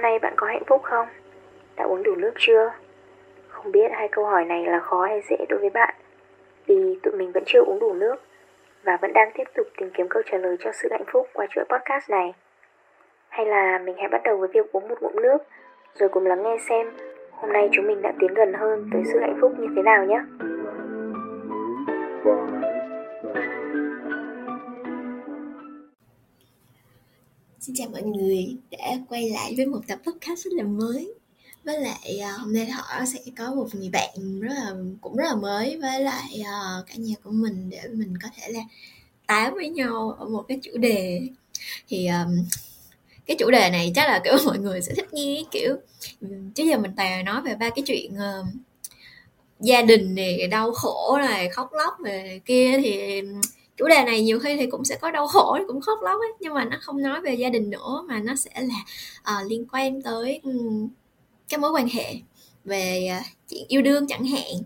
Hôm 0.00 0.10
nay 0.10 0.18
bạn 0.18 0.32
có 0.36 0.46
hạnh 0.46 0.62
phúc 0.66 0.82
không? 0.82 1.06
Đã 1.76 1.84
uống 1.84 2.02
đủ 2.02 2.14
nước 2.16 2.32
chưa? 2.38 2.72
Không 3.48 3.72
biết 3.72 3.90
hai 3.92 4.08
câu 4.08 4.24
hỏi 4.24 4.44
này 4.44 4.66
là 4.66 4.80
khó 4.80 5.06
hay 5.06 5.20
dễ 5.30 5.36
đối 5.48 5.60
với 5.60 5.70
bạn 5.70 5.94
Vì 6.66 6.98
tụi 7.02 7.14
mình 7.14 7.32
vẫn 7.32 7.42
chưa 7.46 7.60
uống 7.64 7.78
đủ 7.78 7.92
nước 7.92 8.16
Và 8.84 8.96
vẫn 8.96 9.12
đang 9.12 9.30
tiếp 9.34 9.44
tục 9.54 9.66
tìm 9.76 9.90
kiếm 9.94 10.08
câu 10.08 10.22
trả 10.26 10.38
lời 10.38 10.56
cho 10.60 10.72
sự 10.72 10.88
hạnh 10.90 11.04
phúc 11.12 11.28
qua 11.32 11.46
chuỗi 11.50 11.64
podcast 11.64 12.10
này 12.10 12.34
Hay 13.28 13.46
là 13.46 13.78
mình 13.78 13.96
hãy 13.98 14.08
bắt 14.08 14.20
đầu 14.24 14.36
với 14.36 14.48
việc 14.52 14.72
uống 14.72 14.88
một 14.88 15.02
ngụm 15.02 15.22
nước, 15.22 15.38
Rồi 15.94 16.08
cùng 16.08 16.26
lắng 16.26 16.42
nghe 16.42 16.56
xem 16.68 16.90
Hôm 17.30 17.52
nay 17.52 17.68
chúng 17.72 17.86
mình 17.86 18.02
đã 18.02 18.12
tiến 18.18 18.34
gần 18.34 18.52
hơn 18.52 18.90
tới 18.92 19.02
sự 19.12 19.20
hạnh 19.20 19.38
phúc 19.40 19.52
như 19.58 19.66
thế 19.76 19.82
nào 19.82 20.04
nhé 20.04 20.20
Xin 27.60 27.74
chào 27.74 27.88
mọi 27.88 28.02
người 28.02 28.56
đã 28.70 28.98
quay 29.08 29.30
lại 29.30 29.54
với 29.56 29.66
một 29.66 29.80
tập 29.86 29.98
podcast 30.06 30.44
rất 30.44 30.52
là 30.52 30.64
mới. 30.64 31.14
Với 31.64 31.80
lại 31.80 32.18
à, 32.18 32.32
hôm 32.32 32.52
nay 32.52 32.66
họ 32.66 33.04
sẽ 33.06 33.18
có 33.38 33.54
một 33.54 33.66
người 33.74 33.88
bạn 33.88 34.40
rất 34.40 34.54
là 34.54 34.74
cũng 35.00 35.16
rất 35.16 35.24
là 35.24 35.34
mới 35.34 35.78
với 35.82 36.00
lại 36.00 36.42
à, 36.44 36.82
cả 36.86 36.94
nhà 36.96 37.14
của 37.22 37.30
mình 37.30 37.70
để 37.70 37.80
mình 37.92 38.14
có 38.22 38.28
thể 38.36 38.52
là 38.52 38.60
tám 39.26 39.54
với 39.54 39.68
nhau 39.68 40.16
ở 40.18 40.28
một 40.28 40.44
cái 40.48 40.58
chủ 40.62 40.70
đề. 40.78 41.20
Thì 41.88 42.06
um, 42.06 42.44
cái 43.26 43.36
chủ 43.40 43.50
đề 43.50 43.70
này 43.70 43.92
chắc 43.94 44.06
là 44.08 44.20
kiểu 44.24 44.34
mọi 44.46 44.58
người 44.58 44.82
sẽ 44.82 44.94
thích 44.94 45.12
nghe 45.12 45.44
kiểu 45.50 45.76
chứ 46.54 46.64
giờ 46.64 46.78
mình 46.78 46.92
toàn 46.96 47.24
nói 47.24 47.42
về 47.42 47.54
ba 47.54 47.70
cái 47.70 47.82
chuyện 47.86 48.12
uh, 48.12 48.46
gia 49.60 49.82
đình 49.82 50.14
này 50.14 50.46
đau 50.46 50.72
khổ 50.72 51.18
này 51.20 51.48
khóc 51.48 51.70
lóc 51.72 51.94
về 52.04 52.40
kia 52.44 52.80
thì 52.82 53.22
chủ 53.80 53.88
đề 53.88 54.04
này 54.04 54.22
nhiều 54.22 54.38
khi 54.38 54.56
thì 54.56 54.66
cũng 54.66 54.84
sẽ 54.84 54.96
có 55.00 55.10
đau 55.10 55.26
khổ 55.26 55.58
cũng 55.66 55.80
khóc 55.80 55.98
lóc 56.02 56.20
ấy 56.20 56.32
nhưng 56.40 56.54
mà 56.54 56.64
nó 56.64 56.76
không 56.80 57.02
nói 57.02 57.20
về 57.20 57.34
gia 57.34 57.48
đình 57.48 57.70
nữa 57.70 58.04
mà 58.08 58.18
nó 58.18 58.34
sẽ 58.34 58.50
là 58.54 58.84
uh, 59.40 59.50
liên 59.50 59.66
quan 59.72 60.02
tới 60.02 60.40
um, 60.42 60.88
cái 61.48 61.58
mối 61.58 61.70
quan 61.72 61.88
hệ 61.88 62.14
về 62.64 63.08
uh, 63.20 63.26
chuyện 63.48 63.64
yêu 63.68 63.82
đương 63.82 64.06
chẳng 64.08 64.24
hạn 64.24 64.62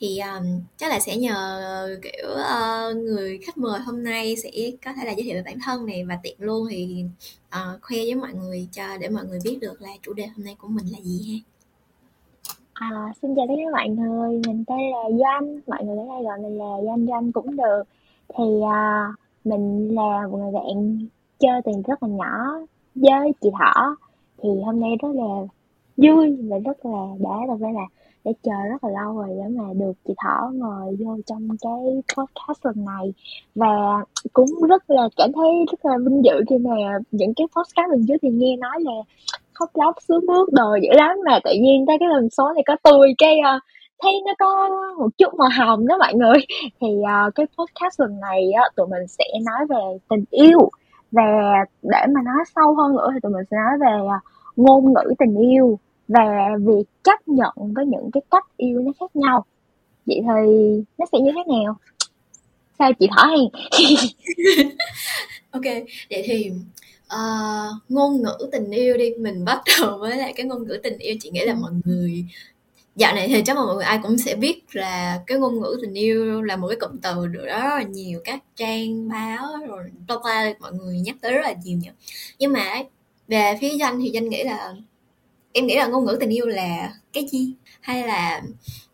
thì 0.00 0.18
um, 0.18 0.60
chắc 0.76 0.90
là 0.90 1.00
sẽ 1.00 1.16
nhờ 1.16 1.98
kiểu 2.02 2.30
uh, 2.32 2.96
người 2.96 3.38
khách 3.46 3.56
mời 3.56 3.80
hôm 3.80 4.04
nay 4.04 4.36
sẽ 4.36 4.50
có 4.84 4.92
thể 4.92 5.04
là 5.04 5.12
giới 5.12 5.22
thiệu 5.22 5.34
về 5.34 5.42
bản 5.42 5.58
thân 5.64 5.86
này 5.86 6.04
và 6.04 6.18
tiện 6.22 6.36
luôn 6.38 6.66
thì 6.70 7.04
uh, 7.48 7.82
khoe 7.82 7.98
với 7.98 8.14
mọi 8.14 8.32
người 8.34 8.68
cho 8.72 8.96
để 9.00 9.08
mọi 9.08 9.24
người 9.24 9.38
biết 9.44 9.58
được 9.60 9.82
là 9.82 9.90
chủ 10.02 10.12
đề 10.12 10.26
hôm 10.26 10.44
nay 10.44 10.56
của 10.58 10.68
mình 10.68 10.86
là 10.92 10.98
gì 11.02 11.32
ha 11.32 11.50
À, 12.74 12.88
xin 13.22 13.34
chào 13.36 13.46
tất 13.48 13.54
cả 13.56 13.70
mọi 13.72 13.88
người 13.88 14.40
mình 14.46 14.64
tên 14.66 14.78
là 14.90 15.18
Doanh, 15.18 15.60
mọi 15.66 15.84
người 15.84 15.96
ở 15.98 16.04
đây 16.14 16.24
gọi 16.24 16.38
mình 16.38 16.58
là 16.58 16.76
Doanh 16.86 17.06
Doanh 17.06 17.32
cũng 17.32 17.56
được. 17.56 17.82
Thì 18.38 18.44
uh, 18.44 19.18
mình 19.44 19.94
là 19.94 20.26
một 20.30 20.38
người 20.38 20.52
bạn 20.52 20.98
chơi 21.38 21.60
từ 21.64 21.72
rất 21.86 22.02
là 22.02 22.08
nhỏ 22.08 22.58
với 22.94 23.32
chị 23.40 23.48
Thỏ. 23.58 23.96
Thì 24.42 24.48
hôm 24.64 24.80
nay 24.80 24.90
rất 25.02 25.08
là 25.14 25.46
vui 25.96 26.36
và 26.50 26.58
rất 26.58 26.86
là 26.86 27.00
đã 27.18 27.46
được 27.48 27.58
phải 27.60 27.72
là 27.72 27.86
để 28.24 28.32
chờ 28.42 28.52
rất 28.70 28.84
là 28.84 28.90
lâu 28.90 29.16
rồi 29.16 29.28
để 29.28 29.48
mà 29.48 29.64
được 29.74 29.92
chị 30.08 30.14
Thỏ 30.24 30.50
ngồi 30.54 30.96
vô 30.98 31.16
trong 31.26 31.48
cái 31.60 32.02
podcast 32.16 32.66
lần 32.66 32.84
này 32.84 33.12
và 33.54 34.04
cũng 34.32 34.48
rất 34.68 34.90
là 34.90 35.08
cảm 35.16 35.32
thấy 35.32 35.50
rất 35.70 35.84
là 35.84 35.98
vinh 36.04 36.24
dự 36.24 36.44
khi 36.50 36.58
mà 36.58 36.70
những 37.10 37.34
cái 37.34 37.46
podcast 37.56 37.90
lần 37.90 38.06
trước 38.08 38.16
thì 38.22 38.28
nghe 38.30 38.56
nói 38.56 38.76
là 38.78 38.92
khóc 39.52 39.70
lóc 39.74 39.94
sướt 40.08 40.24
mướt 40.24 40.48
đồ 40.52 40.76
dữ 40.82 40.88
lắm 40.92 41.18
mà 41.26 41.40
tự 41.44 41.50
nhiên 41.60 41.86
tới 41.86 41.96
cái 42.00 42.08
lần 42.08 42.30
số 42.30 42.52
này 42.52 42.62
có 42.66 42.76
tôi 42.82 43.14
cái 43.18 43.38
uh, 43.56 43.62
thấy 44.02 44.12
nó 44.26 44.32
có 44.38 44.68
một 44.98 45.08
chút 45.18 45.34
màu 45.34 45.48
hồng 45.58 45.86
đó 45.86 45.96
mọi 45.98 46.14
người. 46.14 46.36
Thì 46.80 46.88
uh, 46.88 47.34
cái 47.34 47.46
podcast 47.58 48.00
lần 48.00 48.20
này 48.20 48.50
uh, 48.68 48.76
tụi 48.76 48.86
mình 48.86 49.08
sẽ 49.08 49.24
nói 49.44 49.66
về 49.68 49.98
tình 50.08 50.24
yêu. 50.30 50.70
Và 51.12 51.22
để 51.82 52.06
mà 52.14 52.22
nói 52.24 52.44
sâu 52.54 52.74
hơn 52.74 52.96
nữa 52.96 53.08
thì 53.14 53.20
tụi 53.22 53.32
mình 53.32 53.44
sẽ 53.50 53.56
nói 53.56 53.78
về 53.80 54.06
uh, 54.06 54.22
ngôn 54.56 54.92
ngữ 54.92 55.14
tình 55.18 55.36
yêu 55.36 55.78
và 56.08 56.48
việc 56.60 56.84
chấp 57.02 57.28
nhận 57.28 57.52
với 57.56 57.86
những 57.86 58.10
cái 58.12 58.22
cách 58.30 58.46
yêu 58.56 58.80
nó 58.80 58.92
khác 59.00 59.16
nhau. 59.16 59.44
Vậy 60.06 60.20
thì 60.22 60.82
nó 60.98 61.06
sẽ 61.12 61.18
như 61.18 61.30
thế 61.34 61.42
nào? 61.54 61.76
Sao 62.78 62.92
chị 62.92 63.08
thỏ 63.16 63.24
hay 63.24 63.50
ok 65.50 65.62
vậy 66.10 66.22
thì 66.24 66.50
uh, 67.06 67.82
ngôn 67.88 68.22
ngữ 68.22 68.48
tình 68.52 68.70
yêu 68.70 68.96
đi. 68.96 69.10
Mình 69.18 69.44
bắt 69.44 69.62
đầu 69.80 69.98
với 69.98 70.16
lại 70.16 70.32
cái 70.36 70.46
ngôn 70.46 70.68
ngữ 70.68 70.80
tình 70.82 70.98
yêu. 70.98 71.16
Chị 71.20 71.30
nghĩ 71.30 71.44
là 71.44 71.54
mọi 71.54 71.72
người 71.84 72.24
dạo 72.96 73.14
này 73.14 73.28
thì 73.28 73.42
chắc 73.46 73.56
là 73.56 73.64
mọi 73.64 73.74
người 73.74 73.84
ai 73.84 73.98
cũng 74.02 74.18
sẽ 74.18 74.34
biết 74.34 74.62
là 74.72 75.22
cái 75.26 75.38
ngôn 75.38 75.60
ngữ 75.60 75.78
tình 75.82 75.94
yêu 75.94 76.42
là 76.42 76.56
một 76.56 76.68
cái 76.68 76.78
cụm 76.80 76.98
từ 77.02 77.26
được 77.26 77.44
rất 77.46 77.58
là 77.58 77.82
nhiều 77.82 78.20
các 78.24 78.42
trang 78.56 79.08
báo 79.08 79.46
rồi 79.68 79.84
bla 80.06 80.16
bla 80.22 80.54
mọi 80.60 80.72
người 80.72 81.00
nhắc 81.00 81.16
tới 81.20 81.32
rất 81.32 81.40
là 81.42 81.54
nhiều 81.64 81.78
nhỉ. 81.78 81.90
Nhưng 82.38 82.52
mà 82.52 82.82
về 83.28 83.58
phía 83.60 83.68
danh 83.68 84.00
thì 84.00 84.10
danh 84.10 84.28
nghĩ 84.28 84.44
là, 84.44 84.74
em 85.52 85.66
nghĩ 85.66 85.76
là 85.76 85.86
ngôn 85.86 86.04
ngữ 86.04 86.16
tình 86.20 86.30
yêu 86.30 86.46
là 86.46 86.92
cái 87.12 87.26
gì? 87.30 87.54
Hay 87.80 88.06
là 88.06 88.42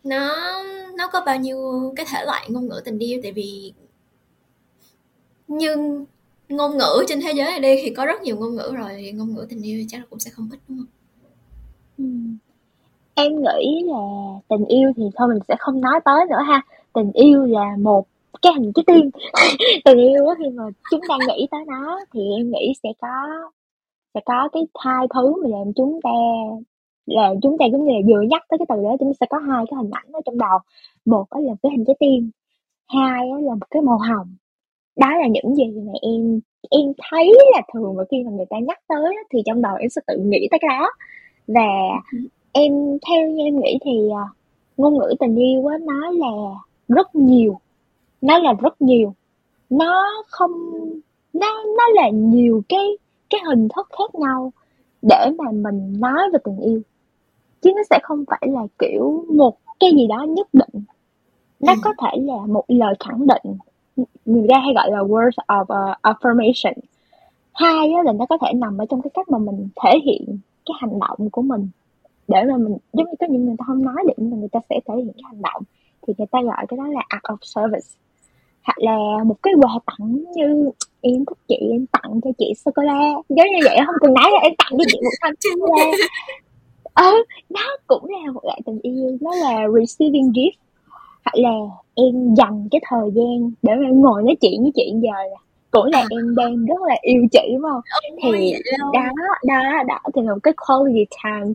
nó 0.05 0.37
nó 0.97 1.09
có 1.13 1.23
bao 1.27 1.37
nhiêu 1.39 1.93
cái 1.97 2.07
thể 2.09 2.25
loại 2.25 2.47
ngôn 2.51 2.69
ngữ 2.69 2.81
tình 2.85 2.99
yêu? 2.99 3.21
Tại 3.23 3.33
vì 3.33 3.73
nhưng 5.49 6.05
ngôn 6.49 6.79
ngữ 6.79 7.05
trên 7.09 7.21
thế 7.21 7.33
giới 7.37 7.51
này 7.51 7.61
đi 7.61 7.83
thì 7.83 7.95
có 7.95 8.07
rất 8.07 8.23
nhiều 8.23 8.37
ngôn 8.37 8.55
ngữ 8.57 8.73
rồi, 8.77 8.91
thì 8.97 9.13
ngôn 9.13 9.35
ngữ 9.35 9.47
tình 9.49 9.63
yêu 9.63 9.85
chắc 9.89 9.99
là 9.99 10.07
cũng 10.11 10.21
sẽ 10.21 10.31
không 10.31 10.49
ít, 10.53 10.59
đúng 10.69 10.79
không? 10.79 10.87
Ừ 11.99 12.05
em 13.23 13.33
nghĩ 13.43 13.83
là 13.85 13.99
tình 14.49 14.65
yêu 14.65 14.93
thì 14.97 15.03
thôi 15.17 15.29
mình 15.29 15.39
sẽ 15.49 15.55
không 15.59 15.81
nói 15.81 16.01
tới 16.05 16.27
nữa 16.31 16.43
ha. 16.47 16.63
Tình 16.93 17.13
yêu 17.13 17.47
là 17.47 17.77
một 17.79 18.07
cái 18.43 18.53
hình 18.53 18.73
trái 18.75 18.85
tiên 18.87 19.11
tình 19.85 19.99
yêu 19.99 20.25
khi 20.39 20.51
mà 20.51 20.65
chúng 20.91 21.01
ta 21.09 21.15
nghĩ 21.29 21.47
tới 21.51 21.61
nó 21.67 22.01
thì 22.15 22.21
em 22.39 22.51
nghĩ 22.51 22.73
sẽ 22.83 22.89
có 23.01 23.09
sẽ 24.15 24.21
có 24.27 24.49
cái 24.53 24.63
hai 24.79 25.07
thứ 25.15 25.43
mà 25.43 25.49
làm 25.59 25.73
chúng 25.77 26.01
ta, 26.03 26.11
là 27.07 27.35
chúng 27.43 27.59
ta 27.59 27.65
giống 27.73 27.85
như 27.87 27.93
là 27.93 28.01
vừa 28.09 28.23
nhắc 28.23 28.43
tới 28.49 28.59
cái 28.59 28.67
từ 28.69 28.83
đó 28.85 28.97
chúng 29.01 29.09
ta 29.09 29.17
sẽ 29.21 29.27
có 29.31 29.39
hai 29.39 29.65
cái 29.71 29.77
hình 29.77 29.91
ảnh 29.91 30.13
ở 30.13 30.21
trong 30.25 30.39
đầu. 30.39 30.59
Một 31.05 31.25
đó 31.31 31.41
là 31.41 31.53
cái 31.63 31.73
hình 31.73 31.85
trái 31.87 31.97
tim, 32.01 32.31
hai 32.89 33.31
đó 33.31 33.39
là 33.41 33.55
một 33.55 33.67
cái 33.71 33.83
màu 33.83 33.99
hồng. 33.99 34.37
Đó 34.97 35.09
là 35.19 35.27
những 35.29 35.55
gì 35.57 35.65
mà 35.87 35.93
em 36.03 36.41
em 36.71 36.93
thấy 37.11 37.33
là 37.55 37.63
thường 37.75 37.97
mà 37.97 38.05
khi 38.11 38.23
mà 38.25 38.31
người 38.31 38.47
ta 38.51 38.57
nhắc 38.59 38.79
tới 38.89 39.17
thì 39.33 39.43
trong 39.47 39.63
đầu 39.63 39.77
em 39.77 39.89
sẽ 39.91 40.01
tự 40.07 40.17
nghĩ 40.19 40.49
tới 40.51 40.59
cái 40.61 40.69
đó. 40.79 40.91
Và 41.47 41.71
ừ 42.13 42.19
em 42.53 42.99
theo 43.09 43.31
như 43.31 43.45
em 43.45 43.61
nghĩ 43.61 43.79
thì 43.85 44.01
uh, 44.07 44.37
ngôn 44.77 44.99
ngữ 44.99 45.15
tình 45.21 45.37
yêu 45.37 45.67
á 45.67 45.79
nó 45.79 46.11
là 46.11 46.31
rất 46.89 47.15
nhiều 47.15 47.59
nó 48.21 48.39
là 48.39 48.53
rất 48.53 48.83
nhiều. 48.83 49.15
Nó 49.71 50.23
không 50.29 50.53
nó 51.33 51.65
nó 51.77 51.85
là 51.95 52.09
nhiều 52.09 52.63
cái 52.69 52.99
cái 53.31 53.41
hình 53.47 53.69
thức 53.77 53.89
khác 53.99 54.15
nhau 54.15 54.53
để 55.03 55.31
mà 55.39 55.51
mình 55.51 56.01
nói 56.01 56.31
về 56.33 56.39
tình 56.45 56.61
yêu. 56.61 56.81
Chứ 57.63 57.73
nó 57.77 57.83
sẽ 57.91 57.99
không 58.03 58.25
phải 58.27 58.43
là 58.53 58.67
kiểu 58.79 59.25
một 59.35 59.57
cái 59.81 59.91
gì 59.97 60.07
đó 60.07 60.27
nhất 60.29 60.49
định. 60.53 60.85
Nó 61.61 61.73
ừ. 61.73 61.79
có 61.85 61.95
thể 61.99 62.19
là 62.21 62.47
một 62.47 62.65
lời 62.69 62.95
khẳng 63.01 63.27
định 63.27 63.57
người 64.25 64.47
ta 64.49 64.59
hay 64.59 64.75
gọi 64.75 64.91
là 64.91 64.99
words 64.99 65.39
of 65.47 65.63
uh, 65.63 65.97
affirmation. 66.03 66.75
Hai 67.53 67.89
là 68.05 68.13
nó 68.13 68.27
có 68.27 68.39
thể 68.43 68.53
nằm 68.53 68.79
ở 68.79 68.85
trong 68.91 69.03
cái 69.03 69.11
cách 69.15 69.29
mà 69.29 69.39
mình 69.39 69.69
thể 69.83 69.99
hiện 70.05 70.39
cái 70.67 70.75
hành 70.81 70.99
động 70.99 71.31
của 71.31 71.43
mình 71.43 71.69
để 72.31 72.45
mà 72.49 72.57
mình 72.57 72.77
giống 72.93 73.07
như 73.07 73.15
có 73.21 73.27
những 73.31 73.45
người 73.45 73.55
ta 73.59 73.65
không 73.67 73.85
nói 73.85 73.97
được 74.07 74.15
nhưng 74.17 74.31
mà 74.31 74.37
người 74.37 74.49
ta 74.53 74.61
sẽ 74.71 74.81
thể 74.87 74.95
hiện 74.97 75.13
cái 75.13 75.23
hành 75.25 75.43
động 75.43 75.63
thì 76.07 76.15
người 76.19 76.27
ta 76.31 76.39
gọi 76.43 76.67
cái 76.69 76.77
đó 76.77 76.87
là 76.87 77.03
act 77.09 77.25
of 77.25 77.37
service. 77.43 77.89
Hoặc 78.63 78.79
là 78.79 79.25
một 79.25 79.37
cái 79.43 79.55
quà 79.63 79.73
tặng 79.87 80.25
như 80.35 80.71
em 81.01 81.25
thích 81.25 81.39
chị 81.49 81.57
em 81.73 81.87
tặng 81.87 82.21
cho 82.25 82.31
chị 82.39 82.53
sô 82.65 82.71
cô 82.75 82.83
la 82.83 83.13
giống 83.29 83.47
như 83.47 83.61
vậy 83.65 83.79
không 83.87 83.95
cần 84.01 84.15
nói 84.15 84.31
là 84.33 84.39
em 84.43 84.53
tặng 84.59 84.79
cho 84.79 84.85
chị 84.89 84.99
một 85.05 85.11
thanh 85.23 85.35
sô 85.41 85.51
cô 85.61 85.75
la 85.77 85.91
ờ 86.95 87.13
đó 87.51 87.77
cũng 87.87 88.05
là 88.05 88.33
một 88.33 88.45
loại 88.45 88.61
tình 88.67 88.81
yêu 88.83 89.19
nó 89.21 89.35
là 89.35 89.69
receiving 89.81 90.31
gift. 90.33 90.53
Hoặc 91.25 91.35
là 91.35 91.55
em 91.95 92.35
dành 92.35 92.69
cái 92.71 92.81
thời 92.91 93.11
gian 93.15 93.51
để 93.63 93.75
mà 93.75 93.87
em 93.87 94.01
ngồi 94.01 94.23
nói 94.23 94.37
chuyện 94.41 94.63
với 94.63 94.73
chị 94.75 94.93
giờ 95.03 95.37
cũng 95.71 95.87
là 95.87 96.05
em 96.11 96.35
đang 96.35 96.67
rất 96.67 96.83
là 96.87 96.95
yêu 97.03 97.27
chị 97.33 97.41
đúng 97.53 97.63
không? 97.63 97.81
Thì 98.23 98.55
đó 98.93 99.03
đó 99.47 99.83
đó 99.89 99.99
thì 100.15 100.23
là 100.23 100.35
một 100.35 100.41
cái 100.43 100.55
quality 100.67 101.05
time 101.25 101.53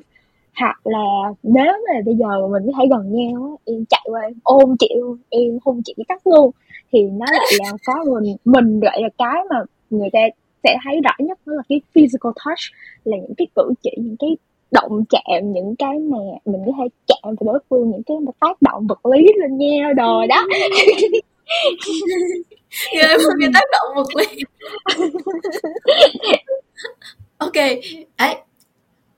hoặc 0.60 0.88
là 0.88 1.34
nếu 1.44 1.74
mà 1.88 2.02
bây 2.06 2.16
giờ 2.16 2.48
mình 2.48 2.64
có 2.66 2.72
thể 2.80 2.86
gần 2.90 3.14
nhau 3.14 3.60
em 3.66 3.86
chạy 3.90 4.06
qua 4.06 4.22
em 4.22 4.34
ôm 4.44 4.76
chị 4.80 4.90
luôn 4.96 5.18
em 5.30 5.58
hôn 5.66 5.82
chị 5.86 5.94
tắt 6.08 6.28
luôn 6.28 6.52
thì 6.92 7.02
nó 7.02 7.26
lại 7.32 7.52
là 7.60 7.72
có 7.86 7.94
mình 8.22 8.36
mình 8.46 8.80
gọi 8.80 9.02
là 9.02 9.10
cái 9.18 9.44
mà 9.50 9.58
người 9.90 10.10
ta 10.14 10.20
sẽ 10.64 10.78
thấy 10.84 11.02
rõ 11.02 11.12
nhất 11.20 11.40
đó 11.46 11.54
là 11.54 11.64
cái 11.70 11.82
physical 11.96 12.32
touch 12.46 12.60
là 13.04 13.18
những 13.18 13.34
cái 13.38 13.48
cử 13.56 13.74
chỉ 13.84 13.92
những 13.98 14.16
cái 14.20 14.38
động 14.72 15.04
chạm 15.10 15.54
những 15.54 15.76
cái 15.76 16.00
mà 16.00 16.18
mình 16.46 16.62
có 16.66 16.72
thể 16.78 16.88
chạm 17.08 17.36
vào 17.40 17.54
đối 17.54 17.60
phương 17.70 17.92
những 17.92 18.04
cái 18.04 18.18
tác 18.40 18.62
động 18.62 18.88
vật 18.88 19.06
lý 19.06 19.28
lên 19.42 19.58
nhau 19.58 19.94
đồ 19.94 20.26
đó. 20.30 20.48
Ghê 22.94 23.18
một 23.18 23.34
cái 23.40 23.50
tác 23.54 23.66
động 23.72 23.96
vật 23.96 24.16
lý. 24.16 24.26
Ok, 27.38 27.54
ấy 28.18 28.36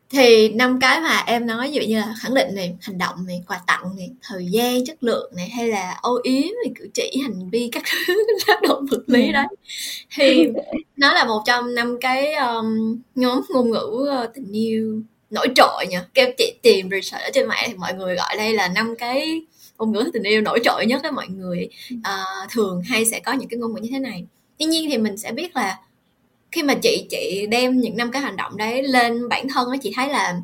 thì 0.09 0.49
năm 0.49 0.79
cái 0.81 1.01
mà 1.01 1.23
em 1.27 1.47
nói 1.47 1.67
ví 1.67 1.73
dụ 1.73 1.81
như 1.81 1.99
là 1.99 2.15
khẳng 2.19 2.33
định 2.33 2.55
này 2.55 2.75
hành 2.81 2.97
động 2.97 3.25
này 3.27 3.43
quà 3.47 3.61
tặng 3.67 3.95
này 3.97 4.09
thời 4.21 4.45
gian 4.45 4.85
chất 4.85 5.03
lượng 5.03 5.31
này 5.35 5.49
hay 5.49 5.67
là 5.67 5.99
âu 6.01 6.19
yếm 6.23 6.43
này 6.63 6.73
cử 6.75 6.89
chỉ 6.93 7.19
hành 7.23 7.49
vi 7.49 7.69
các 7.71 7.83
thứ 7.85 8.25
tác 8.47 8.61
động 8.61 8.85
vật 8.91 9.03
lý 9.07 9.25
ừ. 9.25 9.31
đấy. 9.31 9.47
Thì 10.15 10.47
nó 10.97 11.13
là 11.13 11.25
một 11.25 11.43
trong 11.45 11.75
năm 11.75 11.97
cái 12.01 12.33
um, 12.33 12.99
nhóm 13.15 13.41
ngôn 13.49 13.71
ngữ 13.71 14.09
uh, 14.23 14.29
tình 14.35 14.51
yêu 14.51 15.01
nổi 15.29 15.47
trội 15.55 15.85
nha. 15.89 16.05
Các 16.13 16.29
chị 16.37 16.53
tìm 16.61 16.89
research 16.89 17.23
ở 17.23 17.29
trên 17.33 17.47
mạng 17.47 17.63
thì 17.67 17.73
mọi 17.73 17.93
người 17.93 18.15
gọi 18.15 18.37
đây 18.37 18.53
là 18.53 18.67
năm 18.67 18.95
cái 18.95 19.41
ngôn 19.77 19.91
ngữ 19.91 20.09
tình 20.13 20.23
yêu 20.23 20.41
nổi 20.41 20.59
trội 20.63 20.85
nhất 20.85 21.03
á 21.03 21.11
mọi 21.11 21.27
người. 21.27 21.69
Uh, 21.93 22.51
thường 22.51 22.81
hay 22.81 23.05
sẽ 23.05 23.19
có 23.19 23.33
những 23.33 23.49
cái 23.49 23.57
ngôn 23.57 23.73
ngữ 23.73 23.81
như 23.81 23.89
thế 23.91 23.99
này. 23.99 24.25
Tuy 24.59 24.65
nhiên 24.65 24.89
thì 24.89 24.97
mình 24.97 25.17
sẽ 25.17 25.31
biết 25.31 25.55
là 25.55 25.77
khi 26.57 26.63
mà 26.63 26.73
chị 26.73 27.07
chị 27.09 27.47
đem 27.51 27.79
những 27.79 27.97
năm 27.97 28.11
cái 28.11 28.21
hành 28.21 28.35
động 28.35 28.57
đấy 28.57 28.83
lên 28.83 29.29
bản 29.29 29.47
thân 29.49 29.69
á 29.71 29.77
chị 29.81 29.93
thấy 29.95 30.09
là 30.09 30.41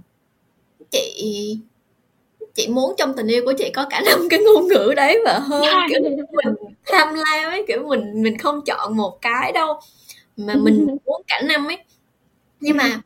chị 0.91 1.57
chị 2.53 2.67
muốn 2.67 2.93
trong 2.97 3.13
tình 3.17 3.27
yêu 3.27 3.45
của 3.45 3.53
chị 3.57 3.71
có 3.73 3.85
cả 3.89 4.01
năm 4.05 4.27
cái 4.29 4.39
ngôn 4.39 4.67
ngữ 4.67 4.93
đấy 4.95 5.19
và 5.25 5.39
hơn 5.39 5.63
kiểu 5.89 6.01
mình 6.03 6.55
tham 6.85 7.07
lam 7.13 7.51
ấy 7.51 7.65
kiểu 7.67 7.87
mình 7.87 8.23
mình 8.23 8.37
không 8.37 8.61
chọn 8.65 8.97
một 8.97 9.21
cái 9.21 9.51
đâu 9.51 9.79
mà 10.37 10.55
mình 10.55 10.87
muốn 11.05 11.21
cả 11.27 11.41
năm 11.41 11.67
ấy. 11.67 11.77
Nhưng 12.59 12.77
mà 12.77 13.01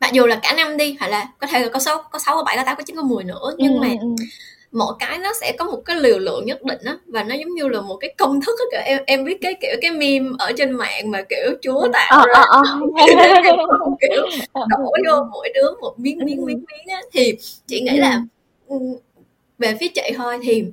mặc 0.00 0.12
dù 0.12 0.26
là 0.26 0.40
cả 0.42 0.52
năm 0.56 0.76
đi 0.76 0.96
hoặc 1.00 1.08
là 1.08 1.28
có 1.38 1.46
thể 1.46 1.60
là 1.60 1.68
có 1.68 1.78
sáu 1.78 2.04
có 2.10 2.18
sáu 2.18 2.36
có 2.36 2.42
bảy 2.42 2.56
có 2.56 2.64
tám 2.64 2.76
có 2.76 2.82
chín 2.86 2.96
có 2.96 3.02
mười 3.02 3.24
nữa 3.24 3.54
nhưng 3.58 3.80
mà 3.80 3.88
mỗi 4.72 4.94
cái 4.98 5.18
nó 5.18 5.32
sẽ 5.40 5.52
có 5.58 5.64
một 5.64 5.82
cái 5.84 5.96
liều 5.96 6.18
lượng 6.18 6.46
nhất 6.46 6.62
định 6.64 6.78
á 6.84 6.98
và 7.06 7.24
nó 7.24 7.34
giống 7.34 7.54
như 7.54 7.68
là 7.68 7.80
một 7.80 7.96
cái 7.96 8.14
công 8.18 8.40
thức 8.40 8.58
á 8.58 8.64
kiểu 8.70 8.80
em 8.84 9.02
em 9.06 9.24
biết 9.24 9.38
cái 9.40 9.54
kiểu 9.60 9.76
cái 9.80 9.90
meme 9.90 10.30
ở 10.38 10.52
trên 10.56 10.70
mạng 10.70 11.10
mà 11.10 11.22
kiểu 11.28 11.54
chúa 11.62 11.88
tạo 11.92 12.18
ờ, 12.18 12.26
ra 12.26 12.40
ờ, 12.40 12.62
ờ. 12.62 13.06
kiểu 14.00 14.26
đổ 14.54 14.92
vô 15.06 15.24
mỗi 15.32 15.48
đứa 15.54 15.70
một 15.80 15.94
miếng 15.96 16.18
miếng 16.18 16.46
miếng 16.46 16.64
miếng 16.72 16.96
á. 16.96 17.02
Thì 17.12 17.36
chị 17.66 17.80
nghĩ 17.80 17.96
là 17.96 18.22
về 19.58 19.76
phía 19.80 19.88
chị 19.88 20.12
thôi 20.16 20.38
thì 20.42 20.64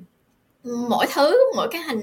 mỗi 0.88 1.06
thứ 1.14 1.52
mỗi 1.56 1.68
cái 1.70 1.82
hành 1.82 2.00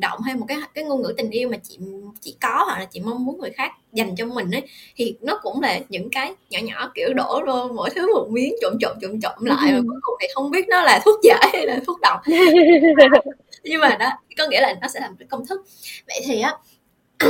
động 0.00 0.20
hay 0.24 0.34
một 0.34 0.44
cái 0.48 0.58
cái 0.74 0.84
ngôn 0.84 1.02
ngữ 1.02 1.14
tình 1.16 1.30
yêu 1.30 1.48
mà 1.48 1.56
chị 1.62 1.78
chị 2.20 2.36
có 2.40 2.64
hoặc 2.66 2.78
là 2.78 2.84
chị 2.84 3.00
mong 3.00 3.24
muốn 3.24 3.40
người 3.40 3.50
khác 3.50 3.72
dành 3.92 4.16
cho 4.16 4.26
mình 4.26 4.50
ấy 4.50 4.62
thì 4.96 5.16
nó 5.20 5.40
cũng 5.42 5.60
là 5.60 5.80
những 5.88 6.10
cái 6.10 6.34
nhỏ 6.50 6.60
nhỏ 6.62 6.92
kiểu 6.94 7.14
đổ 7.14 7.42
vô 7.46 7.68
mỗi 7.74 7.90
thứ 7.90 8.14
một 8.14 8.28
miếng 8.30 8.54
trộn 8.60 8.78
trộn 8.80 8.96
trộn 9.00 9.20
trộn 9.20 9.32
lại 9.40 9.72
và 9.72 9.80
cuối 9.88 9.98
cùng 10.02 10.14
thì 10.20 10.26
không 10.34 10.50
biết 10.50 10.68
nó 10.68 10.82
là 10.82 11.00
thuốc 11.04 11.20
giải 11.22 11.50
hay 11.52 11.66
là 11.66 11.80
thuốc 11.86 12.00
độc. 12.00 12.20
Nhưng 13.64 13.80
mà 13.80 13.96
đó 13.96 14.10
có 14.38 14.46
nghĩa 14.50 14.60
là 14.60 14.74
nó 14.80 14.88
sẽ 14.88 15.00
làm 15.00 15.16
cái 15.16 15.26
công 15.30 15.46
thức. 15.46 15.60
Vậy 16.06 16.20
thì 16.24 16.40
á 16.40 16.56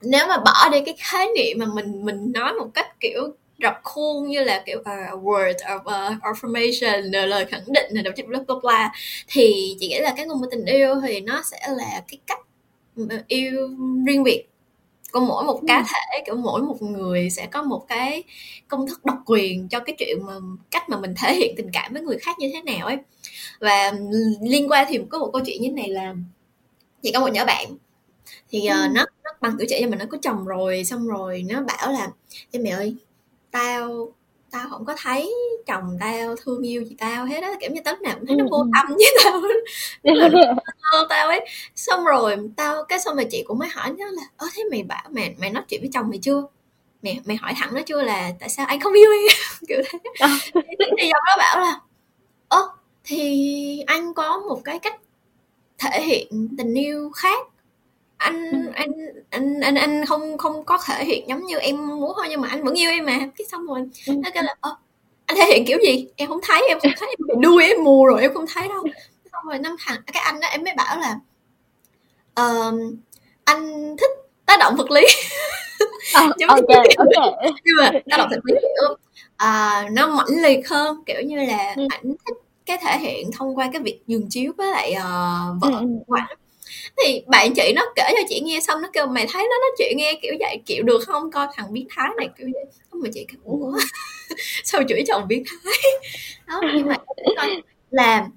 nếu 0.00 0.26
mà 0.28 0.36
bỏ 0.36 0.68
đi 0.72 0.80
cái 0.80 0.94
khái 0.98 1.28
niệm 1.36 1.58
mà 1.58 1.66
mình 1.74 2.04
mình 2.04 2.32
nói 2.34 2.52
một 2.52 2.68
cách 2.74 3.00
kiểu 3.00 3.36
rập 3.62 3.80
khuôn 3.82 4.28
như 4.28 4.44
là 4.44 4.62
kiểu 4.66 4.78
uh, 4.78 5.24
word 5.24 5.54
of 5.54 5.80
uh, 5.80 6.22
affirmation 6.22 7.26
lời 7.26 7.44
khẳng 7.44 7.64
định 7.66 7.94
này 7.94 8.02
đồng 8.02 8.14
bla 8.26 8.38
bla 8.46 8.56
bla. 8.62 8.92
Thì 9.28 9.76
chị 9.80 9.88
nghĩ 9.88 9.98
là 9.98 10.14
cái 10.16 10.26
ngôn 10.26 10.40
ngữ 10.40 10.48
tình 10.50 10.64
yêu 10.64 10.94
thì 11.06 11.20
nó 11.20 11.42
sẽ 11.42 11.68
là 11.76 12.02
cái 12.08 12.18
cách 12.26 12.40
yêu 13.28 13.68
riêng 14.06 14.22
biệt 14.22 14.44
của 15.12 15.20
mỗi 15.20 15.44
một 15.44 15.60
cá 15.68 15.82
thể. 15.82 16.22
Kiểu 16.26 16.36
mỗi 16.36 16.62
một 16.62 16.82
người 16.82 17.30
sẽ 17.30 17.46
có 17.46 17.62
một 17.62 17.84
cái 17.88 18.22
công 18.68 18.86
thức 18.86 19.04
độc 19.04 19.18
quyền 19.26 19.68
cho 19.68 19.80
cái 19.80 19.96
chuyện 19.98 20.26
mà 20.26 20.32
cách 20.70 20.88
mà 20.88 20.96
mình 21.00 21.14
thể 21.22 21.34
hiện 21.34 21.54
tình 21.56 21.70
cảm 21.72 21.92
với 21.92 22.02
người 22.02 22.18
khác 22.18 22.38
như 22.38 22.50
thế 22.54 22.74
nào 22.74 22.86
ấy. 22.86 22.96
Và 23.60 23.92
liên 24.42 24.70
quan 24.70 24.86
thì 24.88 24.98
có 25.08 25.18
một 25.18 25.30
câu 25.32 25.42
chuyện 25.46 25.62
như 25.62 25.68
thế 25.68 25.74
này 25.74 25.88
là 25.88 26.14
chị 27.02 27.12
có 27.12 27.20
một 27.20 27.32
nhỏ 27.32 27.44
bạn 27.44 27.66
thì 28.50 28.58
uh, 28.58 28.70
ừ. 28.70 28.88
nó 28.94 29.04
nó 29.24 29.30
bằng 29.40 29.54
tuổi 29.58 29.66
trẻ 29.70 29.78
nhưng 29.80 29.90
mà 29.90 29.96
nó 29.96 30.04
có 30.10 30.18
chồng 30.22 30.44
rồi 30.46 30.84
xong 30.84 31.06
rồi 31.06 31.44
nó 31.48 31.62
bảo 31.62 31.92
là 31.92 32.10
em 32.52 32.62
mẹ 32.62 32.70
ơi 32.70 32.96
tao 33.56 34.12
tao 34.50 34.68
không 34.70 34.84
có 34.84 34.94
thấy 35.02 35.34
chồng 35.66 35.96
tao 36.00 36.36
thương 36.36 36.62
yêu 36.62 36.84
gì 36.84 36.96
tao 36.98 37.24
hết 37.24 37.42
á. 37.42 37.52
Kiểu 37.60 37.70
như 37.70 37.80
tấm 37.84 37.96
nào 38.02 38.14
cũng 38.14 38.26
thấy 38.26 38.36
nó 38.36 38.44
vô 38.50 38.66
tâm 38.74 38.86
với 38.88 39.16
tao 39.24 39.40
thương 39.40 41.06
tao 41.08 41.28
ấy 41.28 41.46
xong 41.74 42.04
rồi 42.04 42.36
tao 42.56 42.84
cái 42.84 43.00
xong 43.00 43.16
rồi 43.16 43.26
chị 43.30 43.44
cũng 43.46 43.58
mới 43.58 43.68
hỏi 43.68 43.90
nó 43.98 44.06
là 44.06 44.22
ơ 44.36 44.46
thế 44.54 44.64
mày 44.70 44.82
bảo 44.82 45.04
mày 45.10 45.34
mày 45.38 45.50
nói 45.50 45.62
chuyện 45.68 45.80
với 45.80 45.90
chồng 45.92 46.08
mày 46.08 46.18
chưa? 46.22 46.42
Mày 47.02 47.20
mày 47.24 47.36
hỏi 47.36 47.52
thẳng 47.56 47.74
nó 47.74 47.80
chưa 47.86 48.02
là 48.02 48.30
tại 48.40 48.48
sao 48.48 48.66
anh 48.66 48.80
không 48.80 48.92
yêu 48.92 49.10
em? 49.12 49.36
Kiểu 49.68 49.82
thế. 49.90 49.98
Ờ. 50.20 50.28
thì 50.98 51.08
dòng 51.12 51.22
nó 51.26 51.36
bảo 51.38 51.60
là 51.60 51.80
ơ 52.48 52.68
thì 53.04 53.82
anh 53.86 54.14
có 54.14 54.38
một 54.38 54.60
cái 54.64 54.78
cách 54.78 55.00
thể 55.78 56.02
hiện 56.02 56.48
tình 56.58 56.74
yêu 56.74 57.10
khác 57.10 57.46
anh 58.16 58.72
anh 58.74 58.92
anh 59.30 59.60
anh 59.60 59.74
anh 59.74 60.06
không 60.06 60.38
không 60.38 60.64
có 60.64 60.78
thể 60.86 61.04
hiện 61.04 61.28
giống 61.28 61.46
như 61.46 61.58
em 61.58 61.88
muốn 61.88 62.12
thôi 62.16 62.26
nhưng 62.30 62.40
mà 62.40 62.48
anh 62.48 62.64
vẫn 62.64 62.74
yêu 62.74 62.90
em 62.90 63.04
mà 63.04 63.18
cái 63.18 63.46
xong 63.52 63.66
rồi 63.66 63.80
nó 64.06 64.30
kêu 64.34 64.42
là 64.42 64.54
ơ 64.60 64.76
anh 65.26 65.36
thể 65.36 65.44
hiện 65.46 65.64
kiểu 65.66 65.78
gì 65.82 66.08
em 66.16 66.28
không 66.28 66.40
thấy 66.42 66.62
em 66.68 66.78
không 66.80 66.92
thấy 66.98 67.08
em 67.08 67.26
bị 67.28 67.34
đuôi 67.40 67.64
em 67.64 67.84
mù 67.84 68.06
rồi 68.06 68.22
em 68.22 68.34
không 68.34 68.44
thấy 68.54 68.68
đâu 68.68 68.84
xong 69.32 69.44
rồi 69.46 69.58
năm 69.58 69.76
thằng 69.86 70.00
cái 70.12 70.22
anh 70.22 70.40
đó 70.40 70.48
em 70.48 70.64
mới 70.64 70.72
bảo 70.76 70.98
là 70.98 71.18
uh, 72.40 72.74
anh 73.44 73.96
thích 73.96 74.10
tác 74.46 74.56
động 74.60 74.76
vật 74.76 74.90
lý 74.90 75.02
oh, 75.02 76.36
giống 76.38 76.48
okay, 76.48 76.62
như 76.68 76.94
okay. 76.96 77.52
nhưng 77.64 77.74
mà 77.80 77.90
tác 78.10 78.16
động 78.16 78.28
vật 78.30 78.40
lý 78.44 78.54
kiểu 78.60 78.92
uh, 78.92 79.92
nó 79.92 80.06
mãnh 80.06 80.42
liệt 80.42 80.68
hơn 80.68 81.02
kiểu 81.06 81.20
như 81.20 81.36
là 81.36 81.74
ừ. 81.76 81.86
ảnh 81.90 82.14
thích 82.26 82.36
cái 82.66 82.78
thể 82.82 82.98
hiện 82.98 83.30
thông 83.32 83.58
qua 83.58 83.70
cái 83.72 83.82
việc 83.82 84.00
giường 84.06 84.26
chiếu 84.30 84.52
với 84.56 84.70
lại 84.70 84.94
uh, 84.96 85.62
vợ 85.62 85.78
ừ. 85.80 85.86
của 86.06 86.14
ảnh 86.14 86.38
thì 87.04 87.22
bạn 87.26 87.54
chị 87.54 87.72
nó 87.76 87.92
kể 87.96 88.02
cho 88.16 88.22
chị 88.28 88.40
nghe 88.40 88.60
xong 88.60 88.82
nó 88.82 88.88
kêu, 88.92 89.06
mày 89.06 89.26
thấy 89.32 89.42
nó 89.42 89.58
nói 89.58 89.70
chuyện 89.78 89.96
nghe 89.96 90.18
kiểu 90.22 90.34
vậy 90.40 90.60
chịu 90.66 90.82
được 90.82 91.00
không? 91.06 91.30
Coi 91.30 91.46
thằng 91.54 91.72
biến 91.72 91.86
thái 91.90 92.08
này 92.16 92.28
kiểu 92.38 92.48
vậy. 92.54 92.64
Không 92.90 93.00
mà 93.02 93.08
chị 93.14 93.26
kêu, 93.28 93.40
ủa? 93.44 93.78
Sao 94.64 94.82
chửi 94.88 95.04
chồng 95.08 95.28
biến 95.28 95.42
thái. 95.46 95.74
Đó, 96.46 96.60
nhưng 96.74 96.86
mà 96.86 96.96
làm 97.90 98.30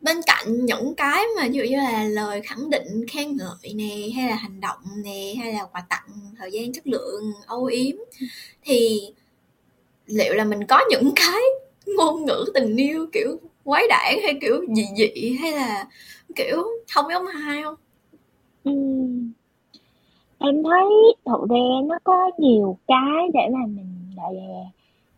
bên 0.00 0.16
cạnh 0.26 0.64
những 0.64 0.94
cái 0.94 1.24
mà 1.36 1.48
ví 1.48 1.58
dụ 1.58 1.64
như 1.64 1.76
là 1.76 2.04
lời 2.04 2.40
khẳng 2.42 2.70
định 2.70 3.06
khen 3.08 3.36
ngợi 3.36 3.74
nè, 3.74 4.08
hay 4.16 4.30
là 4.30 4.36
hành 4.36 4.60
động 4.60 4.78
nè, 5.04 5.34
hay 5.42 5.52
là 5.52 5.64
quà 5.72 5.82
tặng, 5.88 6.08
thời 6.38 6.50
gian, 6.52 6.72
chất 6.72 6.86
lượng, 6.86 7.32
âu 7.46 7.64
yếm, 7.64 7.96
thì 8.64 9.00
liệu 10.06 10.34
là 10.34 10.44
mình 10.44 10.66
có 10.66 10.80
những 10.90 11.12
cái 11.16 11.40
ngôn 11.86 12.24
ngữ 12.24 12.44
tình 12.54 12.76
yêu 12.76 13.06
kiểu 13.12 13.40
quái 13.64 13.88
đản 13.88 14.14
hay 14.22 14.34
kiểu 14.40 14.60
dị 14.76 14.86
dị 14.96 15.36
hay 15.40 15.52
là 15.52 15.86
kiểu 16.36 16.56
không 16.94 17.04
giống 17.12 17.26
ai 17.26 17.62
không? 17.62 17.74
Ừ. 18.64 18.72
em 20.38 20.62
thấy 20.62 21.14
thật 21.24 21.40
ra 21.50 21.56
nó 21.86 21.98
có 22.04 22.30
nhiều 22.38 22.76
cái 22.86 23.28
để 23.34 23.40
mà 23.52 23.66
mình 23.66 24.14
gọi 24.16 24.34
là 24.34 24.64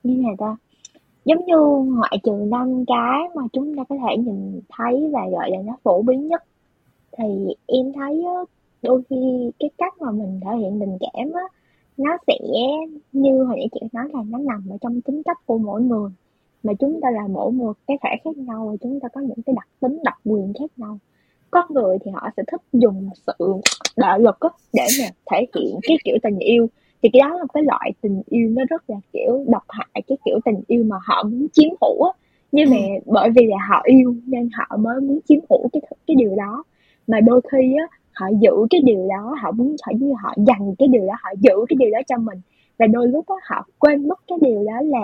như 0.02 0.22
này 0.22 0.34
ta? 0.38 0.56
Giống 1.24 1.44
như 1.46 1.56
ngoại 1.94 2.18
trừ 2.22 2.32
năm 2.32 2.84
cái 2.86 3.20
mà 3.34 3.42
chúng 3.52 3.76
ta 3.76 3.84
có 3.88 3.96
thể 3.96 4.16
nhìn 4.16 4.60
thấy 4.68 5.10
và 5.12 5.20
gọi 5.30 5.50
là 5.50 5.58
nó 5.64 5.76
phổ 5.82 6.02
biến 6.02 6.26
nhất. 6.26 6.44
Thì 7.18 7.24
em 7.66 7.92
thấy 7.92 8.24
đôi 8.82 9.02
khi 9.10 9.50
cái 9.58 9.70
cách 9.78 9.94
mà 10.00 10.10
mình 10.10 10.40
thể 10.44 10.56
hiện 10.56 10.80
tình 10.80 10.98
cảm 11.00 11.32
á, 11.32 11.42
nó 11.96 12.16
sẽ, 12.26 12.34
như 13.12 13.44
hồi 13.44 13.56
nãy 13.56 13.68
chị 13.72 13.80
nói 13.92 14.08
là 14.12 14.22
nó 14.28 14.38
nằm 14.38 14.62
ở 14.70 14.76
trong 14.80 15.00
tính 15.00 15.22
cách 15.22 15.46
của 15.46 15.58
mỗi 15.58 15.82
người 15.82 16.10
mà 16.66 16.72
chúng 16.74 17.00
ta 17.02 17.10
là 17.10 17.26
mỗi 17.30 17.52
một 17.52 17.72
cái 17.86 17.96
thể 18.02 18.10
khác 18.24 18.36
nhau 18.36 18.68
và 18.70 18.76
chúng 18.80 19.00
ta 19.00 19.08
có 19.08 19.20
những 19.20 19.42
cái 19.46 19.54
đặc 19.56 19.68
tính 19.80 19.98
đặc 20.04 20.18
quyền 20.24 20.52
khác 20.58 20.70
nhau. 20.76 20.98
Có 21.50 21.66
người 21.70 21.98
thì 22.04 22.10
họ 22.10 22.28
sẽ 22.36 22.42
thích 22.46 22.60
dùng 22.72 23.10
sự 23.26 23.54
đạo 23.96 24.18
lực 24.18 24.40
á 24.40 24.48
để 24.72 24.86
mà 25.00 25.08
thể 25.30 25.46
hiện 25.54 25.78
cái 25.82 25.96
kiểu 26.04 26.16
tình 26.22 26.38
yêu. 26.38 26.66
Thì 27.02 27.08
cái 27.12 27.20
đó 27.20 27.38
là 27.38 27.44
cái 27.54 27.62
loại 27.62 27.92
tình 28.00 28.22
yêu 28.26 28.50
nó 28.50 28.62
rất 28.68 28.90
là 28.90 28.96
kiểu 29.12 29.44
độc 29.48 29.62
hại 29.68 30.02
cái 30.06 30.18
kiểu 30.24 30.38
tình 30.44 30.60
yêu 30.66 30.84
mà 30.84 30.96
họ 31.04 31.22
muốn 31.22 31.46
chiếm 31.52 31.68
hữu 31.80 32.02
á. 32.02 32.12
Nhưng 32.52 32.70
mà 32.70 32.76
ừ. 32.76 33.00
bởi 33.06 33.30
vì 33.30 33.46
là 33.46 33.56
họ 33.68 33.82
yêu 33.84 34.14
nên 34.26 34.50
họ 34.52 34.76
mới 34.76 35.00
muốn 35.00 35.18
chiếm 35.28 35.38
hữu 35.50 35.68
cái 35.72 35.82
cái 36.06 36.14
điều 36.14 36.36
đó. 36.36 36.64
Mà 37.06 37.20
đôi 37.20 37.40
khi 37.52 37.74
á 37.78 37.98
họ 38.12 38.26
giữ 38.40 38.52
cái 38.70 38.80
điều 38.84 39.08
đó 39.08 39.34
họ 39.42 39.50
muốn 39.50 39.76
họ 39.82 39.92
như 39.98 40.12
họ 40.22 40.34
dành 40.36 40.74
cái 40.78 40.88
điều 40.88 41.06
đó 41.06 41.14
họ 41.22 41.30
giữ 41.40 41.54
cái 41.68 41.76
điều 41.80 41.90
đó 41.90 41.98
cho 42.08 42.18
mình. 42.18 42.38
Và 42.78 42.86
đôi 42.86 43.08
lúc 43.08 43.24
á 43.28 43.36
họ 43.42 43.66
quên 43.78 44.08
mất 44.08 44.20
cái 44.28 44.38
điều 44.42 44.64
đó 44.64 44.80
là 44.84 45.00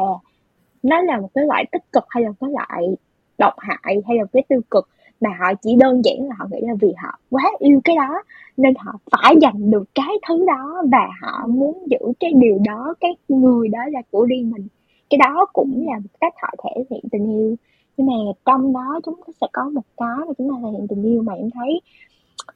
nó 0.83 1.03
là 1.03 1.21
một 1.21 1.29
cái 1.35 1.45
loại 1.47 1.65
tích 1.73 1.93
cực 1.93 2.05
hay 2.09 2.23
là 2.23 2.31
cái 2.41 2.51
loại 2.51 2.97
độc 3.39 3.55
hại 3.59 4.03
hay 4.09 4.17
là 4.17 4.25
cái 4.33 4.43
tiêu 4.49 4.61
cực 4.71 4.89
mà 5.21 5.31
họ 5.39 5.55
chỉ 5.63 5.77
đơn 5.77 6.03
giản 6.05 6.29
là 6.29 6.35
họ 6.39 6.47
nghĩ 6.51 6.61
là 6.61 6.75
vì 6.81 6.93
họ 7.03 7.19
quá 7.31 7.43
yêu 7.59 7.81
cái 7.85 7.97
đó, 7.97 8.23
nên 8.57 8.75
họ 8.79 8.93
phải 9.11 9.35
giành 9.43 9.71
được 9.71 9.85
cái 9.95 10.15
thứ 10.29 10.45
đó 10.47 10.83
và 10.93 11.09
họ 11.21 11.47
muốn 11.47 11.87
giữ 11.87 11.99
cái 12.21 12.33
điều 12.33 12.59
đó, 12.65 12.95
cái 13.01 13.17
người 13.29 13.69
đó 13.69 13.79
là 13.93 14.03
của 14.11 14.25
riêng 14.25 14.51
mình. 14.51 14.67
Cái 15.11 15.19
đó 15.19 15.47
cũng 15.53 15.87
là 15.87 15.99
một 15.99 16.19
cách 16.21 16.35
họ 16.43 16.49
thể 16.65 16.85
hiện 16.91 17.05
tình 17.13 17.37
yêu. 17.37 17.57
Nhưng 17.97 18.07
mà 18.07 18.33
trong 18.45 18.73
đó 18.73 19.01
chúng 19.05 19.15
ta 19.27 19.33
sẽ 19.41 19.47
có 19.53 19.65
một 19.65 19.83
cái 19.97 20.27
mà 20.27 20.33
chúng 20.39 20.51
ta 20.51 20.55
thể 20.63 20.69
hiện 20.73 20.87
tình 20.89 21.03
yêu 21.03 21.23
mà 21.23 21.33
em 21.35 21.51
thấy 21.51 21.81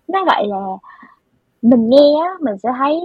nó 0.09 0.25
gọi 0.25 0.47
là 0.47 0.66
mình 1.62 1.90
nghe 1.90 2.14
mình 2.40 2.59
sẽ 2.59 2.68
thấy, 2.78 3.00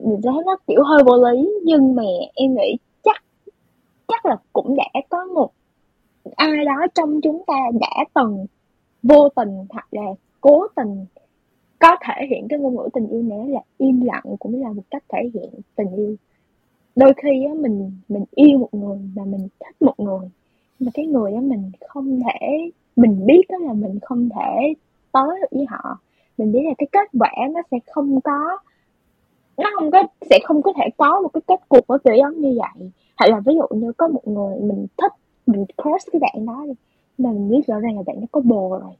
mình 0.00 0.20
sẽ 0.24 0.30
thấy 0.32 0.42
nó 0.46 0.56
kiểu 0.66 0.82
hơi 0.82 1.02
vô 1.04 1.16
lý. 1.16 1.50
Nhưng 1.64 1.94
mà 1.94 2.02
em 2.34 2.54
nghĩ 2.54 2.76
chắc 4.08 4.26
là 4.26 4.36
cũng 4.52 4.76
đã 4.76 5.00
có 5.08 5.24
một 5.24 5.50
ai 6.36 6.64
đó 6.64 6.86
trong 6.94 7.20
chúng 7.20 7.42
ta 7.46 7.54
đã 7.80 8.04
từng 8.14 8.46
vô 9.02 9.28
tình 9.28 9.66
hoặc 9.70 9.88
là 9.90 10.06
cố 10.40 10.66
tình 10.76 11.06
có 11.78 11.96
thể 12.00 12.26
hiện 12.30 12.46
cái 12.48 12.58
ngôn 12.58 12.76
ngữ 12.76 12.88
tình 12.92 13.08
yêu 13.08 13.22
này 13.22 13.48
là 13.48 13.60
im 13.78 14.00
lặng 14.00 14.24
cũng 14.38 14.62
là 14.62 14.72
một 14.72 14.82
cách 14.90 15.04
thể 15.08 15.30
hiện 15.34 15.50
tình 15.76 15.96
yêu. 15.96 16.16
Đôi 16.96 17.12
khi 17.16 17.44
á, 17.44 17.54
mình 17.54 17.92
mình 18.08 18.24
yêu 18.30 18.58
một 18.58 18.74
người 18.74 18.98
mà 19.16 19.24
mình 19.24 19.48
thích 19.60 19.82
một 19.82 19.94
người, 20.00 20.28
mà 20.80 20.90
cái 20.94 21.06
người 21.06 21.32
đó 21.32 21.40
mình 21.40 21.70
không 21.88 22.20
thể, 22.20 22.70
mình 22.96 23.26
biết 23.26 23.42
đó 23.48 23.58
là 23.58 23.72
mình 23.72 23.98
không 24.02 24.28
thể 24.28 24.74
tới 25.12 25.40
được 25.40 25.48
với 25.50 25.66
họ. 25.68 25.98
Mình 26.38 26.52
biết 26.52 26.62
là 26.64 26.74
cái 26.78 26.88
kết 26.92 27.08
quả 27.20 27.32
nó 27.50 27.60
sẽ 27.70 27.76
không 27.92 28.20
có, 28.20 28.58
nó 29.56 29.70
không 29.74 29.90
có, 29.90 30.02
sẽ 30.30 30.38
không 30.44 30.62
có 30.62 30.72
thể 30.76 30.84
có 30.96 31.20
một 31.20 31.28
cái 31.32 31.40
kết 31.46 31.68
cục 31.68 31.86
ở 31.86 31.98
kiểu 31.98 32.14
giống 32.14 32.40
như 32.40 32.58
vậy 32.58 32.90
hoặc 33.18 33.26
là 33.30 33.40
ví 33.40 33.54
dụ 33.54 33.76
như 33.76 33.92
có 33.92 34.08
một 34.08 34.28
người 34.28 34.60
mình 34.60 34.86
thích, 35.02 35.12
mình 35.46 35.64
crush 35.82 36.12
cái 36.12 36.20
bạn 36.20 36.46
đó 36.46 36.64
đi 36.66 36.72
mà 37.18 37.30
mình 37.32 37.48
biết 37.48 37.66
rõ 37.66 37.78
ràng 37.80 37.96
là 37.96 38.02
bạn 38.06 38.16
nó 38.20 38.26
có 38.32 38.40
bồ 38.40 38.70
rồi. 38.70 38.92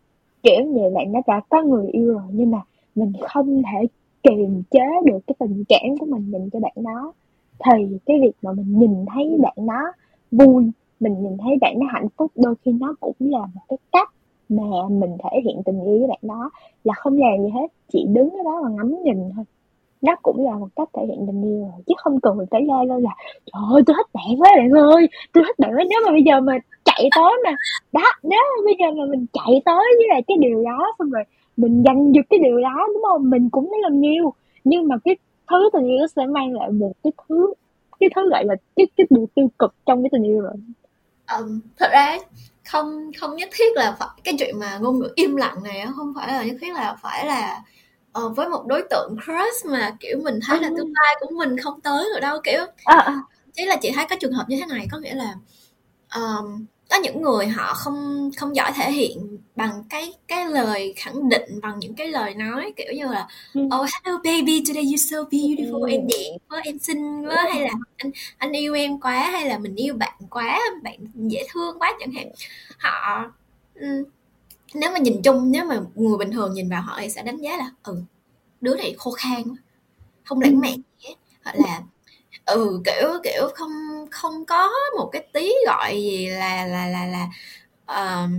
Kiểu 0.43 0.65
như 0.67 0.91
bạn 0.95 1.13
nó 1.13 1.21
đã 1.27 1.41
có 1.49 1.63
người 1.63 1.89
yêu 1.89 2.13
rồi, 2.13 2.23
nhưng 2.33 2.51
mà 2.51 2.61
mình 2.95 3.13
không 3.29 3.63
thể 3.63 3.87
kiềm 4.23 4.63
chế 4.71 4.81
được 5.05 5.19
cái 5.27 5.35
tình 5.39 5.65
cảm 5.69 5.99
của 6.01 6.07
mình 6.07 6.31
dành 6.31 6.51
cho 6.51 6.61
bạn 6.61 6.73
đó. 6.77 7.13
Thì 7.65 7.99
cái 8.07 8.21
việc 8.21 8.33
mà 8.43 8.53
mình 8.53 8.79
nhìn 8.79 9.05
thấy 9.15 9.39
bạn 9.43 9.55
nó 9.57 9.93
vui, 10.31 10.71
mình 11.01 11.23
nhìn 11.23 11.37
thấy 11.39 11.57
bạn 11.61 11.79
nó 11.79 11.87
hạnh 11.91 12.09
phúc, 12.17 12.31
đôi 12.37 12.55
khi 12.65 12.73
nó 12.73 12.95
cũng 13.01 13.15
là 13.19 13.41
một 13.41 13.61
cái 13.69 13.79
cách 13.93 14.09
mà 14.49 14.65
mình 14.91 15.17
thể 15.25 15.41
hiện 15.45 15.63
tình 15.65 15.81
yêu 15.85 15.99
với 15.99 16.09
bạn 16.09 16.19
đó. 16.23 16.51
Là 16.85 16.95
không 16.97 17.19
làm 17.19 17.43
gì 17.43 17.49
hết, 17.49 17.67
chỉ 17.93 18.05
đứng 18.09 18.31
ở 18.31 18.43
đó 18.45 18.61
và 18.63 18.69
ngắm 18.71 18.97
nhìn 19.05 19.31
thôi 19.37 19.45
nó 20.03 20.17
cũng 20.23 20.45
là 20.45 20.55
một 20.55 20.69
cách 20.77 20.89
thể 20.95 21.03
hiện 21.09 21.27
tình 21.27 21.43
yêu 21.43 21.61
rồi 21.61 21.83
chứ 21.87 21.95
không 21.99 22.21
cần 22.21 22.39
phải 22.51 22.63
la 22.63 22.83
lên 22.85 23.03
là 23.03 23.11
trời 23.53 23.63
ơi 23.73 23.83
tôi 23.87 23.95
thích 23.97 24.07
bạn 24.13 24.41
quá 24.41 24.51
bạn 24.57 24.71
ơi 24.71 25.09
tôi 25.33 25.45
thích 25.47 25.59
bạn 25.59 25.71
quá. 25.71 25.85
Nếu 25.91 26.01
mà 26.07 26.11
bây 26.13 26.23
giờ 26.23 26.41
mà 26.41 26.53
chạy 26.85 27.09
tới 27.17 27.33
mà 27.45 27.51
đó 27.93 28.13
nếu 28.23 28.41
mà 28.57 28.65
bây 28.65 28.75
giờ 28.81 28.87
mà 28.99 29.05
mình 29.11 29.27
chạy 29.33 29.63
tới 29.65 29.85
với 29.99 30.07
lại 30.09 30.23
cái 30.27 30.37
điều 30.41 30.65
đó 30.65 30.95
xong 30.99 31.11
rồi 31.11 31.25
mình 31.57 31.83
giành 31.87 32.13
được 32.13 32.23
cái 32.31 32.39
điều 32.43 32.61
đó 32.61 32.89
đúng 32.95 33.03
không? 33.03 33.31
Mình 33.31 33.51
cũng 33.51 33.69
thấy 33.71 33.79
làm 33.83 34.01
nhiều 34.01 34.33
nhưng 34.65 34.89
mà 34.89 34.97
cái 35.05 35.17
thứ 35.51 35.71
tình 35.73 35.89
yêu 35.89 35.99
nó 35.99 36.07
sẽ 36.07 36.27
mang 36.27 36.53
lại 36.53 36.71
một 36.71 36.93
cái 37.03 37.13
thứ 37.29 37.55
cái 38.01 38.11
thứ 38.17 38.31
gọi 38.31 38.45
là 38.45 38.55
cái 38.77 38.87
cái 38.97 39.07
điều 39.11 39.27
tiêu 39.35 39.49
cực 39.59 39.75
trong 39.87 40.03
cái 40.03 40.11
tình 40.13 40.23
yêu 40.23 40.41
rồi. 40.41 40.55
Um, 41.39 41.61
thật 41.79 41.89
ra 41.93 42.19
không 42.65 43.11
không 43.21 43.37
nhất 43.37 43.49
thiết 43.53 43.77
là 43.77 43.97
phải 43.99 44.09
cái 44.25 44.35
chuyện 44.39 44.59
mà 44.59 44.79
ngôn 44.79 44.99
ngữ 44.99 45.09
im 45.15 45.37
lặng 45.37 45.57
này 45.65 45.87
không 45.97 46.13
phải 46.17 46.29
là 46.29 46.45
nhất 46.45 46.57
thiết 46.61 46.75
là 46.75 46.97
phải 47.03 47.27
là 47.27 47.63
uh, 48.27 48.37
với 48.37 48.49
một 48.49 48.67
đối 48.67 48.83
tượng 48.91 49.17
crush 49.25 49.67
mà 49.67 49.97
kiểu 50.01 50.19
mình 50.25 50.41
thấy 50.47 50.61
là 50.61 50.69
tương 50.77 50.93
lai 50.95 51.17
của 51.21 51.31
mình 51.39 51.59
không 51.59 51.81
tới 51.81 52.09
ở 52.15 52.21
đâu 52.21 52.41
kiểu 52.45 52.61
à, 52.85 52.97
à. 52.97 53.23
chỉ 53.53 53.65
là 53.67 53.77
chị 53.77 53.93
thấy 53.95 54.07
có 54.11 54.17
trường 54.21 54.33
hợp 54.33 54.45
như 54.49 54.57
thế 54.61 54.67
này 54.67 54.89
có 54.93 54.99
nghĩa 54.99 55.15
là 55.15 55.35
um, 56.15 56.67
có 56.91 56.97
những 56.97 57.23
người 57.23 57.47
họ 57.47 57.75
không 57.75 58.31
không 58.37 58.57
giỏi 58.57 58.73
thể 58.75 58.93
hiện 58.93 59.39
bằng 59.57 59.85
cái 59.91 60.15
cái 60.29 60.47
lời 60.47 60.95
khẳng 60.97 61.29
định 61.29 61.61
bằng 61.63 61.79
những 61.79 61.95
cái 61.95 62.09
lời 62.09 62.35
nói 62.35 62.73
kiểu 62.77 62.93
như 62.95 63.07
là 63.07 63.29
ừ. 63.55 63.61
oh 63.61 63.89
hello 64.05 64.19
baby 64.25 64.63
today 64.69 64.85
you 64.85 64.97
so 64.97 65.17
beautiful 65.17 65.83
ừ. 65.83 65.91
em 65.91 66.07
đẹp 66.07 66.37
quá 66.49 66.61
em 66.65 66.79
xinh 66.79 67.27
quá 67.29 67.47
hay 67.53 67.63
là 67.63 67.71
anh 67.97 68.11
anh 68.39 68.53
yêu 68.53 68.75
em 68.75 69.01
quá 69.01 69.31
hay 69.33 69.49
là 69.49 69.59
mình 69.59 69.75
yêu 69.75 69.95
bạn 69.95 70.15
quá 70.31 70.61
bạn 70.83 70.97
dễ 71.15 71.47
thương 71.53 71.79
quá 71.79 71.93
chẳng 72.01 72.13
hạn 72.13 72.29
họ 72.79 73.25
nếu 74.75 74.91
mà 74.93 74.99
nhìn 74.99 75.23
chung 75.23 75.51
nếu 75.51 75.65
mà 75.65 75.81
người 75.95 76.19
bình 76.19 76.33
thường 76.33 76.53
nhìn 76.55 76.69
vào 76.69 76.83
họ 76.83 76.99
thì 77.01 77.11
sẽ 77.11 77.23
đánh 77.23 77.37
giá 77.37 77.57
là 77.57 77.71
ừ 77.83 78.03
đứa 78.61 78.77
này 78.77 78.95
khô 78.99 79.11
khan 79.11 79.43
không 80.25 80.41
lãng 80.41 80.61
mạn 80.61 80.73
gì 80.75 81.09
hết. 81.09 81.15
Hoặc 81.45 81.57
là 81.57 81.83
ừ 82.47 82.83
kiểu 82.85 83.09
kiểu 83.25 83.49
không 83.55 83.71
không 84.11 84.45
có 84.47 84.71
một 84.99 85.09
cái 85.13 85.27
tí 85.33 85.53
gọi 85.67 86.03
gì 86.03 86.27
là 86.27 86.67
là 86.67 86.87
là 86.87 87.07
là 87.07 87.29
uh, 87.93 88.31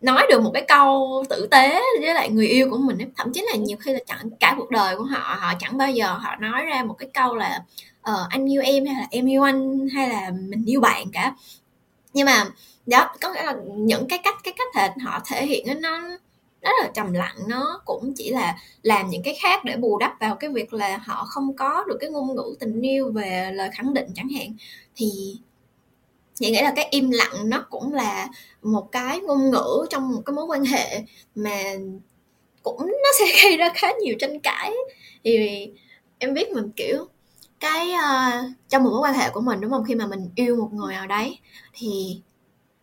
nói 0.00 0.26
được 0.30 0.42
một 0.42 0.50
cái 0.54 0.64
câu 0.68 1.24
tử 1.30 1.48
tế 1.50 1.80
với 2.00 2.14
lại 2.14 2.30
người 2.30 2.46
yêu 2.46 2.70
của 2.70 2.78
mình 2.78 2.98
thậm 3.16 3.32
chí 3.32 3.42
là 3.50 3.56
nhiều 3.56 3.76
khi 3.80 3.92
là 3.92 4.00
chẳng 4.06 4.30
cả 4.40 4.54
cuộc 4.58 4.70
đời 4.70 4.96
của 4.96 5.04
họ 5.04 5.36
họ 5.40 5.52
chẳng 5.60 5.78
bao 5.78 5.90
giờ 5.90 6.12
họ 6.12 6.36
nói 6.36 6.64
ra 6.66 6.84
một 6.84 6.94
cái 6.98 7.08
câu 7.14 7.34
là 7.34 7.64
uh, 8.10 8.28
anh 8.28 8.52
yêu 8.52 8.62
em 8.62 8.86
hay 8.86 8.94
là 8.94 9.06
em 9.10 9.26
yêu 9.26 9.42
anh 9.42 9.88
hay 9.94 10.08
là 10.08 10.30
mình 10.30 10.64
yêu 10.66 10.80
bạn 10.80 11.06
cả. 11.12 11.34
Nhưng 12.14 12.26
mà 12.26 12.44
đó 12.86 13.14
có 13.20 13.32
nghĩa 13.32 13.42
là 13.42 13.56
những 13.76 14.08
cái 14.08 14.18
cách 14.24 14.36
cái 14.42 14.54
cách 14.58 14.68
thể 14.74 14.88
họ 15.04 15.20
thể 15.26 15.46
hiện 15.46 15.80
nó 15.80 16.00
rất 16.62 16.70
là 16.82 16.90
trầm 16.94 17.12
lặng 17.12 17.36
nó 17.48 17.80
cũng 17.84 18.12
chỉ 18.16 18.30
là 18.30 18.58
làm 18.82 19.10
những 19.10 19.22
cái 19.22 19.38
khác 19.42 19.64
để 19.64 19.76
bù 19.76 19.98
đắp 19.98 20.20
vào 20.20 20.36
cái 20.36 20.50
việc 20.50 20.72
là 20.72 20.96
họ 20.96 21.24
không 21.28 21.56
có 21.56 21.84
được 21.88 21.96
cái 22.00 22.10
ngôn 22.10 22.36
ngữ 22.36 22.56
tình 22.60 22.80
yêu 22.80 23.12
về 23.12 23.50
lời 23.54 23.70
khẳng 23.72 23.94
định 23.94 24.08
chẳng 24.14 24.28
hạn. 24.28 24.54
Thì 24.96 25.10
chị 26.34 26.50
nghĩ 26.50 26.62
là 26.62 26.72
cái 26.76 26.88
im 26.90 27.10
lặng 27.10 27.50
nó 27.50 27.66
cũng 27.70 27.94
là 27.94 28.28
một 28.62 28.92
cái 28.92 29.20
ngôn 29.20 29.50
ngữ 29.50 29.86
trong 29.90 30.12
một 30.12 30.22
cái 30.26 30.34
mối 30.34 30.44
quan 30.44 30.64
hệ 30.64 31.02
mà 31.34 31.74
cũng 32.62 32.86
nó 32.86 33.08
sẽ 33.18 33.24
gây 33.42 33.56
ra 33.56 33.68
khá 33.74 33.88
nhiều 34.02 34.14
tranh 34.18 34.40
cãi. 34.40 34.72
Thì 35.24 35.68
em 36.18 36.34
biết 36.34 36.50
mình 36.50 36.70
kiểu 36.76 37.06
cái 37.60 37.92
uh, 37.92 38.50
trong 38.68 38.84
một 38.84 38.90
mối 38.90 39.00
quan 39.00 39.14
hệ 39.14 39.30
của 39.30 39.40
mình 39.40 39.60
đúng 39.60 39.70
không? 39.70 39.84
Khi 39.84 39.94
mà 39.94 40.06
mình 40.06 40.30
yêu 40.34 40.56
một 40.56 40.68
người 40.72 40.94
nào 40.94 41.06
đấy 41.06 41.38
thì 41.74 42.20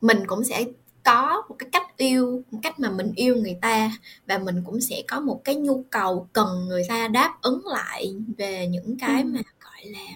mình 0.01 0.27
cũng 0.27 0.43
sẽ 0.43 0.65
có 1.03 1.43
một 1.49 1.55
cái 1.59 1.69
cách 1.71 1.97
yêu 1.97 2.43
một 2.51 2.59
cách 2.63 2.79
mà 2.79 2.89
mình 2.89 3.11
yêu 3.15 3.35
người 3.35 3.57
ta 3.61 3.91
và 4.27 4.37
mình 4.37 4.63
cũng 4.65 4.81
sẽ 4.81 5.01
có 5.07 5.19
một 5.19 5.41
cái 5.43 5.55
nhu 5.55 5.83
cầu 5.89 6.27
cần 6.33 6.65
người 6.67 6.83
ta 6.89 7.07
đáp 7.07 7.37
ứng 7.41 7.67
lại 7.67 8.15
về 8.37 8.67
những 8.67 8.97
cái 8.99 9.23
mà 9.23 9.39
gọi 9.61 9.85
là 9.85 10.07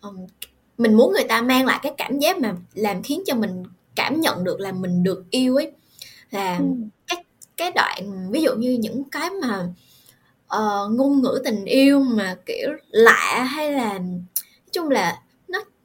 um, 0.00 0.26
mình 0.78 0.94
muốn 0.94 1.12
người 1.12 1.24
ta 1.28 1.42
mang 1.42 1.66
lại 1.66 1.78
cái 1.82 1.92
cảm 1.96 2.18
giác 2.18 2.38
mà 2.38 2.54
làm 2.74 3.02
khiến 3.02 3.22
cho 3.26 3.34
mình 3.34 3.64
cảm 3.96 4.20
nhận 4.20 4.44
được 4.44 4.60
là 4.60 4.72
mình 4.72 5.02
được 5.02 5.24
yêu 5.30 5.56
ấy 5.56 5.72
là 6.30 6.58
ừ. 6.58 6.64
cái 7.06 7.24
cái 7.56 7.72
đoạn 7.74 8.30
ví 8.30 8.42
dụ 8.42 8.54
như 8.54 8.72
những 8.80 9.04
cái 9.10 9.30
mà 9.30 9.68
uh, 10.56 10.92
ngôn 10.92 11.22
ngữ 11.22 11.40
tình 11.44 11.64
yêu 11.64 12.00
mà 12.00 12.36
kiểu 12.46 12.68
lạ 12.88 13.42
hay 13.50 13.72
là 13.72 13.98
nói 13.98 14.72
chung 14.72 14.88
là 14.88 15.22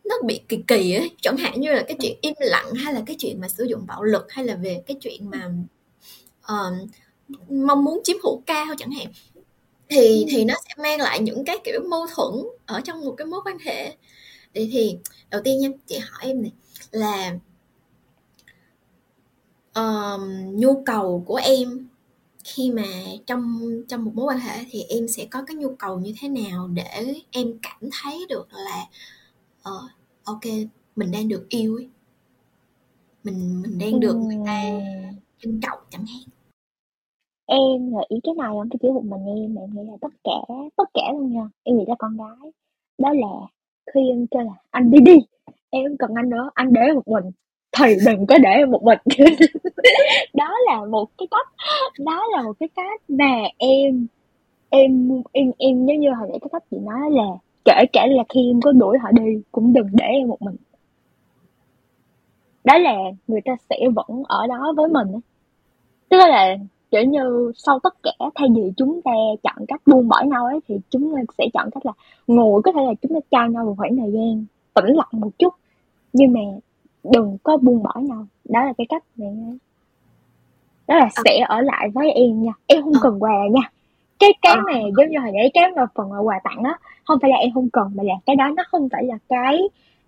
nó 0.10 0.16
bị 0.26 0.42
kỳ 0.48 0.58
kỳ 0.68 0.94
ấy. 0.94 1.12
Chẳng 1.22 1.38
hạn 1.38 1.62
như 1.62 1.72
là 1.72 1.84
cái 1.88 1.98
chuyện 2.02 2.18
im 2.22 2.34
lặng 2.40 2.74
hay 2.74 2.94
là 2.94 3.04
cái 3.06 3.16
chuyện 3.20 3.42
mà 3.42 3.48
sử 3.48 3.64
dụng 3.64 3.86
bạo 3.88 4.04
lực 4.04 4.32
hay 4.32 4.46
là 4.46 4.56
về 4.56 4.84
cái 4.88 4.98
chuyện 5.02 5.30
mà 5.30 5.52
uh, 6.54 6.90
mong 7.50 7.84
muốn 7.84 8.02
chiếm 8.04 8.18
hữu 8.24 8.42
cao 8.46 8.66
chẳng 8.78 8.92
hạn. 8.92 9.08
Thì 9.90 10.26
thì 10.30 10.46
nó 10.46 10.54
sẽ 10.66 10.84
mang 10.84 11.00
lại 11.00 11.20
những 11.20 11.46
cái 11.46 11.58
kiểu 11.64 11.80
mâu 11.90 12.06
thuẫn 12.16 12.34
ở 12.66 12.82
trong 12.82 13.06
một 13.06 13.16
cái 13.18 13.28
mối 13.28 13.42
quan 13.46 13.60
hệ. 13.60 13.96
Thì 14.54 14.70
thì 14.72 14.98
đầu 15.30 15.42
tiên 15.44 15.60
nha 15.60 15.70
chị 15.88 15.98
hỏi 15.98 16.22
em 16.22 16.42
này 16.42 16.52
là 16.92 17.38
um, 19.76 20.56
nhu 20.56 20.84
cầu 20.86 21.24
của 21.28 21.36
em 21.36 21.88
khi 22.44 22.72
mà 22.72 22.84
trong 23.28 23.62
trong 23.88 24.06
một 24.06 24.12
mối 24.16 24.26
quan 24.26 24.40
hệ 24.40 24.66
thì 24.72 24.84
em 24.90 25.08
sẽ 25.08 25.26
có 25.26 25.44
cái 25.48 25.56
nhu 25.56 25.76
cầu 25.76 26.00
như 26.00 26.14
thế 26.20 26.28
nào 26.28 26.68
để 26.68 27.14
em 27.32 27.60
cảm 27.62 27.90
thấy 28.02 28.26
được 28.30 28.48
là 28.52 28.86
uh, 29.70 29.92
ok 30.24 30.44
mình 30.96 31.12
đang 31.12 31.28
được 31.28 31.46
yêu 31.50 31.76
ấy. 31.76 31.90
Mình 33.24 33.62
mình 33.62 33.78
đang 33.80 34.00
được 34.00 34.16
người 34.16 34.38
ta 34.46 34.62
trân 35.40 35.60
trọng 35.62 35.80
chẳng 35.90 36.06
hạn. 36.06 36.30
Em 37.46 37.90
nghĩ 37.90 38.20
cái 38.24 38.34
này 38.38 38.48
không? 38.52 38.70
Chỉ 38.82 38.90
một 38.90 39.06
mình 39.06 39.26
em 39.26 39.56
em 39.56 39.70
nghĩ 39.74 39.92
là 39.92 39.98
tất 40.02 40.14
cả 40.24 40.56
tất 40.76 40.90
cả 40.94 41.02
luôn 41.14 41.34
nha. 41.34 41.50
Em 41.64 41.78
nghĩ 41.78 41.84
là 41.88 41.96
con 42.00 42.18
gái. 42.18 42.52
Đó 42.98 43.14
là 43.14 43.48
khi 43.94 44.10
em 44.10 44.28
kêu 44.28 44.44
là 44.44 44.54
anh 44.72 44.92
đi 44.92 45.00
đi 45.00 45.16
em 45.70 45.98
cần 45.98 46.14
anh 46.16 46.30
nữa 46.30 46.50
anh 46.54 46.74
để 46.74 46.82
một 46.94 47.08
mình. 47.08 47.32
Thì 47.78 47.96
đừng 48.06 48.26
có 48.28 48.38
để 48.38 48.50
em 48.50 48.72
một 48.72 48.84
mình. 48.84 49.00
Đó 50.34 50.54
là 50.66 50.86
một 50.86 51.10
cái 51.18 51.28
cách 51.32 51.48
đó 52.00 52.24
là 52.32 52.44
một 52.44 52.54
cái 52.60 52.70
cách 52.76 53.02
mà 53.08 53.44
em 53.58 54.08
em 54.70 55.22
em 55.32 55.52
em 55.58 55.86
giống 55.86 56.00
như 56.00 56.10
hồi 56.20 56.28
nãy 56.30 56.40
cái 56.42 56.50
cách 56.52 56.64
chị 56.72 56.78
nói 56.78 57.12
là 57.12 57.28
kể 57.66 57.86
cả 57.94 58.08
là 58.08 58.24
khi 58.30 58.50
em 58.50 58.62
có 58.62 58.72
đuổi 58.72 58.98
họ 58.98 59.12
đi 59.12 59.42
cũng 59.52 59.74
đừng 59.74 59.88
để 59.94 60.06
em 60.06 60.28
một 60.28 60.42
mình. 60.42 60.56
Đó 62.64 62.78
là 62.78 62.96
người 63.28 63.42
ta 63.46 63.56
sẽ 63.70 63.80
vẫn 63.96 64.24
ở 64.28 64.48
đó 64.48 64.74
với 64.78 64.90
mình 64.90 65.08
tức 66.10 66.18
là 66.18 66.58
kiểu 66.92 67.04
như 67.04 67.52
sau 67.56 67.80
tất 67.80 67.94
cả 68.04 68.12
thay 68.36 68.50
vì 68.56 68.72
chúng 68.78 69.02
ta 69.02 69.12
chọn 69.44 69.66
cách 69.68 69.82
buông 69.86 70.08
bỏ 70.08 70.24
nhau 70.24 70.46
ấy 70.46 70.60
thì 70.68 70.76
chúng 70.90 71.16
ta 71.16 71.22
sẽ 71.38 71.46
chọn 71.54 71.70
cách 71.72 71.86
là 71.86 71.92
ngồi 72.28 72.62
có 72.62 72.72
thể 72.72 72.82
là 72.82 72.94
chúng 73.02 73.14
ta 73.14 73.20
cho 73.32 73.46
nhau 73.46 73.66
một 73.66 73.74
khoảng 73.78 73.98
thời 73.98 74.12
gian 74.12 74.46
tĩnh 74.74 74.96
lặng 74.96 75.08
một 75.12 75.30
chút. 75.40 75.54
Nhưng 76.14 76.34
mà 76.34 76.40
đừng 77.04 77.38
có 77.44 77.58
buông 77.58 77.84
bỏ 77.84 77.94
nhau. 78.02 78.28
Đó 78.46 78.66
là 78.66 78.74
cái 78.78 78.88
cách 78.90 79.04
này. 79.16 79.36
Đó 80.88 80.96
là 80.96 81.10
sẽ 81.26 81.40
ở 81.48 81.62
lại 81.62 81.90
với 81.94 82.12
em 82.12 82.44
nha. 82.44 82.52
Em 82.68 82.84
không 82.84 82.94
cần 83.02 83.24
quà 83.24 83.34
nha 83.52 83.70
cái 84.20 84.30
cái 84.42 84.56
này 84.74 84.84
giống 84.98 85.10
như 85.10 85.20
hồi 85.20 85.32
nãy 85.34 85.52
cái 85.54 85.72
mà 85.76 85.86
phần 85.96 86.28
quà 86.28 86.40
tặng 86.44 86.64
á 86.64 86.78
không 87.06 87.20
phải 87.22 87.32
là 87.32 87.38
em 87.38 87.50
không 87.54 87.70
cần 87.70 87.92
mà 87.96 88.04
là 88.04 88.14
cái 88.26 88.36
đó 88.36 88.54
nó 88.58 88.64
không 88.72 88.90
phải 88.92 89.04
là 89.04 89.18
cái 89.30 89.62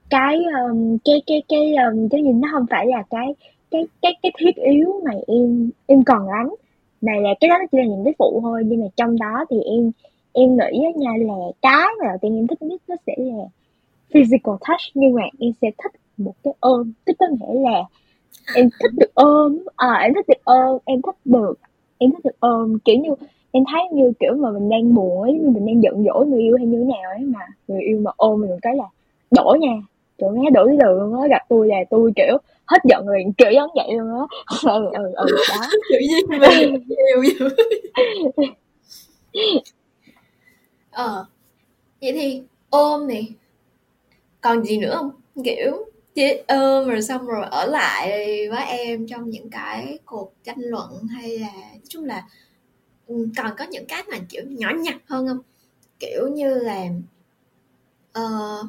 cái 0.10 0.44
um, 0.62 0.98
cái 1.06 1.22
cái 1.28 1.44
cái 1.50 1.76
um, 1.76 2.08
cái 2.10 2.24
gì 2.24 2.32
nó 2.34 2.50
không 2.52 2.66
phải 2.70 2.88
là 2.88 3.04
cái 3.10 3.36
cái 3.72 3.88
cái 4.02 4.14
cái 4.24 4.32
thiết 4.40 4.56
yếu 4.56 5.02
mà 5.06 5.12
em 5.28 5.70
em 5.86 6.04
cần 6.04 6.28
lắm. 6.28 6.56
Mà 7.02 7.12
là 7.22 7.30
cái 7.40 7.50
đó 7.50 7.58
nó 7.60 7.66
chỉ 7.72 7.78
là 7.78 7.84
những 7.84 8.04
cái 8.04 8.14
phụ 8.20 8.40
thôi 8.44 8.64
nhưng 8.66 8.82
mà 8.82 8.88
trong 8.96 9.20
đó 9.20 9.46
thì 9.50 9.58
em 9.62 9.92
em 10.34 10.58
nghĩ 10.58 10.80
nha 10.96 11.12
là 11.18 11.36
cái 11.62 11.88
mà 12.00 12.08
đầu 12.08 12.18
tiên 12.22 12.36
em 12.36 12.48
thích 12.48 12.62
nhất 12.62 12.82
nó 12.88 12.96
sẽ 13.08 13.14
là 13.18 13.44
physical 14.14 14.56
touch 14.68 14.82
nhưng 14.94 15.14
mà 15.14 15.24
em 15.40 15.52
sẽ 15.62 15.72
thích 15.84 15.92
một 16.18 16.34
cái 16.44 16.54
ôm 16.60 16.92
tức 17.06 17.14
có 17.20 17.26
nghĩa 17.32 17.60
là 17.62 17.84
em 18.56 18.70
thích 18.80 18.92
được 18.98 19.12
ôm 19.14 19.58
à, 19.76 19.94
em 19.94 20.14
thích 20.14 20.26
được 20.28 20.42
ôm 20.44 20.78
em 20.86 21.02
thích 21.02 21.16
được 21.26 21.54
em 21.98 22.12
thích 22.12 22.24
được 22.24 22.40
ôm 22.40 22.78
kiểu 22.86 22.96
như 23.00 23.10
em 23.52 23.64
thấy 23.72 23.82
như 23.94 24.14
kiểu 24.20 24.34
mà 24.38 24.52
mình 24.52 24.70
đang 24.70 24.94
buồn 24.96 25.22
ấy 25.22 25.32
mình 25.34 25.66
đang 25.66 25.84
giận 25.84 26.04
dỗi 26.06 26.28
người 26.28 26.42
yêu 26.42 26.58
hay 26.58 26.66
như 26.68 26.78
thế 26.78 26.84
nào 26.84 27.12
ấy 27.12 27.20
mà 27.20 27.40
người 27.68 27.82
yêu 27.82 28.00
mà 28.00 28.12
ôm 28.18 28.42
mình 28.42 28.50
một 28.50 28.58
cái 28.62 28.76
là 28.76 28.86
đổ 29.32 29.56
nha 29.60 29.82
trời 30.18 30.30
má 30.32 30.50
đổ 30.54 30.66
cái 30.66 30.78
từ 30.84 31.00
luôn 31.00 31.22
á 31.22 31.28
gặp 31.28 31.42
tôi 31.50 31.68
là 31.68 31.76
tôi 31.90 32.12
kiểu 32.16 32.38
hết 32.66 32.78
giận 32.84 33.10
liền 33.10 33.34
kiểu 33.34 33.52
giống 33.52 33.70
vậy 33.76 33.88
luôn 33.98 34.20
á. 34.20 34.26
Ừ 34.64 34.90
ừ 34.94 35.12
ừ 35.16 35.26
đó. 35.50 35.68
Kiểu 35.90 36.00
như 36.10 36.28
mình 36.28 36.42
yêu 36.88 37.24
vậy 38.36 38.50
ờ 40.92 41.26
vậy 42.02 42.12
thì 42.14 42.42
ôm 42.70 43.08
này 43.08 43.28
còn 44.42 44.64
gì 44.64 44.78
nữa 44.78 44.94
không? 44.96 45.12
Kiểu 45.44 45.86
chị 46.16 46.24
ôm 46.48 46.88
rồi 46.90 47.02
xong 47.02 47.26
rồi 47.28 47.46
ở 47.52 47.66
lại 47.66 48.10
với 48.50 48.66
em 48.66 49.08
trong 49.08 49.30
những 49.30 49.50
cái 49.50 49.98
cuộc 50.06 50.34
tranh 50.44 50.60
luận 50.60 50.90
hay 51.10 51.38
là 51.40 51.52
nói 51.54 51.82
chung 51.90 52.06
là 52.06 52.24
Ừ, 53.08 53.28
còn 53.38 53.52
có 53.58 53.66
những 53.72 53.86
cái 53.88 54.04
mà 54.12 54.18
kiểu 54.30 54.44
nhỏ 54.50 54.72
nhặt 54.84 54.96
hơn 55.06 55.28
không? 55.28 55.40
Kiểu 56.00 56.28
như 56.28 56.56
là 56.60 56.88
uh, 58.20 58.66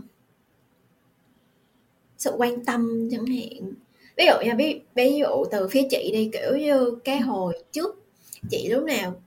sự 2.19 2.31
quan 2.37 2.65
tâm 2.65 3.09
chẳng 3.11 3.27
hạn. 3.27 3.73
Ví 4.17 4.25
dụ 4.27 4.47
nha 4.47 4.55
ví, 4.59 4.81
ví 4.95 5.19
dụ 5.19 5.45
từ 5.51 5.69
phía 5.69 5.83
chị 5.91 6.11
đi 6.13 6.31
kiểu 6.33 6.57
như 6.57 6.99
cái 7.05 7.21
hồi 7.21 7.55
trước 7.73 8.05
chị 8.51 8.69
lúc 8.69 8.85
nào 8.85 9.23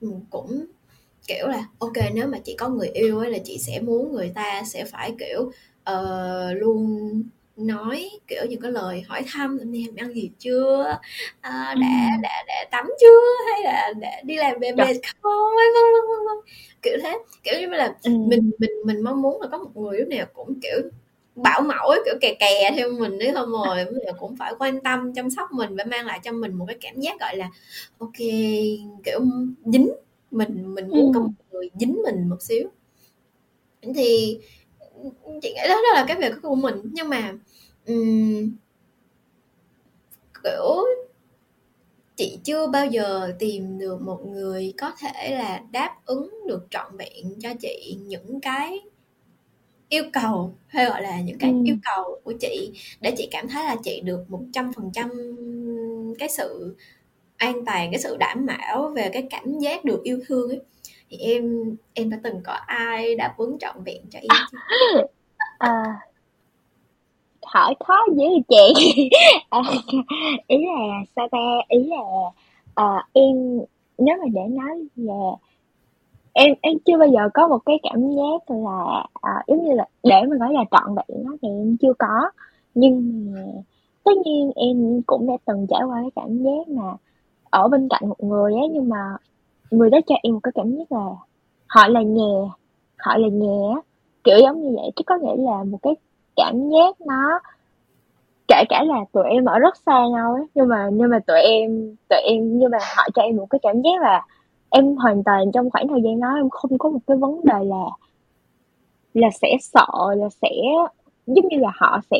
ừ, 0.00 0.08
cũng 0.30 0.66
kiểu 1.26 1.48
là 1.48 1.68
ok 1.78 1.92
nếu 2.14 2.28
mà 2.28 2.38
chị 2.44 2.54
có 2.58 2.68
người 2.68 2.88
yêu 2.88 3.18
ấy 3.18 3.30
là 3.30 3.38
chị 3.44 3.58
sẽ 3.58 3.80
muốn 3.80 4.12
người 4.12 4.32
ta 4.34 4.62
sẽ 4.66 4.84
phải 4.84 5.14
kiểu 5.18 5.40
uh, 5.92 6.56
luôn 6.62 7.22
nói 7.58 8.10
kiểu 8.26 8.42
những 8.48 8.60
cái 8.60 8.72
lời 8.72 9.02
hỏi 9.08 9.22
thăm 9.26 9.58
em 9.58 9.72
đi 9.72 9.86
ăn 9.96 10.14
gì 10.14 10.30
chưa? 10.38 10.98
À, 11.40 11.74
đã 11.80 12.18
đã 12.22 12.44
đã 12.46 12.64
tắm 12.70 12.86
chưa? 13.00 13.20
Hay 13.52 13.62
là 13.62 13.92
đã 14.00 14.20
đi 14.24 14.36
làm 14.36 14.58
về 14.60 14.72
mệt 14.72 14.96
không? 15.22 15.32
Vân 15.56 15.66
vân 15.74 15.92
vân 16.08 16.26
vân 16.26 16.54
kiểu 16.82 16.98
thế. 17.02 17.18
Kiểu 17.42 17.54
như 17.60 17.66
là 17.66 17.94
ừ. 18.02 18.10
mình 18.10 18.50
mình 18.58 18.70
mình 18.84 19.00
mong 19.00 19.22
muốn 19.22 19.42
là 19.42 19.48
có 19.52 19.58
một 19.58 19.76
người 19.76 19.98
lúc 19.98 20.08
nào 20.08 20.26
cũng 20.32 20.60
kiểu 20.62 20.90
bảo 21.34 21.60
mẫu 21.60 21.88
ấy, 21.88 22.00
kiểu 22.04 22.14
kè 22.20 22.34
kè 22.34 22.70
theo 22.76 22.90
mình 22.92 23.18
đấy 23.18 23.32
không 23.34 23.50
rồi 23.52 23.86
cũng 24.18 24.36
phải 24.36 24.52
quan 24.58 24.80
tâm 24.80 25.14
chăm 25.14 25.30
sóc 25.30 25.52
mình 25.52 25.76
và 25.76 25.84
mang 25.84 26.06
lại 26.06 26.20
cho 26.24 26.32
mình 26.32 26.52
một 26.52 26.64
cái 26.68 26.76
cảm 26.80 27.00
giác 27.00 27.20
gọi 27.20 27.36
là 27.36 27.50
ok 27.98 28.18
kiểu 29.04 29.20
dính 29.64 29.90
mình 30.30 30.74
mình 30.74 30.88
muốn 30.88 31.06
ừ. 31.06 31.10
có 31.14 31.20
một 31.20 31.32
người 31.50 31.70
dính 31.80 32.02
mình 32.04 32.28
một 32.28 32.42
xíu. 32.42 32.68
Thì 33.94 34.38
chị 35.42 35.52
nghĩ 35.54 35.68
đó, 35.68 35.80
là 35.94 36.04
cái 36.08 36.16
việc 36.16 36.32
của 36.42 36.54
mình 36.54 36.76
nhưng 36.92 37.08
mà 37.08 37.34
um, 37.86 38.50
kiểu 40.44 40.84
chị 42.16 42.38
chưa 42.44 42.66
bao 42.66 42.86
giờ 42.86 43.32
tìm 43.38 43.78
được 43.78 44.00
một 44.00 44.26
người 44.26 44.74
có 44.78 44.92
thể 44.98 45.34
là 45.34 45.62
đáp 45.70 45.96
ứng 46.06 46.30
được 46.46 46.66
trọn 46.70 46.96
vẹn 46.96 47.40
cho 47.40 47.54
chị 47.60 47.98
những 48.06 48.40
cái 48.40 48.80
yêu 49.88 50.04
cầu 50.12 50.54
hay 50.66 50.86
gọi 50.86 51.02
là 51.02 51.20
những 51.20 51.38
cái 51.38 51.50
ừ. 51.50 51.56
yêu 51.64 51.76
cầu 51.84 52.20
của 52.24 52.32
chị 52.40 52.72
để 53.00 53.14
chị 53.18 53.28
cảm 53.30 53.48
thấy 53.48 53.64
là 53.64 53.76
chị 53.84 54.00
được 54.00 54.24
một 54.28 54.40
trăm 54.52 54.72
phần 54.72 54.90
trăm 54.94 55.10
cái 56.18 56.28
sự 56.28 56.76
an 57.36 57.64
toàn 57.64 57.90
cái 57.92 58.00
sự 58.00 58.16
đảm 58.16 58.46
bảo 58.46 58.88
về 58.88 59.10
cái 59.12 59.26
cảm 59.30 59.58
giác 59.58 59.84
được 59.84 60.02
yêu 60.02 60.20
thương 60.26 60.50
ấy 60.50 60.60
thì 61.10 61.16
em 61.16 61.76
em 61.94 62.10
đã 62.10 62.18
từng 62.24 62.40
có 62.44 62.52
ai 62.66 63.14
đáp 63.14 63.34
ứng 63.36 63.58
trọn 63.58 63.76
vẹn 63.84 64.02
cho 64.10 64.18
em 64.18 64.28
chưa? 64.50 65.02
à, 65.58 66.00
hỏi 67.42 67.74
khó 67.80 68.06
dữ 68.16 68.24
chị. 68.48 69.10
À, 69.50 69.60
ý 70.46 70.56
là 70.66 71.04
sao 71.16 71.28
ta? 71.32 71.38
Ý 71.68 71.84
là 71.84 72.02
à, 72.74 73.06
em 73.12 73.60
nếu 73.98 74.16
mà 74.16 74.24
để 74.34 74.40
nói 74.50 74.86
là 74.96 75.30
em 76.32 76.54
em 76.60 76.78
chưa 76.86 76.98
bao 76.98 77.08
giờ 77.08 77.28
có 77.34 77.48
một 77.48 77.58
cái 77.66 77.78
cảm 77.82 78.10
giác 78.10 78.56
là 78.56 79.04
à, 79.20 79.42
giống 79.46 79.64
như 79.64 79.72
là 79.72 79.88
để 80.02 80.22
mà 80.30 80.36
nói 80.36 80.52
là 80.52 80.64
trọn 80.70 80.94
vẹn 80.94 81.24
đó 81.24 81.30
thì 81.42 81.48
em 81.48 81.76
chưa 81.80 81.92
có. 81.98 82.30
Nhưng 82.74 83.26
mà 83.32 83.40
tất 84.04 84.12
nhiên 84.24 84.52
em 84.56 85.02
cũng 85.06 85.26
đã 85.26 85.34
từng 85.44 85.66
trải 85.70 85.80
qua 85.82 85.98
cái 86.00 86.10
cảm 86.16 86.38
giác 86.38 86.68
mà 86.68 86.92
ở 87.50 87.68
bên 87.68 87.88
cạnh 87.90 88.08
một 88.08 88.24
người 88.24 88.52
ấy 88.52 88.68
nhưng 88.72 88.88
mà 88.88 89.16
người 89.70 89.90
đó 89.90 89.98
cho 90.06 90.14
em 90.22 90.34
một 90.34 90.40
cái 90.42 90.52
cảm 90.54 90.76
giác 90.76 90.92
là 90.92 91.06
họ 91.68 91.88
là 91.88 92.02
nhà 92.02 92.50
họ 92.98 93.16
là 93.16 93.28
nhà 93.28 93.80
kiểu 94.24 94.38
giống 94.42 94.62
như 94.62 94.76
vậy, 94.76 94.90
chứ 94.96 95.02
có 95.06 95.18
nghĩa 95.22 95.36
là 95.36 95.64
một 95.64 95.78
cái 95.82 95.94
cảm 96.36 96.70
giác 96.70 97.00
nó 97.00 97.40
kể 98.48 98.64
cả 98.68 98.84
là 98.84 99.04
tụi 99.12 99.24
em 99.30 99.44
ở 99.44 99.58
rất 99.58 99.76
xa 99.76 100.06
nhau 100.12 100.34
ấy, 100.34 100.46
nhưng 100.54 100.68
mà 100.68 100.88
nhưng 100.92 101.10
mà 101.10 101.18
tụi 101.26 101.40
em 101.40 101.96
tụi 102.08 102.18
em, 102.18 102.58
nhưng 102.58 102.70
mà 102.70 102.78
họ 102.96 103.08
cho 103.14 103.22
em 103.22 103.36
một 103.36 103.46
cái 103.50 103.58
cảm 103.62 103.82
giác 103.82 104.02
là 104.02 104.26
em 104.70 104.96
hoàn 104.96 105.24
toàn 105.24 105.52
trong 105.52 105.70
khoảng 105.70 105.88
thời 105.88 106.02
gian 106.02 106.20
đó 106.20 106.28
em 106.36 106.50
không 106.50 106.78
có 106.78 106.90
một 106.90 106.98
cái 107.06 107.16
vấn 107.16 107.40
đề 107.44 107.64
là 107.64 107.84
là 109.14 109.28
sẽ 109.30 109.56
sợ, 109.60 110.14
là 110.16 110.28
sẽ, 110.42 110.48
giống 111.26 111.48
như 111.48 111.58
là 111.58 111.72
họ 111.74 112.00
sẽ 112.10 112.18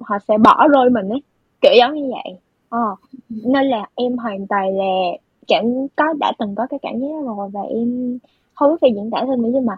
họ 0.00 0.18
sẽ 0.28 0.38
bỏ 0.38 0.68
rơi 0.68 0.90
mình 0.90 1.08
ấy. 1.08 1.22
Kiểu 1.60 1.72
giống 1.78 1.94
như 1.94 2.10
vậy. 2.10 2.38
Ờ 2.68 2.96
nên 3.28 3.66
là 3.66 3.86
em 3.94 4.18
hoàn 4.18 4.46
toàn 4.46 4.76
là 4.78 5.00
cảm 5.48 5.64
có 5.96 6.04
đã 6.20 6.32
từng 6.38 6.54
có 6.54 6.66
cái 6.70 6.78
cảm 6.82 7.00
giác 7.00 7.08
rồi 7.24 7.48
và 7.52 7.60
em 7.60 8.18
không 8.54 8.70
biết 8.70 8.76
phải 8.80 8.92
diễn 8.94 9.10
tả 9.10 9.24
thêm 9.26 9.42
nữa 9.42 9.50
nhưng 9.52 9.66
mà 9.66 9.76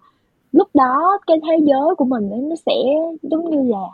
lúc 0.53 0.69
đó 0.75 1.19
cái 1.27 1.37
thế 1.43 1.59
giới 1.65 1.95
của 1.99 2.05
mình 2.05 2.31
ấy, 2.31 2.41
nó 2.41 2.57
sẽ 2.67 2.73
giống 3.23 3.51
như 3.51 3.71
là 3.71 3.89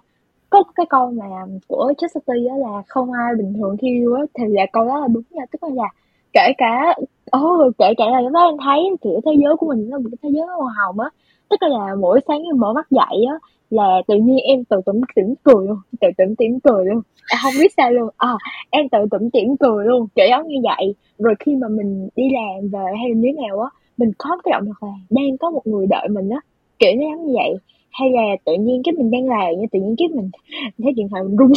có 0.51 0.63
cái 0.75 0.87
câu 0.91 1.11
mà 1.11 1.25
của 1.69 1.93
Chesterton 1.99 2.37
đó 2.49 2.57
là 2.57 2.83
không 2.89 3.13
ai 3.13 3.35
bình 3.39 3.55
thường 3.55 3.77
khi 3.81 3.89
yêu 3.89 4.15
á 4.15 4.23
thì 4.35 4.45
là 4.49 4.67
câu 4.73 4.85
đó 4.85 5.01
là 5.01 5.07
đúng 5.09 5.23
nha. 5.31 5.45
Tức 5.53 5.63
là 5.63 5.85
kể 6.33 6.53
cả 6.59 6.95
oh, 7.37 7.75
kể 7.79 7.95
cả 7.97 8.05
là 8.11 8.21
lúc 8.21 8.33
đó 8.33 8.41
em 8.41 8.57
thấy 8.65 8.97
kiểu 9.03 9.21
thế 9.27 9.33
giới 9.43 9.57
của 9.57 9.67
mình 9.67 9.91
nó 9.91 9.99
một 9.99 10.09
cái 10.11 10.19
thế 10.23 10.29
giới 10.37 10.47
màu 10.47 10.69
hồng 10.79 11.01
á. 11.01 11.11
Tức 11.51 11.57
là 11.63 11.95
mỗi 11.95 12.21
sáng 12.29 12.43
em 12.43 12.59
mở 12.59 12.73
mắt 12.73 12.87
dậy 12.91 13.25
á 13.29 13.35
là 13.71 14.03
tự 14.07 14.15
nhiên 14.17 14.39
em 14.39 14.65
tự 14.65 14.81
tủm 14.87 15.01
tỉm 15.17 15.35
cười 15.43 15.67
luôn 15.67 15.79
tự 16.01 16.09
tủm 16.19 16.35
tỉm 16.35 16.61
cười 16.61 16.85
luôn. 16.85 17.03
Em 17.33 17.39
không 17.43 17.53
biết 17.61 17.73
sao 17.77 17.93
luôn. 17.93 18.09
À, 18.17 18.37
em 18.71 18.89
tự 18.89 18.99
tủm 19.11 19.31
tỉm 19.31 19.57
cười 19.57 19.85
luôn 19.85 20.07
kiểu 20.15 20.27
giống 20.31 20.49
như 20.49 20.57
vậy. 20.63 20.95
Rồi 21.19 21.35
khi 21.41 21.57
mà 21.57 21.69
mình 21.69 22.09
đi 22.17 22.23
làm 22.33 22.69
về 22.69 22.93
hay 22.99 23.09
là 23.09 23.15
như 23.15 23.29
thế 23.37 23.47
nào 23.47 23.61
á 23.61 23.71
mình 23.97 24.13
có 24.19 24.39
cái 24.45 24.53
động 24.53 24.67
lực 24.67 24.83
là 24.83 24.93
đang 25.11 25.39
có 25.39 25.51
một 25.51 25.67
người 25.67 25.87
đợi 25.87 26.09
mình 26.09 26.29
á 26.29 26.41
kiểu 26.79 26.93
nó 26.97 27.03
giống 27.03 27.27
như 27.27 27.33
vậy. 27.35 27.55
Hay 27.91 28.11
là 28.11 28.23
tự 28.45 28.53
nhiên 28.61 28.83
cái 28.85 28.93
mình 28.93 29.11
đang 29.11 29.29
làm 29.29 29.53
như 29.59 29.67
tự 29.73 29.81
nhiên 29.81 29.95
cái 29.99 30.09
mình 30.09 30.31
thấy 30.83 30.93
điện 30.93 31.09
thoại 31.09 31.23
mình 31.23 31.37
rung 31.37 31.53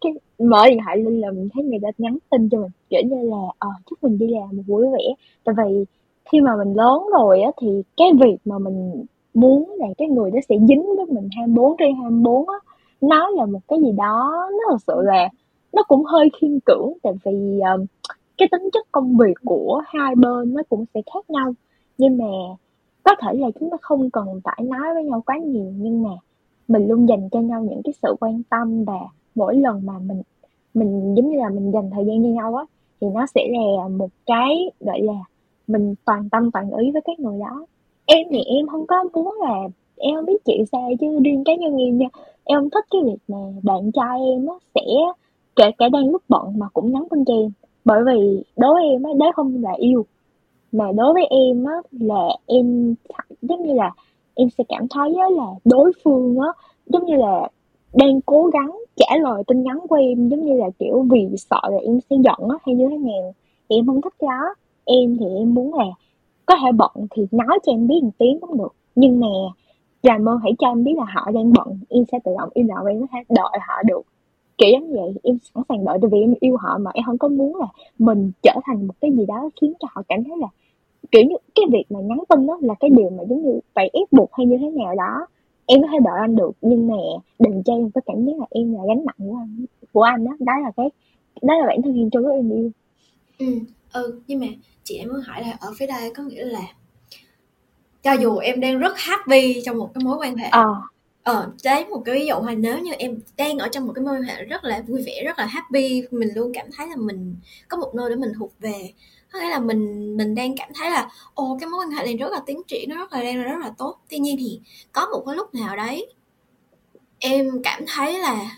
cái 0.00 0.12
mở 0.38 0.68
điện 0.68 0.78
thoại 0.84 0.96
lên 0.96 1.20
là 1.20 1.30
mình 1.30 1.48
thấy 1.54 1.64
người 1.64 1.78
ta 1.82 1.88
nhắn 1.98 2.18
tin 2.30 2.48
cho 2.48 2.58
mình 2.58 2.70
kiểu 2.90 3.00
như 3.04 3.30
là 3.30 3.36
ờ 3.58 3.68
à, 3.68 3.80
chúc 3.90 4.02
mình 4.02 4.18
đi 4.18 4.26
làm 4.26 4.48
một 4.52 4.62
buổi 4.66 4.86
vẻ. 4.92 5.14
Tại 5.44 5.54
vì 5.58 5.84
khi 6.32 6.40
mà 6.40 6.50
mình 6.64 6.74
lớn 6.76 7.02
rồi 7.18 7.40
á 7.40 7.50
thì 7.60 7.68
cái 7.96 8.08
việc 8.20 8.36
mà 8.44 8.58
mình 8.58 9.04
muốn 9.34 9.70
là 9.78 9.86
cái 9.98 10.08
người 10.08 10.30
đó 10.30 10.38
sẽ 10.48 10.56
dính 10.68 10.96
với 10.96 11.06
mình 11.06 11.28
24 11.36 11.76
trên 11.78 11.94
24 11.94 12.48
á 12.48 12.56
nó 13.00 13.28
là 13.28 13.46
một 13.46 13.60
cái 13.68 13.78
gì 13.80 13.92
đó 13.92 14.48
nó 14.50 14.58
thật 14.70 14.78
sự 14.86 14.94
là 15.02 15.28
nó 15.72 15.82
cũng 15.82 16.04
hơi 16.04 16.30
khiên 16.40 16.58
cưỡng 16.66 16.92
tại 17.02 17.12
vì 17.24 17.60
um, 17.60 17.86
cái 18.40 18.48
tính 18.52 18.68
chất 18.72 18.86
công 18.92 19.16
việc 19.16 19.34
của 19.44 19.82
hai 19.86 20.14
bên 20.14 20.54
nó 20.54 20.62
cũng 20.68 20.84
sẽ 20.94 21.00
khác 21.14 21.30
nhau. 21.30 21.52
Nhưng 21.98 22.18
mà 22.18 22.24
có 23.02 23.14
thể 23.22 23.34
là 23.34 23.48
chúng 23.60 23.70
ta 23.70 23.76
không 23.80 24.10
cần 24.10 24.40
phải 24.44 24.62
nói 24.64 24.94
với 24.94 25.04
nhau 25.04 25.22
quá 25.26 25.36
nhiều 25.38 25.72
nhưng 25.76 26.02
mà 26.02 26.10
mình 26.68 26.88
luôn 26.88 27.08
dành 27.08 27.28
cho 27.32 27.40
nhau 27.40 27.62
những 27.62 27.80
cái 27.84 27.92
sự 28.02 28.14
quan 28.20 28.42
tâm 28.50 28.84
và 28.84 28.98
mỗi 29.34 29.56
lần 29.56 29.86
mà 29.86 29.98
mình 29.98 30.22
mình 30.74 31.14
giống 31.16 31.30
như 31.30 31.38
là 31.38 31.48
mình 31.48 31.70
dành 31.72 31.90
thời 31.90 32.04
gian 32.04 32.22
cho 32.22 32.28
nhau 32.28 32.54
á 32.54 32.64
thì 33.00 33.06
nó 33.14 33.26
sẽ 33.34 33.48
là 33.50 33.88
một 33.88 34.10
cái 34.26 34.70
gọi 34.80 35.00
là 35.02 35.24
mình 35.66 35.94
toàn 36.04 36.28
tâm 36.30 36.50
toàn 36.50 36.70
ý 36.70 36.90
với 36.90 37.02
cái 37.04 37.16
người 37.18 37.40
đó 37.40 37.66
em 38.12 38.26
thì 38.30 38.42
em 38.42 38.66
không 38.66 38.86
có 38.86 39.04
muốn 39.14 39.34
là 39.40 39.54
em 39.96 40.16
không 40.16 40.26
biết 40.26 40.44
chịu 40.44 40.64
sao 40.72 40.90
chứ 41.00 41.20
riêng 41.24 41.44
cá 41.44 41.54
nhân 41.54 41.76
em 41.76 41.98
nha. 41.98 42.06
Em 42.44 42.58
không 42.58 42.70
thích 42.70 42.84
cái 42.90 43.00
việc 43.04 43.18
mà 43.28 43.38
bạn 43.62 43.92
trai 43.92 44.20
em 44.32 44.46
á 44.46 44.54
sẽ 44.74 44.80
kể 45.56 45.70
cả 45.78 45.88
đang 45.88 46.10
lúc 46.10 46.22
bận 46.28 46.58
mà 46.58 46.66
cũng 46.72 46.92
nhắn 46.92 47.04
tin 47.10 47.24
cho 47.24 47.34
em. 47.34 47.50
Bởi 47.84 48.04
vì 48.06 48.42
đối 48.56 48.74
với 48.74 48.84
em 48.84 49.02
á 49.02 49.10
đấy 49.18 49.30
không 49.34 49.62
là 49.62 49.72
yêu. 49.78 50.06
Mà 50.72 50.92
đối 50.92 51.14
với 51.14 51.26
em 51.26 51.64
á 51.64 51.74
là 51.90 52.28
em 52.46 52.94
giống 53.42 53.66
như 53.66 53.72
là 53.72 53.90
em 54.34 54.48
sẽ 54.58 54.64
cảm 54.68 54.88
thấy 54.90 55.14
á 55.14 55.26
là 55.30 55.46
đối 55.64 55.92
phương 56.04 56.38
á, 56.38 56.48
giống 56.86 57.06
như 57.06 57.16
là 57.16 57.48
đang 57.94 58.20
cố 58.20 58.50
gắng 58.52 58.78
trả 58.96 59.16
lời 59.20 59.42
tin 59.46 59.62
nhắn 59.62 59.80
của 59.88 59.96
em, 59.96 60.28
giống 60.28 60.44
như 60.46 60.52
là, 60.52 60.70
kiểu, 60.78 61.06
vì 61.10 61.28
sợ 61.36 61.60
là 61.70 61.78
em 61.78 62.00
sẽ 62.10 62.16
giận 62.24 62.48
á 62.48 62.56
hay 62.66 62.74
như 62.74 62.88
thế 62.90 62.96
nào. 62.96 63.34
Thì 63.68 63.76
em 63.76 63.86
không 63.86 64.02
thích 64.02 64.14
cái 64.18 64.28
đó. 64.28 64.54
Em 64.84 65.16
thì 65.20 65.26
em 65.38 65.54
muốn 65.54 65.74
là 65.74 65.84
có 66.50 66.56
thể 66.62 66.72
bận 66.72 67.06
thì 67.10 67.26
nói 67.30 67.58
cho 67.66 67.72
em 67.72 67.86
biết 67.86 68.00
một 68.02 68.10
tiếng 68.18 68.40
cũng 68.40 68.58
được. 68.58 68.74
Nhưng 68.94 69.20
mà 69.20 69.26
làm 70.02 70.28
ơn 70.28 70.38
hãy 70.42 70.52
cho 70.58 70.68
em 70.68 70.84
biết 70.84 70.92
là 70.96 71.04
họ 71.14 71.30
đang 71.30 71.52
bận. 71.52 71.78
Em 71.88 72.04
sẽ 72.12 72.18
tự 72.24 72.32
động 72.38 72.48
im 72.54 72.68
lặng 72.68 72.78
và 72.84 72.90
em 72.90 73.00
có 73.00 73.06
thể 73.12 73.18
đợi 73.28 73.58
họ 73.68 73.82
được. 73.86 74.02
Kiểu 74.58 74.70
giống 74.72 74.92
vậy, 74.92 75.14
em 75.22 75.38
sẵn 75.54 75.62
sàng 75.68 75.84
đợi, 75.84 75.98
tại 76.02 76.10
vì 76.12 76.20
em 76.20 76.34
yêu 76.40 76.56
họ 76.56 76.78
mà 76.78 76.90
em 76.94 77.04
không 77.04 77.18
có 77.18 77.28
muốn 77.28 77.56
là 77.56 77.66
mình 77.98 78.32
trở 78.42 78.52
thành 78.64 78.86
một 78.86 78.94
cái 79.00 79.10
gì 79.10 79.26
đó 79.26 79.50
khiến 79.60 79.72
cho 79.80 79.88
họ 79.90 80.02
cảm 80.08 80.24
thấy 80.24 80.36
là, 80.38 80.48
kiểu 81.10 81.22
như, 81.22 81.36
cái 81.54 81.64
việc 81.72 81.84
mà 81.90 82.00
nhắn 82.00 82.18
tin 82.28 82.46
đó 82.46 82.58
là 82.60 82.74
cái 82.80 82.90
điều 82.90 83.10
mà 83.10 83.24
giống 83.28 83.42
như 83.42 83.60
phải 83.74 83.90
ép 83.92 84.12
buộc 84.12 84.32
hay 84.32 84.46
như 84.46 84.58
thế 84.60 84.70
nào 84.70 84.94
đó. 84.94 85.26
Em 85.66 85.82
có 85.82 85.88
thể 85.92 85.98
đợi 86.04 86.18
anh 86.20 86.36
được, 86.36 86.52
nhưng 86.62 86.88
mà 86.88 86.96
đừng 87.38 87.62
cho 87.62 87.74
em 87.74 87.90
có 87.90 88.00
cảm 88.06 88.24
giác 88.24 88.38
là 88.38 88.46
em 88.50 88.74
là 88.74 88.80
gánh 88.88 89.04
nặng 89.04 89.28
của 89.30 89.36
anh 89.36 89.64
của 89.92 90.02
anh 90.02 90.24
đó. 90.24 90.32
Đó 90.40 90.52
là 90.62 90.70
cái, 90.76 90.90
đó 91.42 91.54
là 91.58 91.66
bản 91.66 91.82
thân 91.82 91.96
em 91.96 92.10
cho 92.10 92.20
em 92.30 92.50
yêu. 92.50 92.70
Ừ 93.38 93.46
ừ 93.92 94.20
nhưng 94.26 94.40
mà 94.40 94.46
chị 94.84 94.96
em 94.96 95.08
muốn 95.08 95.20
hỏi 95.20 95.42
là 95.42 95.56
ở 95.60 95.72
phía 95.78 95.86
đây 95.86 96.12
có 96.14 96.22
nghĩa 96.22 96.44
là 96.44 96.62
cho 98.02 98.12
dù 98.12 98.36
em 98.38 98.60
đang 98.60 98.78
rất 98.78 98.98
happy 98.98 99.62
trong 99.64 99.78
một 99.78 99.90
cái 99.94 100.04
mối 100.04 100.16
quan 100.16 100.36
hệ 100.36 100.48
ờ. 100.48 100.74
ờ 101.22 101.52
đấy 101.64 101.84
một 101.84 102.02
cái 102.04 102.14
ví 102.14 102.26
dụ 102.26 102.34
là 102.46 102.54
nếu 102.54 102.78
như 102.78 102.92
em 102.92 103.18
đang 103.36 103.58
ở 103.58 103.68
trong 103.68 103.86
một 103.86 103.92
cái 103.92 104.04
mối 104.04 104.14
quan 104.14 104.22
hệ 104.22 104.44
rất 104.44 104.64
là 104.64 104.82
vui 104.88 105.02
vẻ 105.06 105.22
rất 105.24 105.38
là 105.38 105.46
happy 105.46 106.02
mình 106.10 106.28
luôn 106.34 106.52
cảm 106.54 106.66
thấy 106.76 106.88
là 106.88 106.96
mình 106.96 107.36
có 107.68 107.76
một 107.76 107.94
nơi 107.94 108.10
để 108.10 108.16
mình 108.16 108.32
thuộc 108.38 108.52
về. 108.60 108.92
Có 109.32 109.38
nghĩa 109.38 109.48
là 109.48 109.58
mình 109.58 110.16
mình 110.16 110.34
đang 110.34 110.56
cảm 110.56 110.68
thấy 110.74 110.90
là 110.90 111.10
ồ 111.34 111.56
cái 111.60 111.68
mối 111.68 111.84
quan 111.84 111.90
hệ 111.90 112.04
này 112.04 112.16
rất 112.16 112.32
là 112.32 112.40
tiến 112.46 112.62
triển 112.68 112.88
nó 112.88 112.96
rất 112.96 113.12
là 113.12 113.22
đang 113.22 113.42
rất 113.42 113.58
là 113.60 113.70
tốt. 113.78 114.00
Tuy 114.10 114.18
nhiên 114.18 114.36
thì 114.38 114.60
có 114.92 115.06
một 115.06 115.22
cái 115.26 115.36
lúc 115.36 115.54
nào 115.54 115.76
đấy 115.76 116.06
em 117.18 117.62
cảm 117.62 117.84
thấy 117.86 118.18
là 118.18 118.56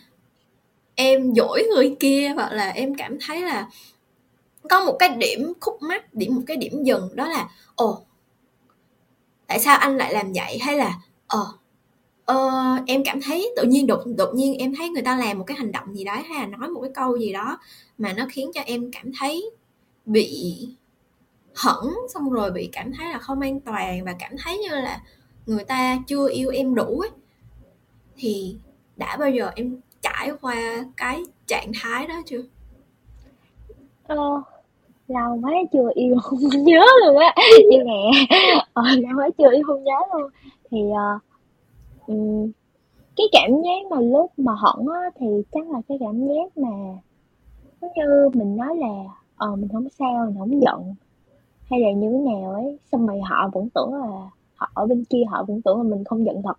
em 0.95 1.35
dỗi 1.35 1.65
người 1.75 1.97
kia 2.01 2.33
hoặc 2.35 2.53
là 2.53 2.69
em 2.71 2.95
cảm 2.95 3.19
thấy 3.27 3.41
là 3.41 3.69
có 4.71 4.85
một 4.85 4.97
cái 4.99 5.09
điểm 5.09 5.53
khúc 5.61 5.83
mắc 5.83 6.15
điểm 6.15 6.35
một 6.35 6.43
cái 6.47 6.57
điểm 6.57 6.85
dừng 6.85 7.09
đó 7.17 7.29
là 7.29 7.51
ồ 7.75 8.03
tại 9.47 9.59
sao 9.59 9.79
anh 9.79 9.97
lại 9.97 10.15
làm 10.15 10.33
vậy? 10.33 10.59
Hay 10.59 10.77
là 10.77 10.99
ờ 11.27 11.47
ờ, 12.25 12.51
em 12.87 13.03
cảm 13.05 13.21
thấy 13.23 13.53
tự 13.57 13.63
nhiên 13.63 13.87
đột 13.87 14.03
đột 14.17 14.35
nhiên 14.35 14.59
em 14.59 14.75
thấy 14.75 14.89
người 14.89 15.03
ta 15.03 15.17
làm 15.17 15.39
một 15.39 15.45
cái 15.45 15.57
hành 15.57 15.73
động 15.73 15.97
gì 15.97 16.05
đó 16.05 16.13
hay 16.13 16.39
là 16.39 16.47
nói 16.47 16.69
một 16.69 16.81
cái 16.81 16.91
câu 16.95 17.19
gì 17.19 17.33
đó 17.33 17.59
mà 17.99 18.13
nó 18.13 18.27
khiến 18.31 18.51
cho 18.55 18.61
em 18.61 18.91
cảm 18.93 19.11
thấy 19.19 19.51
bị 20.07 20.59
hẫng 21.55 21.95
xong 22.15 22.31
rồi 22.31 22.51
bị 22.51 22.69
cảm 22.73 22.93
thấy 22.93 23.09
là 23.09 23.19
không 23.19 23.41
an 23.41 23.61
toàn 23.61 24.05
và 24.05 24.15
cảm 24.19 24.33
thấy 24.39 24.59
như 24.59 24.69
là 24.69 25.01
người 25.47 25.65
ta 25.65 25.99
chưa 26.07 26.29
yêu 26.29 26.51
em 26.51 26.75
đủ 26.75 27.01
ấy. 27.01 27.11
Thì 28.17 28.57
đã 28.97 29.17
bao 29.17 29.31
giờ 29.31 29.51
em 29.57 29.81
trải 30.03 30.31
qua 30.41 30.85
cái 30.97 31.23
trạng 31.47 31.73
thái 31.83 32.07
đó 32.07 32.23
chưa? 32.27 32.43
Ờ 34.05 34.43
lâu 35.13 35.39
quá 35.43 35.53
chưa 35.73 35.91
yêu 35.95 36.17
không 36.23 36.39
nhớ 36.65 36.85
luôn 37.07 37.17
á. 37.17 37.35
Như 37.71 37.79
nè. 37.85 38.11
Ờ 38.73 38.83
lâu 38.83 39.13
quá 39.17 39.29
chưa 39.39 39.53
yêu 39.53 39.63
không 39.67 39.85
nhớ 39.85 39.99
luôn. 40.13 40.31
Thì 40.71 40.79
uh, 40.83 41.23
um, 42.07 42.51
cái 43.17 43.27
cảm 43.33 43.51
giác 43.63 43.91
mà 43.91 44.01
lúc 44.01 44.31
mà 44.37 44.53
hận 44.53 44.87
á 44.95 45.11
thì 45.19 45.27
chắc 45.53 45.71
là 45.71 45.81
cái 45.89 45.99
cảm 46.01 46.27
giác 46.27 46.59
mà 46.59 46.71
giống 47.81 47.91
như 47.97 48.29
mình 48.35 48.57
nói 48.57 48.77
là 48.77 49.05
ờ 49.37 49.57
mình 49.57 49.69
không 49.73 49.89
sao 49.99 50.27
mình 50.27 50.39
không 50.39 50.63
giận 50.63 50.95
hay 51.71 51.81
là 51.81 51.93
như 51.93 52.11
thế 52.13 52.19
nào 52.19 52.53
ấy. 52.53 52.79
Xong 52.93 53.07
rồi 53.07 53.21
họ 53.21 53.51
vẫn 53.53 53.69
tưởng 53.75 53.95
là 53.95 54.31
họ 54.55 54.71
ở 54.75 54.87
bên 54.87 55.05
kia 55.05 55.23
họ 55.31 55.45
vẫn 55.49 55.63
tưởng 55.63 55.77
là 55.77 55.83
mình 55.83 56.05
không 56.05 56.25
giận 56.25 56.43
thật. 56.43 56.59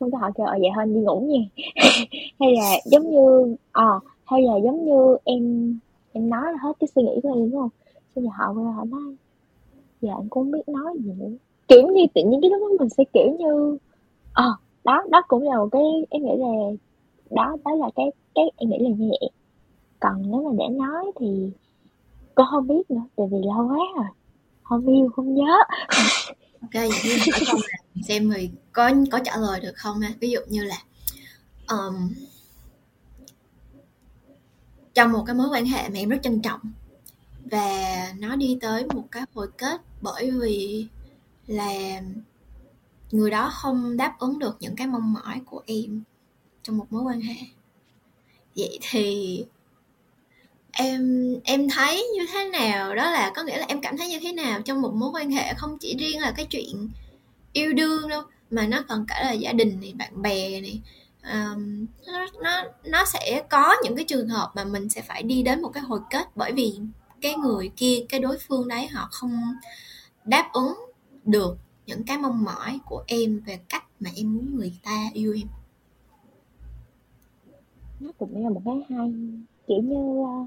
Xong 0.00 0.10
cái 0.10 0.18
họ 0.20 0.30
kêu 0.34 0.46
ờ 0.46 0.58
vậy 0.60 0.70
thôi 0.74 0.84
đi 0.86 1.00
ngủ 1.00 1.20
nha. 1.20 1.64
Hay 2.40 2.54
là 2.56 2.70
giống 2.84 3.10
như 3.10 3.56
ờ 3.72 3.84
à, 3.84 4.00
hay 4.24 4.42
là 4.42 4.52
giống 4.64 4.84
như 4.84 5.16
em 5.24 5.74
em 6.12 6.30
nói 6.30 6.42
hết 6.62 6.72
cái 6.80 6.88
suy 6.94 7.02
nghĩ 7.02 7.20
của 7.22 7.28
em 7.28 7.50
đúng 7.50 7.60
không? 7.60 7.68
Xong 8.14 8.24
rồi 8.24 8.32
họ 8.36 8.52
quay 8.52 8.72
họ 8.72 8.84
nói 8.84 9.16
dạ 10.00 10.12
anh 10.12 10.28
cũng 10.28 10.44
không 10.44 10.50
biết 10.52 10.68
nói 10.68 10.96
gì 11.04 11.12
nữa. 11.18 11.28
Kiểu 11.68 11.88
như 11.88 12.02
tự 12.14 12.22
nhiên 12.26 12.40
cái 12.42 12.50
lúc 12.50 12.60
đó 12.60 12.68
mình 12.78 12.88
sẽ 12.88 13.04
kiểu 13.12 13.36
như 13.38 13.78
ờ 14.32 14.44
à, 14.44 14.52
đó 14.84 15.04
đó 15.10 15.22
cũng 15.28 15.42
là 15.42 15.56
một 15.56 15.68
cái 15.72 15.82
em 16.10 16.22
nghĩ 16.22 16.36
là 16.38 16.48
đó 17.30 17.56
đó 17.64 17.74
là 17.74 17.86
cái 17.96 18.06
cái 18.34 18.44
em 18.56 18.70
nghĩ 18.70 18.78
là 18.80 18.88
như 18.88 19.08
vậy 19.08 19.30
còn 20.00 20.22
nếu 20.30 20.42
mà 20.42 20.50
để 20.58 20.74
nói 20.74 21.12
thì 21.20 21.50
con 22.34 22.46
không 22.50 22.66
biết 22.66 22.90
nữa 22.90 23.02
tại 23.16 23.26
vì 23.30 23.38
lâu 23.44 23.68
quá 23.68 23.86
rồi 23.96 24.06
không 24.62 24.86
yêu 24.86 25.10
không 25.16 25.34
nhớ. 25.34 25.58
Ok 26.60 26.72
vậy 26.72 26.90
thì 27.02 27.10
hỏi 27.10 27.40
câu 27.46 27.56
là 27.56 28.02
xem 28.08 28.28
người 28.28 28.50
có 28.72 28.90
có 29.10 29.18
trả 29.24 29.36
lời 29.36 29.60
được 29.60 29.72
không 29.74 30.00
ha? 30.00 30.08
Ví 30.20 30.30
dụ 30.30 30.40
như 30.48 30.64
là 30.64 30.76
um, 31.68 31.94
trong 34.94 35.12
một 35.12 35.22
cái 35.26 35.34
mối 35.34 35.48
quan 35.52 35.64
hệ 35.64 35.88
mà 35.88 35.98
em 35.98 36.08
rất 36.08 36.18
trân 36.22 36.42
trọng 36.42 36.60
và 37.50 38.12
nó 38.18 38.36
đi 38.36 38.58
tới 38.60 38.84
một 38.94 39.04
cái 39.10 39.22
hồi 39.34 39.48
kết 39.58 39.80
bởi 40.00 40.30
vì 40.30 40.86
là 41.46 42.00
người 43.10 43.30
đó 43.30 43.50
không 43.54 43.96
đáp 43.96 44.16
ứng 44.18 44.38
được 44.38 44.56
những 44.60 44.76
cái 44.76 44.86
mong 44.86 45.12
mỏi 45.12 45.40
của 45.46 45.62
em 45.66 46.02
trong 46.62 46.78
một 46.78 46.86
mối 46.90 47.02
quan 47.02 47.20
hệ. 47.20 47.34
Vậy 48.56 48.78
thì 48.90 49.44
em 50.72 51.34
em 51.44 51.68
thấy 51.68 52.06
như 52.14 52.26
thế 52.32 52.50
nào? 52.52 52.94
Đó 52.94 53.10
là 53.10 53.32
có 53.36 53.42
nghĩa 53.42 53.58
là 53.58 53.66
em 53.68 53.80
cảm 53.80 53.96
thấy 53.96 54.08
như 54.08 54.18
thế 54.22 54.32
nào 54.32 54.62
trong 54.62 54.82
một 54.82 54.94
mối 54.94 55.10
quan 55.14 55.30
hệ 55.30 55.54
không 55.54 55.78
chỉ 55.78 55.96
riêng 55.98 56.20
là 56.20 56.32
cái 56.36 56.46
chuyện 56.46 56.88
yêu 57.52 57.72
đương 57.72 58.08
đâu 58.08 58.22
mà 58.50 58.66
nó 58.66 58.84
còn 58.88 59.04
cả 59.08 59.22
là 59.24 59.32
gia 59.32 59.52
đình 59.52 59.80
này 59.80 59.92
bạn 59.96 60.22
bè 60.22 60.60
này. 60.60 60.80
Um, 61.22 61.86
nó, 62.06 62.26
nó 62.42 62.62
nó 62.84 63.04
sẽ 63.04 63.42
có 63.50 63.74
những 63.84 63.96
cái 63.96 64.04
trường 64.04 64.28
hợp 64.28 64.50
mà 64.54 64.64
mình 64.64 64.88
sẽ 64.88 65.02
phải 65.02 65.22
đi 65.22 65.42
đến 65.42 65.62
một 65.62 65.68
cái 65.68 65.82
hồi 65.82 66.00
kết 66.10 66.36
bởi 66.36 66.52
vì 66.52 66.78
cái 67.22 67.34
người 67.34 67.70
kia, 67.76 68.04
cái 68.08 68.20
đối 68.20 68.38
phương 68.48 68.68
đấy 68.68 68.86
họ 68.86 69.08
không 69.10 69.40
đáp 70.24 70.50
ứng 70.52 70.74
được 71.24 71.58
những 71.86 72.02
cái 72.06 72.18
mong 72.18 72.44
mỏi 72.44 72.80
của 72.84 73.04
em 73.06 73.40
về 73.46 73.58
cách 73.68 73.84
mà 74.00 74.10
em 74.16 74.34
muốn 74.34 74.56
người 74.56 74.72
ta 74.82 75.10
yêu 75.12 75.34
em. 75.34 75.48
Nó 78.00 78.10
cũng 78.18 78.44
là 78.44 78.50
một 78.50 78.62
cái 78.64 78.74
hay. 78.88 79.12
Kiểu 79.66 79.82
như 79.82 80.24
ờ, 80.24 80.46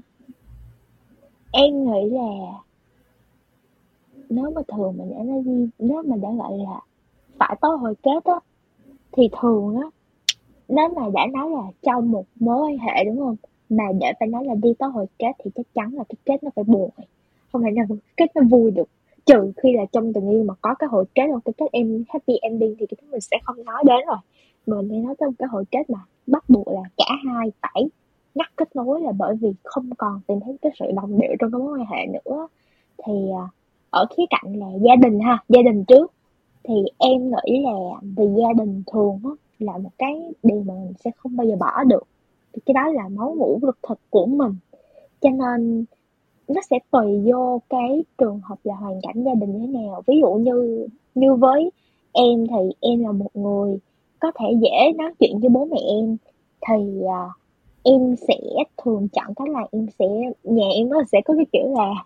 em 1.52 1.84
nghĩ 1.84 2.10
là 2.10 2.58
nếu 4.28 4.50
mà 4.50 4.62
thường 4.68 4.94
mình 4.98 5.10
đã 5.10 5.22
nói 5.24 5.68
nếu 5.78 6.02
mà 6.02 6.16
đã 6.16 6.28
gọi 6.38 6.58
là 6.58 6.80
phải 7.38 7.56
có 7.60 7.76
hồi 7.76 7.94
kết 8.02 8.24
á, 8.24 8.40
thì 9.12 9.28
thường 9.40 9.76
á, 9.76 9.88
nếu 10.68 10.88
mà 10.96 11.02
đã 11.14 11.26
nói 11.32 11.50
là 11.50 11.62
trong 11.82 12.10
một 12.10 12.24
mối 12.34 12.62
quan 12.62 12.78
hệ, 12.78 13.04
đúng 13.04 13.18
không? 13.18 13.36
Mà 13.76 13.84
để 14.00 14.12
phải 14.20 14.28
nói 14.28 14.44
là 14.44 14.54
đi 14.54 14.74
tới 14.78 14.88
hồi 14.88 15.06
kết 15.18 15.32
thì 15.44 15.50
chắc 15.54 15.66
chắn 15.74 15.94
là 15.94 16.04
cái 16.08 16.16
kết 16.24 16.44
nó 16.44 16.50
phải 16.54 16.64
buồn. 16.64 16.90
Không 17.52 17.62
thể 17.62 17.70
nào 17.70 17.86
kết 18.16 18.26
nó 18.34 18.42
vui 18.50 18.70
được. 18.70 18.88
Trừ 19.26 19.52
khi 19.62 19.72
là 19.72 19.84
trong 19.92 20.12
tình 20.12 20.30
yêu 20.30 20.44
mà 20.44 20.54
có 20.60 20.74
cái 20.74 20.88
hồi 20.88 21.04
kết 21.14 21.26
hoặc 21.30 21.40
cái 21.44 21.52
kết 21.56 21.66
em 21.72 22.04
happy 22.08 22.36
ending 22.42 22.74
thì 22.78 22.86
cái 22.86 22.96
thứ 23.00 23.06
mình 23.10 23.20
sẽ 23.20 23.36
không 23.44 23.64
nói 23.64 23.82
đến 23.86 24.06
rồi. 24.06 24.16
Mình 24.66 24.88
nên 24.88 25.04
nói 25.04 25.14
tới 25.18 25.28
một 25.28 25.34
cái 25.38 25.48
hồi 25.48 25.64
kết 25.70 25.90
mà 25.90 25.98
bắt 26.26 26.44
buộc 26.48 26.68
là 26.68 26.82
cả 26.96 27.06
hai 27.24 27.52
phải 27.62 27.88
ngắt 28.34 28.56
kết 28.56 28.76
nối 28.76 29.00
là 29.00 29.12
bởi 29.12 29.36
vì 29.40 29.52
không 29.64 29.90
còn 29.98 30.20
tìm 30.26 30.40
thấy 30.40 30.56
cái 30.62 30.72
sự 30.78 30.86
đồng 30.96 31.20
điệu 31.20 31.30
trong 31.38 31.52
cái 31.52 31.58
mối 31.58 31.78
quan 31.78 31.86
hệ 31.86 32.06
nữa 32.06 32.48
thì 33.06 33.12
à, 33.38 33.44
ở 33.90 34.06
khía 34.16 34.24
cạnh 34.30 34.56
là 34.56 34.66
gia 34.80 34.96
đình 34.96 35.20
ha 35.20 35.38
gia 35.48 35.62
đình 35.62 35.84
trước. 35.84 36.12
Thì 36.64 36.74
em 36.98 37.30
nghĩ 37.30 37.62
là 37.62 37.72
vì 38.02 38.24
gia 38.38 38.52
đình 38.64 38.82
thường 38.92 39.20
á, 39.24 39.30
là 39.58 39.78
một 39.78 39.90
cái 39.98 40.32
điều 40.42 40.62
mà 40.62 40.74
mình 40.74 40.92
sẽ 41.04 41.10
không 41.16 41.36
bao 41.36 41.46
giờ 41.46 41.56
bỏ 41.56 41.84
được 41.84 42.02
thì 42.54 42.60
cái 42.66 42.74
đó 42.74 42.92
là 42.92 43.08
máu 43.08 43.34
mủ 43.38 43.58
ruột 43.62 43.74
thịt 43.88 43.98
của 44.10 44.26
mình. 44.26 44.54
Cho 45.20 45.30
nên 45.30 45.84
nó 46.48 46.60
sẽ 46.70 46.78
tùy 46.90 47.22
vô 47.24 47.60
cái 47.68 48.04
trường 48.18 48.40
hợp 48.44 48.56
là 48.64 48.74
hoàn 48.74 49.00
cảnh 49.02 49.24
gia 49.24 49.34
đình 49.34 49.52
như 49.52 49.66
thế 49.66 49.80
nào. 49.80 50.02
Ví 50.06 50.20
dụ 50.20 50.32
như 50.32 50.86
như 51.14 51.34
với 51.34 51.70
em 52.12 52.46
thì 52.46 52.72
em 52.80 53.04
là 53.04 53.12
một 53.12 53.30
người 53.34 53.78
có 54.20 54.32
thể 54.40 54.46
dễ 54.60 54.92
nói 54.98 55.12
chuyện 55.18 55.40
với 55.40 55.50
bố 55.50 55.64
mẹ 55.64 55.78
em 55.88 56.16
thì 56.68 57.00
uh, 57.00 57.30
em 57.82 58.16
sẽ 58.28 58.34
thường 58.84 59.08
chọn 59.12 59.34
cách 59.34 59.48
là 59.48 59.66
em 59.72 59.86
sẽ 59.98 60.06
nhà 60.44 60.66
em 60.76 60.88
nó 60.88 61.02
sẽ 61.12 61.20
có 61.24 61.34
cái 61.36 61.46
kiểu 61.52 61.74
là 61.76 62.04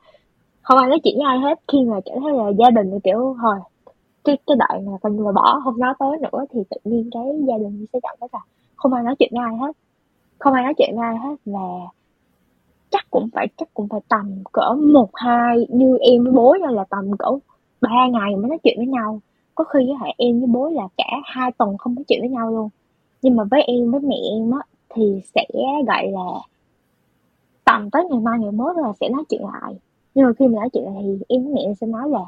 không 0.62 0.78
ai 0.78 0.88
nói 0.88 1.00
chuyện 1.04 1.14
với 1.16 1.26
ai 1.26 1.38
hết. 1.38 1.60
Khi 1.72 1.78
mà 1.84 2.00
cảm 2.04 2.18
thấy 2.20 2.32
là 2.32 2.48
gia 2.58 2.70
đình 2.70 3.00
kiểu 3.00 3.32
hồi 3.32 3.58
cái 4.24 4.38
cái 4.46 4.56
đoạn 4.56 4.88
là 4.88 4.98
coi 5.02 5.12
như 5.12 5.24
là 5.24 5.32
bỏ 5.32 5.60
không 5.64 5.78
nói 5.78 5.94
tới 5.98 6.10
nữa. 6.20 6.44
Thì 6.50 6.60
tự 6.70 6.76
nhiên 6.84 7.10
cái 7.12 7.22
gia 7.48 7.58
đình 7.58 7.86
sẽ 7.92 8.00
chọn 8.02 8.16
cách 8.20 8.30
là 8.34 8.40
không 8.76 8.92
ai 8.92 9.02
nói 9.02 9.14
chuyện 9.18 9.30
với 9.32 9.44
ai 9.44 9.56
hết 9.56 9.72
không 10.38 10.54
ai 10.54 10.64
nói 10.64 10.74
chuyện 10.74 10.96
với 10.96 11.04
ai 11.04 11.16
hết 11.16 11.36
và 11.44 11.60
chắc 12.90 13.06
cũng 13.10 13.28
phải, 13.32 13.48
chắc 13.56 13.74
cũng 13.74 13.88
phải 13.88 14.00
tầm 14.08 14.42
cỡ 14.52 14.74
một, 14.92 15.10
hai, 15.14 15.66
như 15.68 15.98
em 16.00 16.24
với 16.24 16.32
bố 16.32 16.56
nha 16.60 16.70
là 16.70 16.84
tầm 16.90 17.16
cỡ 17.18 17.30
ba 17.80 18.08
ngày 18.12 18.36
mới 18.36 18.48
nói 18.48 18.58
chuyện 18.64 18.74
với 18.76 18.86
nhau. 18.86 19.20
Có 19.54 19.64
khi 19.64 19.86
với 19.86 19.94
hại 20.00 20.14
em 20.18 20.40
với 20.40 20.46
bố 20.46 20.68
là 20.68 20.88
cả 20.96 21.10
hai 21.24 21.52
tuần 21.52 21.78
không 21.78 21.94
nói 21.94 22.04
chuyện 22.08 22.20
với 22.20 22.30
nhau 22.30 22.50
luôn. 22.50 22.68
Nhưng 23.22 23.36
mà 23.36 23.44
với 23.44 23.62
em, 23.62 23.90
với 23.90 24.00
mẹ 24.00 24.16
em 24.32 24.50
á, 24.50 24.58
thì 24.88 25.20
sẽ 25.34 25.46
gọi 25.86 26.10
là 26.10 26.40
tầm 27.64 27.90
tới 27.90 28.04
ngày 28.10 28.20
mai, 28.20 28.38
ngày 28.38 28.52
mốt 28.52 28.76
là 28.76 28.92
sẽ 29.00 29.08
nói 29.08 29.24
chuyện 29.28 29.42
lại. 29.44 29.74
Nhưng 30.14 30.26
mà 30.26 30.32
khi 30.38 30.46
mà 30.48 30.60
nói 30.60 30.68
chuyện 30.72 30.84
lại 30.84 31.02
thì 31.02 31.24
em 31.28 31.44
với 31.44 31.52
mẹ 31.54 31.60
em 31.60 31.74
sẽ 31.74 31.86
nói 31.86 32.08
là 32.08 32.24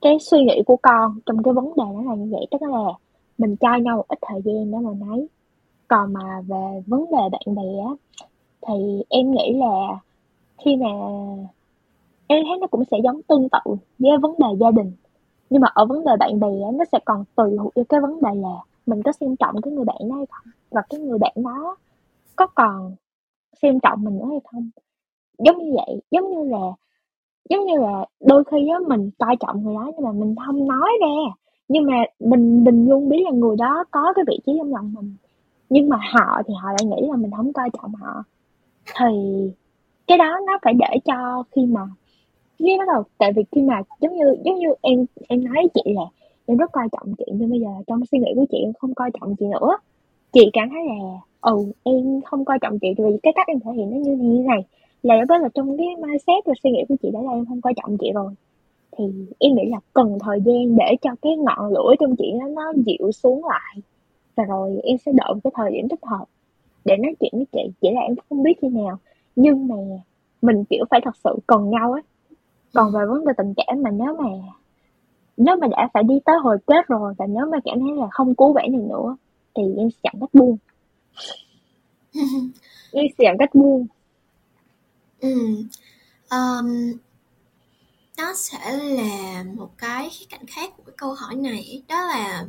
cái 0.00 0.18
suy 0.20 0.44
nghĩ 0.44 0.62
của 0.66 0.76
con 0.82 1.18
trong 1.26 1.42
cái 1.42 1.54
vấn 1.54 1.64
đề 1.64 1.84
đó 1.94 2.02
là 2.06 2.14
như 2.14 2.28
vậy. 2.32 2.46
Tức 2.50 2.62
là 2.62 2.92
mình 3.38 3.56
cho 3.56 3.76
nhau 3.76 3.96
một 3.96 4.04
ít 4.08 4.18
thời 4.22 4.42
gian 4.44 4.70
để 4.70 4.78
mà 4.78 5.06
nói 5.06 5.26
còn 5.88 6.12
mà 6.12 6.40
về 6.48 6.82
vấn 6.86 7.04
đề 7.10 7.28
bạn 7.32 7.54
bè 7.56 7.82
á, 7.88 7.92
thì 8.66 9.02
em 9.08 9.32
nghĩ 9.32 9.54
là 9.54 10.00
khi 10.58 10.76
mà 10.76 10.88
em 12.26 12.44
thấy 12.48 12.58
nó 12.60 12.66
cũng 12.66 12.84
sẽ 12.90 12.98
giống 13.04 13.22
tương 13.22 13.48
tự 13.48 13.74
với 13.98 14.18
vấn 14.18 14.34
đề 14.38 14.46
gia 14.60 14.70
đình. 14.70 14.92
Nhưng 15.50 15.60
mà 15.60 15.68
ở 15.74 15.84
vấn 15.86 16.04
đề 16.04 16.12
bạn 16.20 16.40
bè 16.40 16.48
nó 16.74 16.84
sẽ 16.92 16.98
còn 17.04 17.24
tùy 17.36 17.50
thuộc 17.58 17.74
vào 17.74 17.84
cái 17.88 18.00
vấn 18.00 18.22
đề 18.22 18.30
là 18.34 18.56
mình 18.86 19.02
có 19.02 19.12
xem 19.12 19.36
trọng 19.36 19.62
cái 19.62 19.72
người 19.72 19.84
bạn 19.84 20.08
đó 20.08 20.16
hay 20.16 20.26
không? 20.30 20.52
Và 20.70 20.82
cái 20.90 21.00
người 21.00 21.18
bạn 21.18 21.32
đó 21.36 21.76
có 22.36 22.46
còn 22.46 22.94
xem 23.62 23.80
trọng 23.80 24.04
mình 24.04 24.18
nữa 24.18 24.26
hay 24.30 24.40
không? 24.52 24.70
Giống 25.38 25.58
như 25.58 25.72
vậy, 25.74 26.00
giống 26.10 26.30
như 26.30 26.50
là, 26.50 26.72
giống 27.50 27.66
như 27.66 27.78
là 27.78 28.06
đôi 28.20 28.44
khi 28.50 28.68
á, 28.68 28.78
mình 28.88 29.10
coi 29.18 29.36
trọng 29.40 29.64
người 29.64 29.74
đó 29.74 29.90
nhưng 29.94 30.04
mà 30.04 30.12
mình 30.12 30.34
không 30.46 30.68
nói 30.68 30.90
ra. 31.00 31.34
Nhưng 31.68 31.86
mà 31.86 32.04
mình 32.20 32.64
mình 32.64 32.88
luôn 32.88 33.08
biết 33.08 33.22
là 33.24 33.30
người 33.30 33.56
đó 33.56 33.84
có 33.90 34.12
cái 34.16 34.24
vị 34.28 34.38
trí 34.46 34.52
trong 34.58 34.74
lòng 34.74 34.94
mình 34.94 35.16
nhưng 35.70 35.88
mà 35.88 35.96
họ 35.96 36.42
thì 36.46 36.54
họ 36.62 36.68
lại 36.68 36.84
nghĩ 36.84 37.08
là 37.10 37.16
mình 37.16 37.30
không 37.36 37.52
coi 37.52 37.70
trọng 37.70 37.94
họ. 37.94 38.24
Thì 38.98 39.06
cái 40.06 40.18
đó 40.18 40.38
nó 40.46 40.58
phải 40.62 40.74
để 40.74 40.98
cho 41.04 41.42
khi 41.56 41.66
mà 41.66 41.80
cái 42.58 42.78
bắt 42.78 42.84
đầu, 42.92 43.02
tại 43.18 43.32
vì 43.36 43.42
khi 43.52 43.62
mà 43.62 43.82
giống 44.00 44.16
như 44.16 44.36
giống 44.44 44.58
như 44.58 44.68
em 44.80 45.06
em 45.28 45.44
nói 45.44 45.54
với 45.54 45.68
chị 45.74 45.92
là 45.94 46.02
em 46.46 46.56
rất 46.56 46.72
coi 46.72 46.88
trọng 46.92 47.14
chị, 47.18 47.24
nhưng 47.32 47.50
bây 47.50 47.60
giờ 47.60 47.68
trong 47.86 48.06
suy 48.12 48.18
nghĩ 48.18 48.32
của 48.36 48.44
chị 48.50 48.58
em 48.58 48.72
không 48.72 48.94
coi 48.94 49.10
trọng 49.20 49.36
chị 49.36 49.46
nữa. 49.46 49.78
Chị 50.32 50.50
cảm 50.52 50.68
thấy 50.70 50.84
là 50.86 51.18
ừ 51.40 51.72
em 51.82 52.20
không 52.24 52.44
coi 52.44 52.58
trọng 52.58 52.78
chị, 52.78 52.88
vì 52.98 53.18
cái 53.22 53.32
cách 53.36 53.46
em 53.48 53.60
thể 53.60 53.70
hiện 53.72 53.90
nó 53.90 53.96
như 53.96 54.38
thế 54.38 54.44
này 54.46 54.64
là 55.02 55.14
với 55.28 55.38
là 55.38 55.48
trong 55.54 55.76
cái 55.76 55.86
mindset 55.86 56.44
và 56.46 56.52
suy 56.62 56.70
nghĩ 56.70 56.84
của 56.88 56.96
chị 57.02 57.10
đã 57.12 57.20
là 57.22 57.32
em 57.32 57.46
không 57.46 57.60
coi 57.60 57.74
trọng 57.82 57.98
chị 57.98 58.12
rồi. 58.14 58.32
Thì 58.98 59.04
em 59.38 59.54
nghĩ 59.54 59.62
là 59.70 59.80
cần 59.94 60.18
thời 60.20 60.40
gian 60.40 60.76
để 60.76 60.96
cho 61.02 61.10
cái 61.22 61.36
ngọn 61.36 61.72
lửa 61.72 61.94
trong 62.00 62.16
chị 62.16 62.32
nó 62.32 62.48
nó 62.48 62.72
dịu 62.86 63.12
xuống 63.12 63.44
lại 63.44 63.76
và 64.38 64.44
rồi 64.44 64.80
em 64.82 64.98
sẽ 65.06 65.12
đợi 65.14 65.34
một 65.34 65.40
cái 65.44 65.52
thời 65.54 65.72
điểm 65.72 65.88
thích 65.88 66.00
hợp 66.02 66.24
để 66.84 66.96
nói 66.96 67.14
chuyện 67.20 67.32
với 67.34 67.46
chị. 67.52 67.72
Chỉ 67.80 67.88
là 67.94 68.00
em 68.00 68.14
không 68.28 68.42
biết 68.42 68.52
khi 68.62 68.68
nào. 68.68 68.98
Nhưng 69.36 69.68
mà 69.68 69.76
mình 70.42 70.64
kiểu 70.64 70.84
phải 70.90 71.00
thật 71.04 71.16
sự 71.24 71.30
cần 71.46 71.70
nhau 71.70 71.92
ấy 71.92 72.02
còn 72.74 72.92
về 72.92 73.00
vấn 73.08 73.24
đề 73.26 73.32
tình 73.36 73.54
cảm 73.56 73.82
mà 73.82 73.90
nếu 73.90 74.16
mà 74.16 74.28
nếu 75.36 75.56
mà 75.56 75.66
đã 75.66 75.88
phải 75.94 76.02
đi 76.02 76.14
tới 76.24 76.36
hồi 76.42 76.58
kết 76.66 76.86
rồi 76.88 77.14
và 77.18 77.26
nếu 77.26 77.46
mà 77.46 77.58
cảm 77.64 77.80
thấy 77.80 77.96
là 77.96 78.08
không 78.10 78.34
cứu 78.34 78.52
vãn 78.52 78.72
được 78.72 78.84
nữa 78.88 79.16
thì 79.54 79.62
em 79.76 79.90
sẽ 79.90 79.98
chọn 80.02 80.20
cách 80.20 80.30
buông. 80.32 80.56
Em 82.92 83.06
sẽ 83.18 83.24
chọn 83.24 83.36
cách 83.38 83.54
buông. 83.54 83.86
Ừ. 85.20 85.64
Um, 86.30 86.92
nó 88.18 88.34
sẽ 88.34 88.58
là 88.82 89.44
một 89.54 89.70
cái 89.78 90.10
khía 90.10 90.26
cạnh 90.30 90.46
khác 90.46 90.72
của 90.76 90.82
cái 90.86 90.94
câu 90.96 91.14
hỏi 91.14 91.36
này. 91.36 91.82
Đó 91.88 91.96
là 92.00 92.46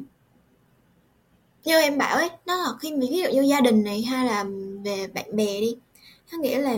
như 1.64 1.80
em 1.80 1.98
bảo 1.98 2.18
ấy 2.18 2.30
nó 2.46 2.56
là 2.56 2.70
khi 2.80 2.92
mình 2.92 3.12
ví 3.12 3.22
dụ 3.22 3.30
như 3.30 3.42
gia 3.42 3.62
đình 3.62 3.84
này 3.84 4.02
hay 4.02 4.26
là 4.26 4.46
về 4.84 5.08
bạn 5.08 5.36
bè 5.36 5.62
đi 5.62 5.76
có 6.32 6.38
nghĩa 6.38 6.60
là 6.62 6.78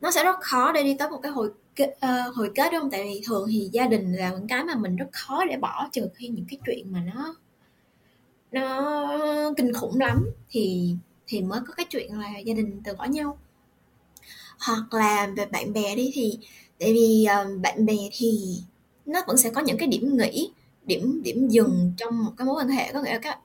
nó 0.00 0.10
sẽ 0.10 0.24
rất 0.24 0.36
khó 0.40 0.72
để 0.72 0.82
đi 0.82 0.94
tới 0.98 1.10
một 1.10 1.18
cái 1.22 1.32
hồi 1.32 1.50
kết, 1.76 1.96
uh, 2.06 2.34
hồi 2.36 2.50
kết 2.54 2.72
đúng 2.72 2.80
không? 2.80 2.90
Tại 2.90 3.04
vì 3.04 3.22
thường 3.26 3.48
thì 3.50 3.68
gia 3.72 3.86
đình 3.86 4.12
là 4.12 4.30
những 4.30 4.48
cái 4.48 4.64
mà 4.64 4.74
mình 4.74 4.96
rất 4.96 5.06
khó 5.12 5.44
để 5.44 5.56
bỏ 5.56 5.88
trừ 5.92 6.08
khi 6.14 6.28
những 6.28 6.44
cái 6.50 6.58
chuyện 6.66 6.92
mà 6.92 7.02
nó 7.14 7.34
nó 8.52 9.54
kinh 9.56 9.72
khủng 9.72 10.00
lắm. 10.00 10.26
Thì 10.50 10.94
thì 11.26 11.42
mới 11.42 11.60
có 11.66 11.74
cái 11.74 11.86
chuyện 11.90 12.18
là 12.18 12.38
gia 12.38 12.54
đình 12.54 12.80
từ 12.84 12.94
bỏ 12.94 13.04
nhau. 13.04 13.38
Hoặc 14.58 14.94
là 14.94 15.26
về 15.36 15.46
bạn 15.46 15.72
bè 15.72 15.96
đi 15.96 16.10
thì 16.14 16.38
tại 16.80 16.92
vì 16.92 17.26
uh, 17.42 17.60
bạn 17.60 17.86
bè 17.86 17.96
thì 18.12 18.56
nó 19.06 19.20
vẫn 19.26 19.36
sẽ 19.36 19.50
có 19.50 19.60
những 19.60 19.78
cái 19.78 19.88
điểm 19.88 20.16
nghỉ 20.16 20.50
điểm 20.84 21.22
điểm 21.22 21.48
dừng 21.48 21.92
trong 21.96 22.24
một 22.24 22.32
cái 22.36 22.46
mối 22.46 22.56
quan 22.56 22.68
hệ. 22.68 22.92
Có 22.92 23.02
nghĩa 23.02 23.12
là 23.12 23.18
các 23.18 23.38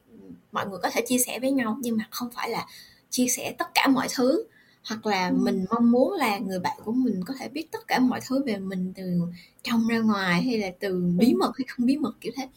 mọi 0.52 0.68
người 0.68 0.80
có 0.84 0.90
thể 0.90 1.02
chia 1.08 1.18
sẻ 1.18 1.40
với 1.40 1.52
nhau 1.52 1.78
nhưng 1.82 1.98
mà 1.98 2.08
không 2.12 2.30
phải 2.36 2.50
là 2.50 2.66
chia 3.10 3.28
sẻ 3.28 3.56
tất 3.58 3.68
cả 3.74 3.88
mọi 3.88 4.08
thứ 4.16 4.44
hoặc 4.90 5.06
là 5.06 5.28
ừ. 5.28 5.36
mình 5.40 5.66
mong 5.70 5.92
muốn 5.92 6.14
là 6.14 6.38
người 6.38 6.60
bạn 6.60 6.78
của 6.86 6.92
mình 6.92 7.22
có 7.26 7.34
thể 7.40 7.50
biết 7.50 7.72
tất 7.72 7.88
cả 7.88 8.00
mọi 8.00 8.20
thứ 8.28 8.44
về 8.46 8.58
mình 8.58 8.94
từ 8.96 9.22
trong 9.64 9.88
ra 9.88 10.00
ngoài 10.00 10.44
hay 10.44 10.58
là 10.58 10.68
từ 10.80 11.14
bí 11.18 11.32
ừ. 11.32 11.38
mật 11.38 11.52
hay 11.58 11.66
không 11.68 11.86
bí 11.86 11.98
mật 11.98 12.14
kiểu 12.22 12.34
thế 12.36 12.48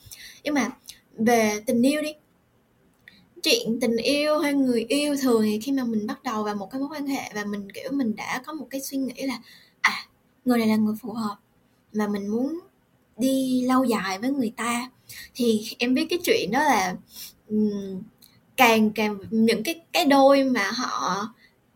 nhưng 0.42 0.54
mà 0.54 0.70
về 1.18 1.60
tình 1.66 1.82
yêu 1.82 2.02
đi 2.02 2.12
chuyện 3.42 3.80
tình 3.80 3.96
yêu 3.96 4.38
hay 4.38 4.54
người 4.54 4.84
yêu 4.88 5.16
thường 5.22 5.42
thì 5.42 5.60
khi 5.60 5.72
mà 5.72 5.84
mình 5.84 6.06
bắt 6.06 6.22
đầu 6.22 6.44
vào 6.44 6.54
một 6.54 6.68
cái 6.70 6.80
mối 6.80 6.88
quan 6.92 7.06
hệ 7.06 7.30
và 7.34 7.44
mình 7.44 7.72
kiểu 7.72 7.92
mình 7.92 8.16
đã 8.16 8.42
có 8.46 8.52
một 8.52 8.66
cái 8.70 8.80
suy 8.80 8.98
nghĩ 8.98 9.22
là 9.22 9.38
à 9.80 10.06
người 10.44 10.58
này 10.58 10.68
là 10.68 10.76
người 10.76 10.94
phù 11.02 11.12
hợp 11.12 11.36
và 11.92 12.06
mình 12.06 12.28
muốn 12.28 12.60
đi 13.16 13.62
lâu 13.62 13.84
dài 13.84 14.18
với 14.18 14.30
người 14.30 14.52
ta 14.56 14.90
thì 15.34 15.64
em 15.78 15.94
biết 15.94 16.06
cái 16.10 16.18
chuyện 16.24 16.50
đó 16.52 16.58
là 16.58 16.96
càng 18.56 18.90
càng 18.90 19.18
những 19.30 19.62
cái 19.62 19.80
cái 19.92 20.04
đôi 20.04 20.44
mà 20.44 20.70
họ 20.70 21.28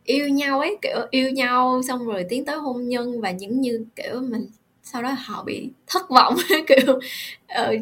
yêu 0.04 0.28
nhau 0.28 0.60
ấy 0.60 0.76
kiểu 0.82 0.98
yêu 1.10 1.30
nhau 1.30 1.82
xong 1.88 2.06
rồi 2.06 2.24
tiến 2.28 2.44
tới 2.44 2.56
hôn 2.56 2.88
nhân 2.88 3.20
và 3.20 3.30
những 3.30 3.60
như 3.60 3.84
kiểu 3.96 4.20
mình 4.20 4.46
sau 4.82 5.02
đó 5.02 5.14
họ 5.18 5.44
bị 5.44 5.70
thất 5.86 6.10
vọng 6.10 6.36
kiểu 6.66 7.00
ở, 7.48 7.74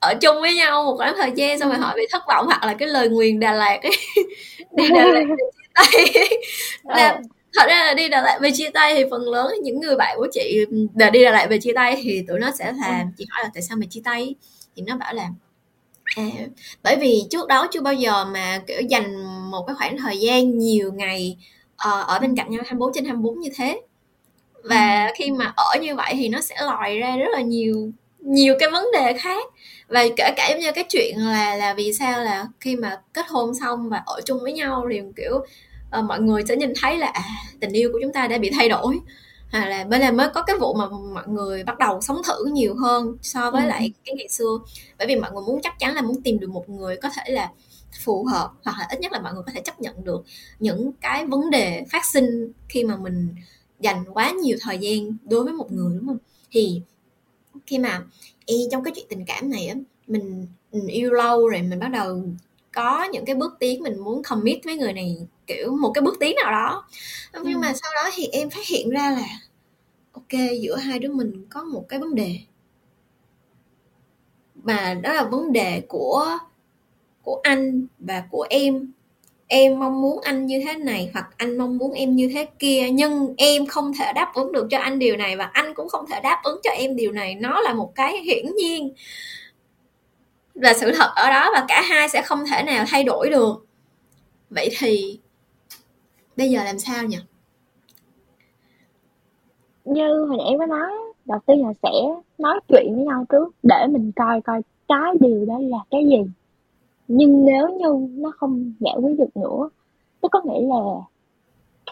ở 0.00 0.14
chung 0.20 0.40
với 0.40 0.54
nhau 0.54 0.84
một 0.84 0.96
khoảng 0.96 1.14
thời 1.16 1.32
gian 1.34 1.58
xong 1.58 1.68
rồi 1.68 1.78
họ 1.78 1.94
bị 1.96 2.02
thất 2.12 2.22
vọng 2.28 2.46
hoặc 2.46 2.64
là 2.64 2.74
cái 2.74 2.88
lời 2.88 3.08
nguyền 3.08 3.40
Đà 3.40 3.52
Lạt 3.52 3.78
ấy 3.82 3.92
đi 4.76 4.88
Đà 4.94 5.04
Lạt 5.04 5.24
chia 5.28 5.70
tay 5.74 6.04
là 6.84 7.08
ờ. 7.08 7.20
thật 7.54 7.66
ra 7.68 7.84
là 7.84 7.94
đi 7.94 8.08
Đà 8.08 8.22
Lạt 8.22 8.38
về 8.42 8.50
chia 8.54 8.70
tay 8.70 8.94
thì 8.94 9.04
phần 9.10 9.22
lớn 9.22 9.52
những 9.62 9.80
người 9.80 9.96
bạn 9.96 10.16
của 10.18 10.28
chị 10.32 10.64
đã 10.94 11.10
đi 11.10 11.24
Đà 11.24 11.30
Lạt 11.30 11.46
về 11.50 11.58
chia 11.58 11.72
tay 11.74 12.00
thì 12.02 12.24
tụi 12.28 12.38
nó 12.38 12.50
sẽ 12.58 12.72
là 12.72 13.04
chị 13.18 13.26
hỏi 13.30 13.44
là 13.44 13.50
tại 13.54 13.62
sao 13.62 13.76
mày 13.76 13.86
chia 13.90 14.00
tay? 14.04 14.34
Thì 14.76 14.82
nó 14.86 14.96
bảo 14.96 15.14
là 15.14 15.28
À, 16.16 16.24
bởi 16.82 16.96
vì 16.96 17.22
trước 17.30 17.48
đó 17.48 17.68
chưa 17.70 17.80
bao 17.80 17.94
giờ 17.94 18.24
mà 18.24 18.62
kiểu 18.66 18.80
dành 18.80 19.24
một 19.50 19.64
cái 19.66 19.76
khoảng 19.76 19.98
thời 19.98 20.18
gian 20.18 20.58
nhiều 20.58 20.92
ngày 20.92 21.36
uh, 21.88 22.06
ở 22.06 22.18
bên 22.18 22.36
cạnh 22.36 22.50
nhau 22.50 22.62
24 22.64 22.92
trên 22.94 23.04
24 23.04 23.40
như 23.40 23.48
thế. 23.56 23.80
Và 24.62 25.06
ừ. 25.06 25.12
khi 25.16 25.30
mà 25.30 25.52
ở 25.56 25.80
như 25.80 25.94
vậy 25.94 26.14
thì 26.16 26.28
nó 26.28 26.40
sẽ 26.40 26.56
lòi 26.60 26.98
ra 26.98 27.16
rất 27.16 27.28
là 27.32 27.40
nhiều 27.40 27.92
nhiều 28.18 28.54
cái 28.60 28.70
vấn 28.70 28.84
đề 28.92 29.12
khác. 29.18 29.44
Và 29.88 30.04
kể 30.16 30.30
cả 30.36 30.48
giống 30.50 30.60
như 30.60 30.72
cái 30.72 30.84
chuyện 30.88 31.18
là 31.18 31.56
là 31.56 31.74
vì 31.74 31.92
sao 31.92 32.24
là 32.24 32.46
khi 32.60 32.76
mà 32.76 33.00
kết 33.12 33.26
hôn 33.28 33.54
xong 33.54 33.88
và 33.88 34.02
ở 34.06 34.20
chung 34.24 34.38
với 34.42 34.52
nhau 34.52 34.86
thì 34.92 35.00
kiểu 35.16 35.36
uh, 35.98 36.04
mọi 36.04 36.20
người 36.20 36.42
sẽ 36.48 36.56
nhìn 36.56 36.72
thấy 36.80 36.98
là 36.98 37.06
à, 37.06 37.22
tình 37.60 37.72
yêu 37.72 37.90
của 37.92 37.98
chúng 38.02 38.12
ta 38.12 38.26
đã 38.26 38.38
bị 38.38 38.50
thay 38.50 38.68
đổi 38.68 38.98
à, 39.50 39.66
là 39.68 39.84
bên 39.84 40.00
là 40.00 40.10
mới 40.10 40.28
có 40.34 40.42
cái 40.42 40.56
vụ 40.58 40.74
mà 40.74 40.88
mọi 41.14 41.28
người 41.28 41.64
bắt 41.64 41.78
đầu 41.78 42.00
sống 42.00 42.22
thử 42.26 42.44
nhiều 42.44 42.74
hơn 42.74 43.16
so 43.22 43.50
với 43.50 43.62
ừ. 43.62 43.68
lại 43.68 43.92
cái 44.04 44.14
ngày 44.14 44.28
xưa 44.28 44.58
bởi 44.98 45.06
vì 45.06 45.16
mọi 45.16 45.32
người 45.32 45.42
muốn 45.46 45.60
chắc 45.62 45.78
chắn 45.78 45.94
là 45.94 46.02
muốn 46.02 46.22
tìm 46.22 46.38
được 46.38 46.50
một 46.50 46.68
người 46.68 46.96
có 46.96 47.08
thể 47.08 47.32
là 47.32 47.50
phù 48.04 48.24
hợp 48.24 48.50
hoặc 48.64 48.76
là 48.78 48.86
ít 48.90 49.00
nhất 49.00 49.12
là 49.12 49.20
mọi 49.20 49.34
người 49.34 49.42
có 49.46 49.52
thể 49.54 49.60
chấp 49.60 49.80
nhận 49.80 50.04
được 50.04 50.24
những 50.58 50.92
cái 51.00 51.26
vấn 51.26 51.50
đề 51.50 51.84
phát 51.90 52.04
sinh 52.04 52.52
khi 52.68 52.84
mà 52.84 52.96
mình 52.96 53.34
dành 53.80 54.04
quá 54.12 54.30
nhiều 54.42 54.56
thời 54.60 54.78
gian 54.78 55.16
đối 55.24 55.44
với 55.44 55.52
một 55.52 55.72
người 55.72 55.94
đúng 55.96 56.06
không 56.06 56.18
thì 56.50 56.80
khi 57.66 57.78
mà 57.78 58.02
y 58.46 58.68
trong 58.70 58.84
cái 58.84 58.92
chuyện 58.96 59.06
tình 59.08 59.24
cảm 59.24 59.50
này 59.50 59.66
á 59.66 59.74
mình, 60.06 60.46
mình 60.72 60.86
yêu 60.86 61.12
lâu 61.12 61.48
rồi 61.48 61.62
mình 61.62 61.78
bắt 61.78 61.88
đầu 61.88 62.22
có 62.72 63.04
những 63.04 63.24
cái 63.24 63.34
bước 63.34 63.56
tiến 63.58 63.82
mình 63.82 63.98
muốn 63.98 64.22
commit 64.22 64.64
với 64.64 64.76
người 64.76 64.92
này 64.92 65.26
kiểu 65.48 65.76
một 65.76 65.90
cái 65.94 66.02
bước 66.02 66.16
tiến 66.20 66.36
nào 66.42 66.52
đó. 66.52 66.88
Nhưng 67.32 67.54
ừ. 67.54 67.58
mà 67.58 67.72
sau 67.72 67.90
đó 67.94 68.10
thì 68.14 68.26
em 68.32 68.50
phát 68.50 68.66
hiện 68.66 68.90
ra 68.90 69.10
là 69.10 69.28
ok 70.12 70.40
giữa 70.60 70.76
hai 70.76 70.98
đứa 70.98 71.12
mình 71.12 71.46
có 71.50 71.64
một 71.64 71.84
cái 71.88 71.98
vấn 71.98 72.14
đề. 72.14 72.38
Mà 74.54 74.94
đó 75.02 75.12
là 75.12 75.22
vấn 75.22 75.52
đề 75.52 75.82
của 75.88 76.38
của 77.22 77.40
anh 77.42 77.86
và 77.98 78.24
của 78.30 78.46
em. 78.50 78.92
Em 79.50 79.78
mong 79.78 80.02
muốn 80.02 80.20
anh 80.22 80.46
như 80.46 80.60
thế 80.66 80.74
này 80.74 81.10
hoặc 81.12 81.28
anh 81.36 81.58
mong 81.58 81.78
muốn 81.78 81.92
em 81.92 82.16
như 82.16 82.30
thế 82.34 82.46
kia 82.58 82.88
nhưng 82.92 83.34
em 83.36 83.66
không 83.66 83.92
thể 83.98 84.12
đáp 84.12 84.32
ứng 84.34 84.52
được 84.52 84.66
cho 84.70 84.78
anh 84.78 84.98
điều 84.98 85.16
này 85.16 85.36
và 85.36 85.44
anh 85.44 85.74
cũng 85.74 85.88
không 85.88 86.04
thể 86.10 86.20
đáp 86.20 86.40
ứng 86.44 86.60
cho 86.62 86.70
em 86.70 86.96
điều 86.96 87.12
này. 87.12 87.34
Nó 87.34 87.60
là 87.60 87.74
một 87.74 87.92
cái 87.94 88.22
hiển 88.22 88.54
nhiên 88.56 88.94
và 90.54 90.74
sự 90.74 90.92
thật 90.92 91.10
ở 91.16 91.30
đó 91.30 91.50
và 91.52 91.64
cả 91.68 91.82
hai 91.82 92.08
sẽ 92.08 92.22
không 92.22 92.44
thể 92.50 92.62
nào 92.62 92.84
thay 92.88 93.04
đổi 93.04 93.30
được. 93.30 93.66
Vậy 94.50 94.68
thì 94.78 95.18
bây 96.38 96.50
giờ 96.50 96.64
làm 96.64 96.78
sao 96.78 97.04
nhỉ? 97.04 97.16
Như 99.84 100.24
hồi 100.24 100.36
nãy 100.36 100.46
em 100.46 100.58
có 100.58 100.66
nói, 100.66 100.90
đầu 101.24 101.38
tiên 101.46 101.66
là 101.66 101.72
sẽ 101.82 101.90
nói 102.38 102.60
chuyện 102.68 102.94
với 102.94 103.04
nhau 103.04 103.24
trước 103.28 103.54
để 103.62 103.86
mình 103.90 104.12
coi 104.16 104.40
coi 104.40 104.62
cái 104.88 105.14
điều 105.20 105.44
đó 105.46 105.58
là 105.58 105.78
cái 105.90 106.06
gì. 106.06 106.30
Nhưng 107.08 107.44
nếu 107.44 107.68
như 107.68 108.08
nó 108.10 108.30
không 108.36 108.72
giải 108.80 108.94
quyết 109.02 109.18
được 109.18 109.36
nữa 109.36 109.68
tôi 110.20 110.28
có 110.32 110.42
nghĩa 110.44 110.60
là 110.60 111.00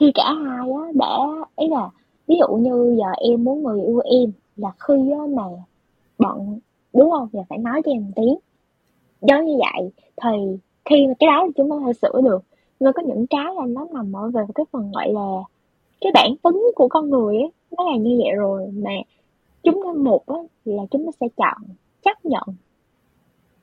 khi 0.01 0.13
cả 0.15 0.33
hai 0.45 0.71
á 0.71 0.93
đã, 0.95 1.19
ý 1.57 1.69
là 1.69 1.91
ví 2.27 2.37
dụ 2.41 2.57
như 2.57 2.97
giờ 2.99 3.11
em 3.17 3.45
muốn 3.45 3.63
người 3.63 3.83
yêu 3.83 3.99
em 3.99 4.33
là 4.57 4.71
khi 4.79 5.11
á 5.11 5.19
mà 5.29 5.43
bọn 6.19 6.59
đúng 6.93 7.11
không? 7.11 7.29
Là 7.33 7.43
phải 7.49 7.59
nói 7.59 7.83
cho 7.85 7.93
em 7.93 8.13
tiếng 8.17 8.37
giống 9.21 9.47
như 9.47 9.59
vậy, 9.59 9.91
thì 10.23 10.59
khi 10.85 11.07
mà 11.07 11.15
cái 11.19 11.27
đó 11.27 11.45
thì 11.47 11.53
chúng 11.57 11.71
ta 11.71 11.77
phải 11.85 11.95
sửa 11.95 12.21
được 12.21 12.43
nhưng 12.81 12.93
có 12.93 13.03
những 13.03 13.27
cái 13.27 13.45
là 13.57 13.67
nó 13.67 13.87
nằm 13.93 14.13
ở 14.17 14.31
về 14.31 14.43
cái 14.55 14.67
phần, 14.71 14.93
gọi 14.93 15.13
là, 15.13 15.31
cái 16.01 16.13
bản 16.15 16.31
tính 16.43 16.63
của 16.75 16.89
con 16.89 17.11
người 17.11 17.37
ấy, 17.37 17.51
nó 17.71 17.91
là 17.91 17.97
như 17.97 18.21
vậy 18.25 18.35
rồi 18.37 18.67
mà 18.75 18.91
chúng 19.63 19.83
ta 19.85 19.93
một 19.93 20.27
á, 20.27 20.39
là 20.65 20.83
chúng 20.91 21.07
ta 21.07 21.11
sẽ 21.21 21.27
chọn, 21.37 21.63
chấp 22.03 22.25
nhận 22.25 22.43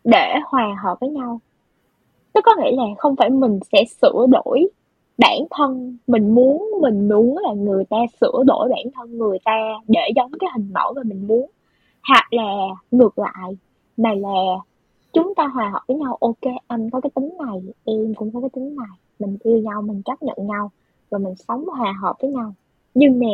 để 0.04 0.36
hòa 0.45 0.78
hợp 0.84 0.97
với 0.99 1.10
nhau. 1.10 1.39
Tức 2.34 2.41
có 2.43 2.56
nghĩa 2.58 2.71
là 2.71 2.84
không 2.97 3.15
phải 3.15 3.30
mình 3.30 3.60
sẽ 3.71 3.84
sửa 4.02 4.26
đổi 4.32 4.67
bản 5.17 5.39
thân, 5.52 5.97
mình 6.08 6.36
muốn 6.36 6.71
mình 6.82 7.10
muốn 7.10 7.38
là 7.38 7.54
người 7.54 7.86
ta 7.86 7.97
sửa 8.21 8.43
đổi 8.47 8.69
bản 8.69 8.86
thân, 8.95 9.17
người 9.17 9.38
ta 9.45 9.52
để 9.88 10.02
giống 10.15 10.32
cái 10.39 10.49
hình 10.56 10.69
mẫu 10.73 10.93
mà 10.93 11.02
mình 11.06 11.28
muốn, 11.28 11.49
hoặc 12.10 12.34
là 12.34 12.67
ngược 12.91 13.19
lại, 13.19 13.58
mà 13.97 14.13
là 14.13 14.58
chúng 15.13 15.36
ta 15.36 15.47
hòa 15.47 15.69
hợp 15.69 15.82
với 15.88 15.97
nhau. 15.97 16.17
Ok, 16.21 16.54
anh 16.67 16.89
có 16.89 17.02
cái 17.02 17.10
tính 17.15 17.38
này, 17.45 17.62
em 17.86 18.13
cũng 18.15 18.32
có 18.34 18.39
cái 18.41 18.49
tính 18.49 18.76
này 18.76 18.97
mình 19.19 19.38
yêu 19.43 19.58
nhau 19.58 19.82
mình 19.82 20.02
chấp 20.06 20.23
nhận 20.23 20.47
nhau 20.47 20.71
và 21.10 21.17
mình 21.17 21.36
sống 21.47 21.65
hòa 21.65 21.93
hợp 22.02 22.15
với 22.21 22.32
nhau 22.32 22.54
nhưng 22.93 23.19
mà 23.19 23.28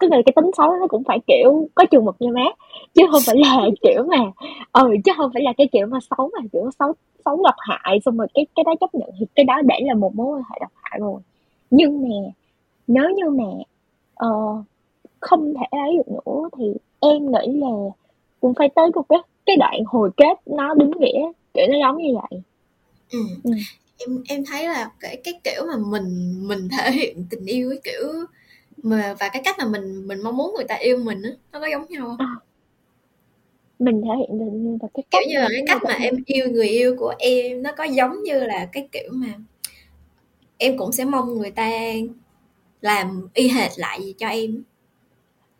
cái 0.00 0.10
người 0.10 0.22
cái 0.26 0.32
tính 0.36 0.50
xấu 0.56 0.70
nó 0.70 0.86
cũng 0.88 1.04
phải 1.04 1.18
kiểu 1.26 1.68
có 1.74 1.84
chừng 1.90 2.04
mực 2.04 2.16
nha 2.20 2.30
má 2.34 2.44
chứ 2.94 3.02
không 3.10 3.22
phải 3.26 3.36
là 3.36 3.66
kiểu 3.82 4.02
mà 4.08 4.18
ừ 4.72 4.94
chứ 5.04 5.12
không 5.16 5.30
phải 5.34 5.42
là 5.42 5.52
cái 5.56 5.68
kiểu 5.72 5.86
mà 5.86 5.98
xấu 6.10 6.30
mà 6.32 6.46
kiểu 6.52 6.70
xấu 6.78 6.92
xấu 7.24 7.42
độc 7.44 7.54
hại 7.58 8.00
xong 8.04 8.16
rồi 8.16 8.26
cái 8.34 8.46
cái 8.56 8.64
đó 8.64 8.74
chấp 8.80 8.94
nhận 8.94 9.10
thì 9.20 9.26
cái 9.34 9.44
đó 9.44 9.54
để 9.64 9.74
là 9.80 9.94
một 9.94 10.14
mối 10.14 10.26
quan 10.26 10.42
hệ 10.50 10.58
độc 10.60 10.72
hại 10.74 10.98
rồi 11.00 11.20
nhưng 11.70 12.02
mà 12.02 12.30
nếu 12.86 13.10
như 13.10 13.30
mà 13.30 13.44
uh, 14.28 14.64
không 15.20 15.54
thể 15.54 15.78
ấy 15.78 15.96
được 15.96 16.08
nữa 16.08 16.48
thì 16.58 16.74
em 17.00 17.32
nghĩ 17.32 17.60
là 17.60 17.70
cũng 18.40 18.54
phải 18.54 18.68
tới 18.68 18.90
một 18.94 19.08
cái 19.08 19.18
cái 19.46 19.56
đoạn 19.56 19.84
hồi 19.86 20.10
kết 20.16 20.34
nó 20.46 20.74
đúng 20.74 21.00
nghĩa 21.00 21.32
kiểu 21.54 21.66
nó 21.70 21.78
giống 21.78 21.98
như 21.98 22.14
vậy 22.14 22.40
ừ. 23.12 23.18
ừ. 23.44 23.50
Em 24.06 24.22
em 24.28 24.44
thấy 24.44 24.68
là 24.68 24.90
cái 25.00 25.16
cái 25.24 25.40
kiểu 25.44 25.62
mà 25.66 25.76
mình 25.76 26.34
mình 26.48 26.68
thể 26.68 26.90
hiện 26.90 27.24
tình 27.30 27.46
yêu 27.46 27.70
cái 27.70 27.80
kiểu 27.84 28.08
mà 28.82 29.14
và 29.20 29.28
cái 29.28 29.42
cách 29.44 29.56
mà 29.58 29.64
mình 29.64 30.06
mình 30.08 30.22
mong 30.22 30.36
muốn 30.36 30.54
người 30.56 30.64
ta 30.64 30.74
yêu 30.74 30.98
mình 30.98 31.22
á 31.22 31.30
nó 31.52 31.60
có 31.60 31.66
giống 31.66 31.86
nhau 31.88 32.06
không? 32.06 32.16
À, 32.18 32.34
mình 33.78 34.02
thể 34.02 34.10
hiện 34.18 34.28
tình 34.38 34.64
yêu 34.64 34.78
và 34.82 34.88
cái 34.94 35.04
cách 35.10 35.22
kiểu 35.22 35.30
như 35.30 35.40
là 35.40 35.48
cái 35.50 35.64
cách 35.66 35.82
mà 35.84 35.94
em 35.94 36.14
yêu 36.26 36.48
người 36.50 36.68
yêu 36.68 36.96
của 36.98 37.14
em 37.18 37.62
nó 37.62 37.72
có 37.76 37.84
giống 37.84 38.22
như 38.22 38.40
là 38.40 38.68
cái 38.72 38.88
kiểu 38.92 39.10
mà 39.12 39.34
em 40.58 40.78
cũng 40.78 40.92
sẽ 40.92 41.04
mong 41.04 41.34
người 41.34 41.50
ta 41.50 41.70
làm 42.80 43.28
y 43.34 43.48
hệt 43.48 43.70
lại 43.76 44.00
gì 44.02 44.14
cho 44.18 44.28
em. 44.28 44.62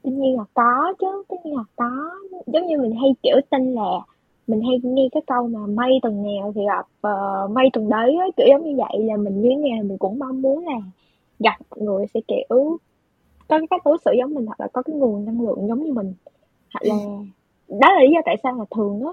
Tất 0.02 0.10
nhiên 0.12 0.36
là 0.36 0.44
có 0.54 0.94
chứ 1.00 1.22
tất 1.28 1.36
nhiên 1.44 1.56
là 1.56 1.64
có. 1.76 1.90
Giống 2.46 2.66
như 2.66 2.78
mình 2.78 2.92
hay 3.00 3.10
kiểu 3.22 3.36
tin 3.50 3.74
là 3.74 3.90
mình 4.50 4.60
hay 4.60 4.80
nghe 4.82 5.08
cái 5.12 5.22
câu 5.26 5.48
mà 5.48 5.66
may 5.66 5.90
tuần 6.02 6.22
nào 6.22 6.52
thì 6.54 6.60
gặp 6.66 6.86
uh, 7.12 7.50
may 7.50 7.70
tuần 7.72 7.88
đấy 7.88 8.16
ấy, 8.16 8.30
kiểu 8.36 8.46
giống 8.50 8.64
như 8.64 8.76
vậy 8.76 9.02
là 9.02 9.16
mình 9.16 9.40
như 9.40 9.50
nhà 9.50 9.82
mình 9.82 9.98
cũng 9.98 10.18
mong 10.18 10.42
muốn 10.42 10.66
là 10.66 10.80
gặp 11.38 11.58
người 11.76 12.06
sẽ 12.14 12.20
kiểu 12.28 12.78
có 13.48 13.58
cái 13.58 13.66
cách 13.70 13.82
đối 13.84 13.98
xử 14.04 14.10
giống 14.18 14.34
mình 14.34 14.46
hoặc 14.46 14.60
là 14.60 14.66
có 14.72 14.82
cái 14.82 14.96
nguồn 14.96 15.24
năng 15.24 15.40
lượng 15.40 15.68
giống 15.68 15.84
như 15.84 15.92
mình. 15.92 16.14
Hoặc 16.74 16.82
là 16.82 16.94
đó 17.68 17.92
là 17.94 18.02
lý 18.02 18.10
do 18.14 18.20
tại 18.24 18.36
sao 18.42 18.52
mà 18.52 18.64
thường 18.76 19.02
á 19.04 19.10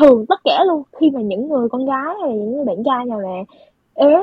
thường 0.00 0.26
tất 0.28 0.40
cả 0.44 0.64
luôn 0.66 0.82
khi 0.92 1.10
mà 1.10 1.20
những 1.20 1.48
người 1.48 1.68
con 1.68 1.86
gái 1.86 2.14
hay 2.20 2.30
là 2.30 2.34
những 2.34 2.52
người 2.52 2.64
bạn 2.64 2.84
trai 2.84 3.04
nào 3.04 3.20
là 3.20 3.44
ế 3.94 4.20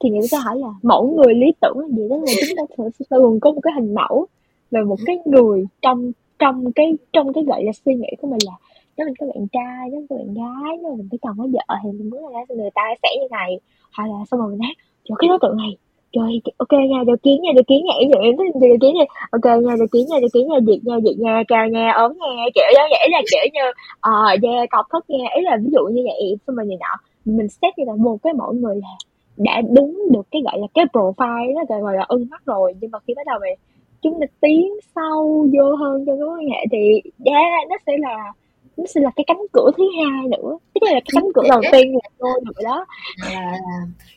thì 0.00 0.10
người 0.10 0.28
ta 0.30 0.38
hỏi 0.38 0.58
là 0.58 0.68
mẫu 0.82 1.10
người 1.16 1.34
lý 1.34 1.46
tưởng 1.60 1.78
là 1.78 1.86
gì? 1.88 2.08
Đó 2.08 2.16
là 2.16 2.32
chúng 2.48 2.56
ta 2.56 2.62
thường 2.76 2.90
thường 3.10 3.40
có 3.40 3.50
một 3.50 3.60
cái 3.62 3.72
hình 3.76 3.94
mẫu 3.94 4.26
về 4.70 4.80
một 4.82 4.96
cái 5.06 5.18
người 5.24 5.64
trong 5.82 6.12
trong 6.38 6.72
cái 6.72 6.94
trong 7.12 7.32
cái 7.32 7.44
gọi 7.44 7.64
là 7.64 7.72
suy 7.84 7.94
nghĩ 7.94 8.08
của 8.22 8.28
mình 8.28 8.40
là 8.46 8.52
nếu 8.96 9.06
mình 9.06 9.14
có 9.18 9.26
bạn 9.26 9.46
trai 9.52 9.82
nếu 9.90 10.00
mình 10.00 10.06
có 10.10 10.16
bạn 10.16 10.34
gái 10.34 10.78
nếu 10.82 10.94
mình 10.96 11.08
có 11.12 11.18
chồng 11.22 11.36
có 11.38 11.46
vợ 11.52 11.74
thì 11.82 11.88
mình 11.98 12.10
muốn 12.10 12.32
là 12.32 12.40
người 12.48 12.70
ta 12.74 12.82
sẽ 13.02 13.08
như 13.20 13.28
này. 13.30 13.60
Hoặc 13.96 14.06
là 14.06 14.18
xong 14.30 14.40
rồi 14.40 14.50
mình 14.50 14.58
nói 14.58 14.74
trời 15.04 15.16
cái 15.18 15.28
đối 15.28 15.38
tượng 15.42 15.56
này 15.56 15.76
trời 16.12 16.40
ok 16.56 16.72
nha 16.90 17.00
điều 17.06 17.16
kiến 17.16 17.42
nha 17.42 17.52
điều 17.54 17.66
kiến 17.70 17.80
nha. 17.84 17.94
Vậy 18.12 18.22
em 18.22 18.36
thích 18.36 18.60
điều 18.60 18.78
kiến 18.80 18.94
nha 18.94 19.04
ok 19.30 19.46
nha 19.64 19.74
điều 19.80 19.86
kiến 19.92 20.04
nha 20.10 20.18
điều 20.20 20.28
kiến 20.34 20.48
nha 20.48 20.58
diệt 20.66 20.80
nha 20.84 20.96
diệt 21.04 21.18
nha 21.18 21.42
cao 21.48 21.68
nha 21.68 21.92
ốm 21.92 22.12
nha. 22.18 22.44
Kiểu 22.54 22.68
đó 22.76 22.82
vậy 22.90 23.08
là 23.10 23.20
kiểu 23.30 23.46
như 23.54 23.64
ờ 24.00 24.12
uh, 24.34 24.42
yeah, 24.42 24.70
cọc 24.70 24.86
thất 24.90 25.10
nha. 25.10 25.24
Ý 25.36 25.42
là 25.42 25.56
ví 25.64 25.70
dụ 25.72 25.84
như 25.94 26.02
vậy 26.04 26.36
xong 26.46 26.56
rồi 26.56 26.66
gì 26.66 26.76
nọ 26.80 26.94
mình 27.24 27.48
xét 27.48 27.78
như 27.78 27.84
là 27.86 27.94
một 27.96 28.16
cái 28.22 28.32
mỗi 28.32 28.54
người 28.54 28.76
là 28.76 28.94
đã 29.36 29.60
đúng 29.76 29.98
được 30.12 30.26
cái 30.30 30.42
gọi 30.44 30.58
là 30.58 30.66
cái 30.74 30.84
profile 30.92 31.54
đó 31.54 31.78
gọi 31.80 31.96
là 31.96 32.04
ưng 32.08 32.26
mắt 32.30 32.42
rồi. 32.46 32.74
Nhưng 32.80 32.90
mà 32.90 32.98
khi 33.06 33.14
bắt 33.16 33.26
đầu 33.26 33.38
mình 33.40 33.58
chúng 34.02 34.20
ta 34.20 34.26
tiến 34.40 34.74
sâu 34.94 35.46
vô 35.52 35.74
hơn 35.74 36.04
trong 36.06 36.16
cái 36.18 36.26
mối 36.26 36.38
quan 36.38 36.48
hệ 36.48 36.64
thì 36.72 37.10
yeah, 37.24 37.68
nó 37.68 37.76
sẽ 37.86 37.92
là 37.98 38.32
nó 38.76 38.84
sẽ 38.94 39.00
là 39.00 39.10
cái 39.16 39.24
cánh 39.26 39.40
cửa 39.52 39.70
thứ 39.76 39.84
hai 39.96 40.28
nữa. 40.28 40.58
Tức 40.74 40.80
là 40.82 40.92
cái 40.92 41.02
cánh 41.12 41.32
cửa 41.34 41.42
đầu 41.48 41.62
tiên 41.72 41.94
là 41.94 42.10
tôi 42.18 42.40
rồi 42.44 42.64
đó. 42.64 42.86
Là 43.16 43.58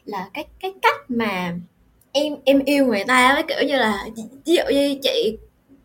là 0.05 0.29
cái 0.33 0.45
cái 0.59 0.73
cách 0.81 0.95
mà 1.07 1.53
em 2.11 2.35
em 2.45 2.63
yêu 2.65 2.85
người 2.85 3.03
ta 3.07 3.33
với 3.33 3.43
kiểu 3.43 3.67
như 3.67 3.77
là 3.77 4.07
ví 4.45 4.55
dụ 4.55 4.63
như 4.69 4.95
chị 5.03 5.37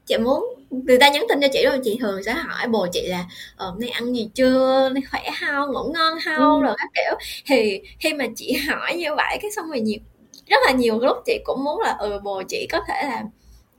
chị 0.07 0.19
muốn 0.19 0.45
người 0.71 0.99
ta 0.99 1.11
nhắn 1.11 1.25
tin 1.29 1.41
cho 1.41 1.49
chị 1.53 1.65
rồi 1.65 1.81
chị 1.85 1.99
thường 2.01 2.23
sẽ 2.23 2.33
hỏi 2.33 2.69
bồ 2.69 2.87
chị 2.93 3.07
là 3.07 3.25
ờ 3.57 3.75
nay 3.79 3.91
ăn 3.91 4.17
gì 4.17 4.29
chưa? 4.35 4.89
Nay 4.95 5.03
khỏe 5.11 5.23
không? 5.41 5.73
Ngủ 5.73 5.93
ngon 5.95 6.19
không? 6.25 6.61
Ừ. 6.61 6.67
rồi 6.67 6.75
các 6.79 6.91
kiểu. 6.95 7.19
Thì 7.47 7.81
khi 7.99 8.15
mà 8.15 8.25
chị 8.37 8.53
hỏi 8.69 8.95
như 8.97 9.15
vậy 9.17 9.39
cái 9.43 9.51
xong 9.51 9.69
rồi 9.69 9.81
nhiều 9.81 9.99
rất 10.47 10.57
là 10.67 10.73
nhiều 10.73 10.99
lúc 10.99 11.17
chị 11.27 11.39
cũng 11.45 11.65
muốn 11.65 11.81
là 11.81 11.97
ừ 11.99 12.21
bồ 12.25 12.43
chị 12.49 12.67
có 12.73 12.81
thể 12.89 13.03
là 13.03 13.25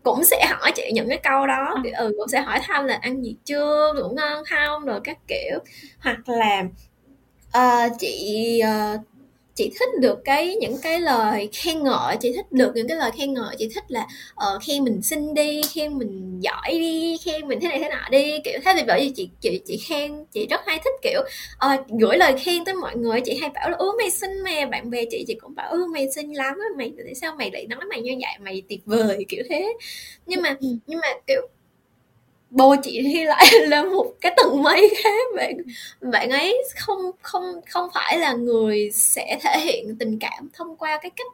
cũng 0.04 0.24
sẽ 0.24 0.46
hỏi 0.50 0.72
chị 0.76 0.92
những 0.94 1.10
cái 1.10 1.20
câu 1.24 1.48
đó. 1.48 1.76
Ừ, 1.84 1.90
ừ 1.98 2.14
cũng 2.18 2.28
sẽ 2.28 2.42
hỏi 2.42 2.60
thăm 2.64 2.86
là 2.86 3.00
ăn 3.02 3.24
gì 3.24 3.36
chưa 3.46 3.94
ngủ 3.94 4.10
ngon 4.16 4.44
không 4.46 4.86
rồi 4.86 5.00
các 5.04 5.18
kiểu. 5.28 5.60
Hoặc 6.00 6.20
là 6.30 6.64
uh, 7.58 7.92
chị 8.00 8.62
uh, 8.96 9.02
chị 9.56 9.72
thích 9.80 9.90
được 10.00 10.20
cái 10.26 10.56
những 10.56 10.78
cái 10.82 11.00
lời 11.00 11.50
khen 11.54 11.84
ngợi 11.84 12.18
chị 12.20 12.34
thích 12.36 12.52
được 12.52 12.72
những 12.76 12.88
cái 12.88 12.98
lời 12.98 13.12
khen 13.18 13.34
ngợi 13.34 13.56
chị 13.58 13.70
thích 13.76 13.84
là 13.88 14.08
uh, 14.34 14.62
khen 14.68 14.84
mình 14.84 15.02
xinh 15.02 15.34
đi 15.34 15.62
khen 15.74 15.98
mình 15.98 16.40
giỏi 16.40 16.72
đi 16.72 17.18
khen 17.26 17.48
mình 17.48 17.60
thế 17.60 17.68
này 17.68 17.80
thế 17.80 17.90
nọ 17.90 18.10
đi 18.12 18.40
kiểu 18.44 18.60
thế. 18.66 18.74
Thì 18.78 18.84
bởi 18.88 19.02
vì 19.02 19.10
chị 19.16 19.30
chị 19.42 19.62
chị 19.66 19.78
khen 19.78 20.26
chị 20.32 20.48
rất 20.50 20.62
hay 20.66 20.80
thích 20.84 20.94
kiểu 21.02 21.22
uh, 21.66 21.88
gửi 22.00 22.18
lời 22.18 22.34
khen 22.40 22.66
tới 22.66 22.76
mọi 22.76 22.96
người. 22.96 23.22
Chị 23.22 23.38
hay 23.42 23.50
bảo 23.50 23.70
là 23.70 23.78
ú 23.78 23.86
mày 23.98 24.10
xinh 24.12 24.44
mà 24.44 24.66
bạn 24.66 24.90
bè 24.90 25.06
chị. 25.12 25.26
Chị 25.28 25.34
cũng 25.42 25.56
bảo 25.56 25.72
ư 25.72 25.86
mày 25.86 26.12
xinh 26.12 26.38
lắm 26.38 26.60
mày 26.78 26.92
tại 26.98 27.16
sao 27.16 27.36
mày 27.36 27.52
lại 27.52 27.66
nói 27.68 27.80
mày 27.90 28.02
như 28.02 28.12
vậy? 28.12 28.34
Mày 28.40 28.64
tuyệt 28.70 28.80
vời. 28.86 29.26
Kiểu 29.30 29.44
thế. 29.50 29.74
Nhưng 30.26 30.42
mà 30.42 30.58
ừ. 30.60 30.68
nhưng 30.88 31.00
mà 31.00 31.08
kiểu 31.28 31.42
bồ 32.52 32.76
chị 32.84 33.02
thì 33.04 33.24
lại 33.24 33.46
là 33.68 33.84
một 33.84 34.14
cái 34.22 34.34
tầng 34.38 34.64
mây 34.64 34.94
khác 35.04 35.28
bạn 35.36 35.58
bạn 36.02 36.30
ấy 36.30 36.64
không 36.76 37.12
không 37.22 37.62
không 37.70 37.90
phải 37.94 38.18
là 38.18 38.34
người 38.34 38.92
sẽ 38.94 39.40
thể 39.42 39.60
hiện 39.60 39.96
tình 40.00 40.20
cảm 40.20 40.50
thông 40.54 40.76
qua 40.76 41.00
cái 41.02 41.10
cách 41.10 41.28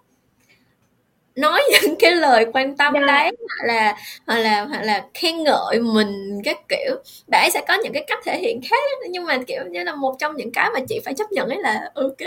nói 1.35 1.61
những 1.81 1.95
cái 1.99 2.11
lời 2.15 2.45
quan 2.53 2.77
tâm 2.77 2.93
yeah. 2.93 3.05
Dạ. 3.07 3.13
đấy 3.13 3.31
hoặc 3.47 3.67
là 3.67 3.95
hoặc 4.27 4.37
là 4.37 4.65
hoặc 4.65 4.81
là 4.81 5.05
khen 5.13 5.43
ngợi 5.43 5.79
mình 5.79 6.41
các 6.43 6.57
kiểu 6.69 6.95
bạn 7.27 7.43
ấy 7.43 7.51
sẽ 7.51 7.61
có 7.67 7.73
những 7.83 7.93
cái 7.93 8.03
cách 8.07 8.19
thể 8.25 8.39
hiện 8.39 8.61
khác 8.69 8.83
nhưng 9.09 9.25
mà 9.25 9.37
kiểu 9.47 9.63
như 9.71 9.83
là 9.83 9.95
một 9.95 10.15
trong 10.19 10.35
những 10.35 10.51
cái 10.51 10.69
mà 10.73 10.79
chị 10.89 10.99
phải 11.05 11.13
chấp 11.13 11.31
nhận 11.31 11.49
ấy 11.49 11.61
là 11.61 11.91
ok 11.95 12.17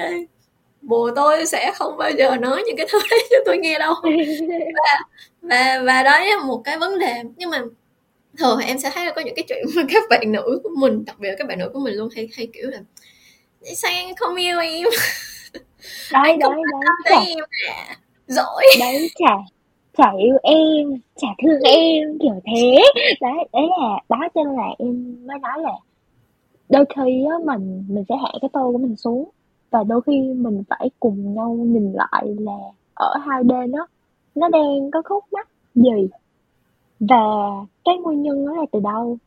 bồ 0.83 1.11
tôi 1.17 1.47
sẽ 1.47 1.73
không 1.75 1.97
bao 1.97 2.11
giờ 2.11 2.37
nói 2.37 2.63
những 2.67 2.77
cái 2.77 2.87
thứ 2.91 2.99
đấy 3.11 3.29
cho 3.31 3.37
tôi 3.47 3.59
nghe 3.59 3.79
đâu 3.79 3.95
và 4.75 4.99
và 5.43 5.83
và 5.87 6.03
đó 6.03 6.21
là 6.21 6.39
một 6.45 6.61
cái 6.65 6.79
vấn 6.79 6.99
đề 6.99 7.23
nhưng 7.37 7.51
mà 7.51 7.63
thường 8.39 8.59
em 8.59 8.79
sẽ 8.79 8.91
thấy 8.95 9.07
là 9.07 9.13
có 9.17 9.21
những 9.21 9.35
cái 9.35 9.45
chuyện 9.49 9.65
mà 9.77 9.83
các 9.89 10.03
bạn 10.11 10.33
nữ 10.33 10.61
của 10.63 10.71
mình 10.79 11.05
đặc 11.05 11.17
biệt 11.19 11.29
là 11.29 11.35
các 11.39 11.49
bạn 11.49 11.59
nữ 11.59 11.71
của 11.73 11.81
mình 11.81 11.95
luôn 11.95 12.09
hay 12.17 12.29
hay 12.37 12.49
kiểu 12.53 12.71
là 12.71 12.79
sao 13.77 13.93
anh 13.95 14.17
không 14.17 14.37
yêu 14.37 14.59
em? 14.59 14.87
Đấy 16.13 16.37
đấy 16.41 16.51
đấy 16.61 16.61
chả, 17.05 17.21
em 17.21 17.39
à 17.69 17.97
dỗi 18.27 18.65
đấy 18.81 19.11
chả 19.19 19.35
chả 19.97 20.13
yêu 20.19 20.37
em 20.43 21.01
chả 21.17 21.29
thương 21.43 21.61
em 21.63 22.19
kiểu 22.23 22.41
thế. 22.47 22.79
Đấy 23.21 23.49
đấy 23.53 23.63
là 23.81 24.01
đó 24.09 24.29
cho 24.35 24.45
nên 24.45 24.57
là 24.57 24.69
em 24.79 25.17
mới 25.27 25.39
nói 25.39 25.59
là 25.59 25.73
đôi 26.69 26.85
khi 26.97 27.25
á 27.31 27.37
mình 27.45 27.85
mình 27.89 28.05
sẽ 28.09 28.15
hạ 28.23 28.29
cái 28.41 28.49
tô 28.53 28.71
của 28.73 28.79
mình 28.79 28.97
xuống 28.97 29.31
và 29.71 29.85
đôi 29.85 30.01
khi 30.07 30.21
mình 30.37 30.63
phải 30.69 30.91
cùng 31.01 31.35
nhau 31.35 31.57
nhìn 31.61 31.93
lại 31.93 32.25
là 32.39 32.59
ở 32.95 33.15
hai 33.27 33.43
bên 33.43 33.73
đó 33.73 33.87
nó 34.35 34.49
đang 34.49 34.91
có 34.93 35.03
khúc 35.05 35.25
mắc 35.33 35.49
gì 35.75 36.09
và 37.01 37.17
cái 37.85 37.99
nguyên 37.99 38.23
nhân 38.23 38.45
nó 38.45 38.57
là 38.57 38.67
từ 38.73 38.81
đâu? 38.81 39.19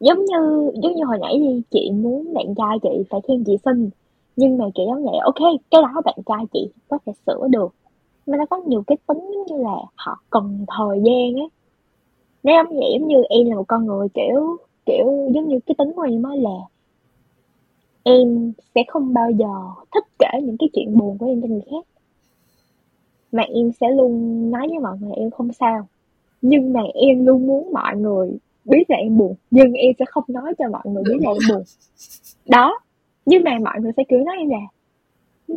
Giống 0.00 0.24
như 0.24 0.70
giống 0.82 0.94
như 0.94 1.04
hồi 1.04 1.18
nãy 1.20 1.38
đi, 1.38 1.62
chị 1.70 1.90
muốn 1.90 2.34
bạn 2.34 2.54
trai 2.54 2.78
chị 2.82 3.02
phải 3.10 3.20
khen 3.28 3.44
chị 3.44 3.56
xinh, 3.64 3.90
nhưng 4.36 4.58
mà 4.58 4.64
chị 4.74 4.82
giống 4.86 5.04
vậy, 5.04 5.18
ok 5.22 5.60
cái 5.70 5.82
đó 5.82 6.00
bạn 6.04 6.18
trai 6.26 6.44
chị 6.52 6.68
có 6.88 6.98
thể 7.06 7.12
sửa 7.26 7.48
được, 7.48 7.74
mà 8.26 8.36
nó 8.36 8.46
có 8.46 8.56
nhiều 8.56 8.82
cái 8.86 8.98
tính 9.06 9.18
giống 9.34 9.46
như 9.46 9.64
là 9.64 9.76
họ 9.94 10.20
cần 10.30 10.64
thời 10.76 11.02
gian 11.04 11.34
á. 11.34 11.46
Nếu 12.42 12.56
giống 12.56 12.78
vậy 12.78 12.90
giống 12.98 13.08
như 13.08 13.22
em 13.28 13.50
là 13.50 13.56
một 13.56 13.64
con 13.68 13.86
người, 13.86 14.08
kiểu 14.14 14.56
kiểu, 14.86 15.30
giống 15.34 15.48
như 15.48 15.58
cái 15.66 15.74
tính 15.78 15.92
của 15.96 16.02
em 16.02 16.22
á 16.22 16.34
là 16.34 16.58
em 18.02 18.52
sẽ 18.74 18.84
không 18.88 19.14
bao 19.14 19.30
giờ 19.30 19.54
thích 19.94 20.04
kể 20.18 20.40
những 20.42 20.56
cái 20.58 20.68
chuyện 20.72 20.98
buồn 20.98 21.18
của 21.18 21.26
em 21.26 21.42
cho 21.42 21.48
người 21.48 21.62
khác. 21.70 21.86
Mà 23.32 23.42
em 23.42 23.72
sẽ 23.80 23.90
luôn 23.90 24.50
nói 24.50 24.68
với 24.68 24.78
mọi 24.78 24.98
người 25.00 25.12
em 25.16 25.30
không 25.30 25.52
sao 25.52 25.86
nhưng 26.42 26.72
mà 26.72 26.80
em 26.94 27.26
luôn 27.26 27.46
muốn 27.46 27.72
mọi 27.72 27.96
người 27.96 28.38
biết 28.64 28.90
là 28.90 28.96
em 28.96 29.16
buồn, 29.16 29.34
nhưng 29.50 29.72
em 29.72 29.92
sẽ 29.98 30.04
không 30.08 30.24
nói 30.28 30.54
cho 30.58 30.64
mọi 30.72 30.82
người 30.84 31.02
biết 31.08 31.18
là 31.20 31.30
em 31.30 31.42
buồn. 31.50 31.62
Đó, 32.46 32.80
nhưng 33.26 33.44
mà 33.44 33.58
mọi 33.64 33.80
người 33.80 33.92
sẽ 33.96 34.04
kiểu 34.08 34.18
nói 34.24 34.36
em 34.38 34.48
là 34.48 34.58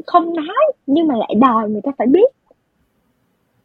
không 0.05 0.35
nói, 0.35 0.71
nhưng 0.87 1.07
mà 1.07 1.15
lại 1.17 1.35
đòi 1.41 1.69
người 1.69 1.81
ta 1.81 1.91
phải 1.97 2.07
biết. 2.07 2.31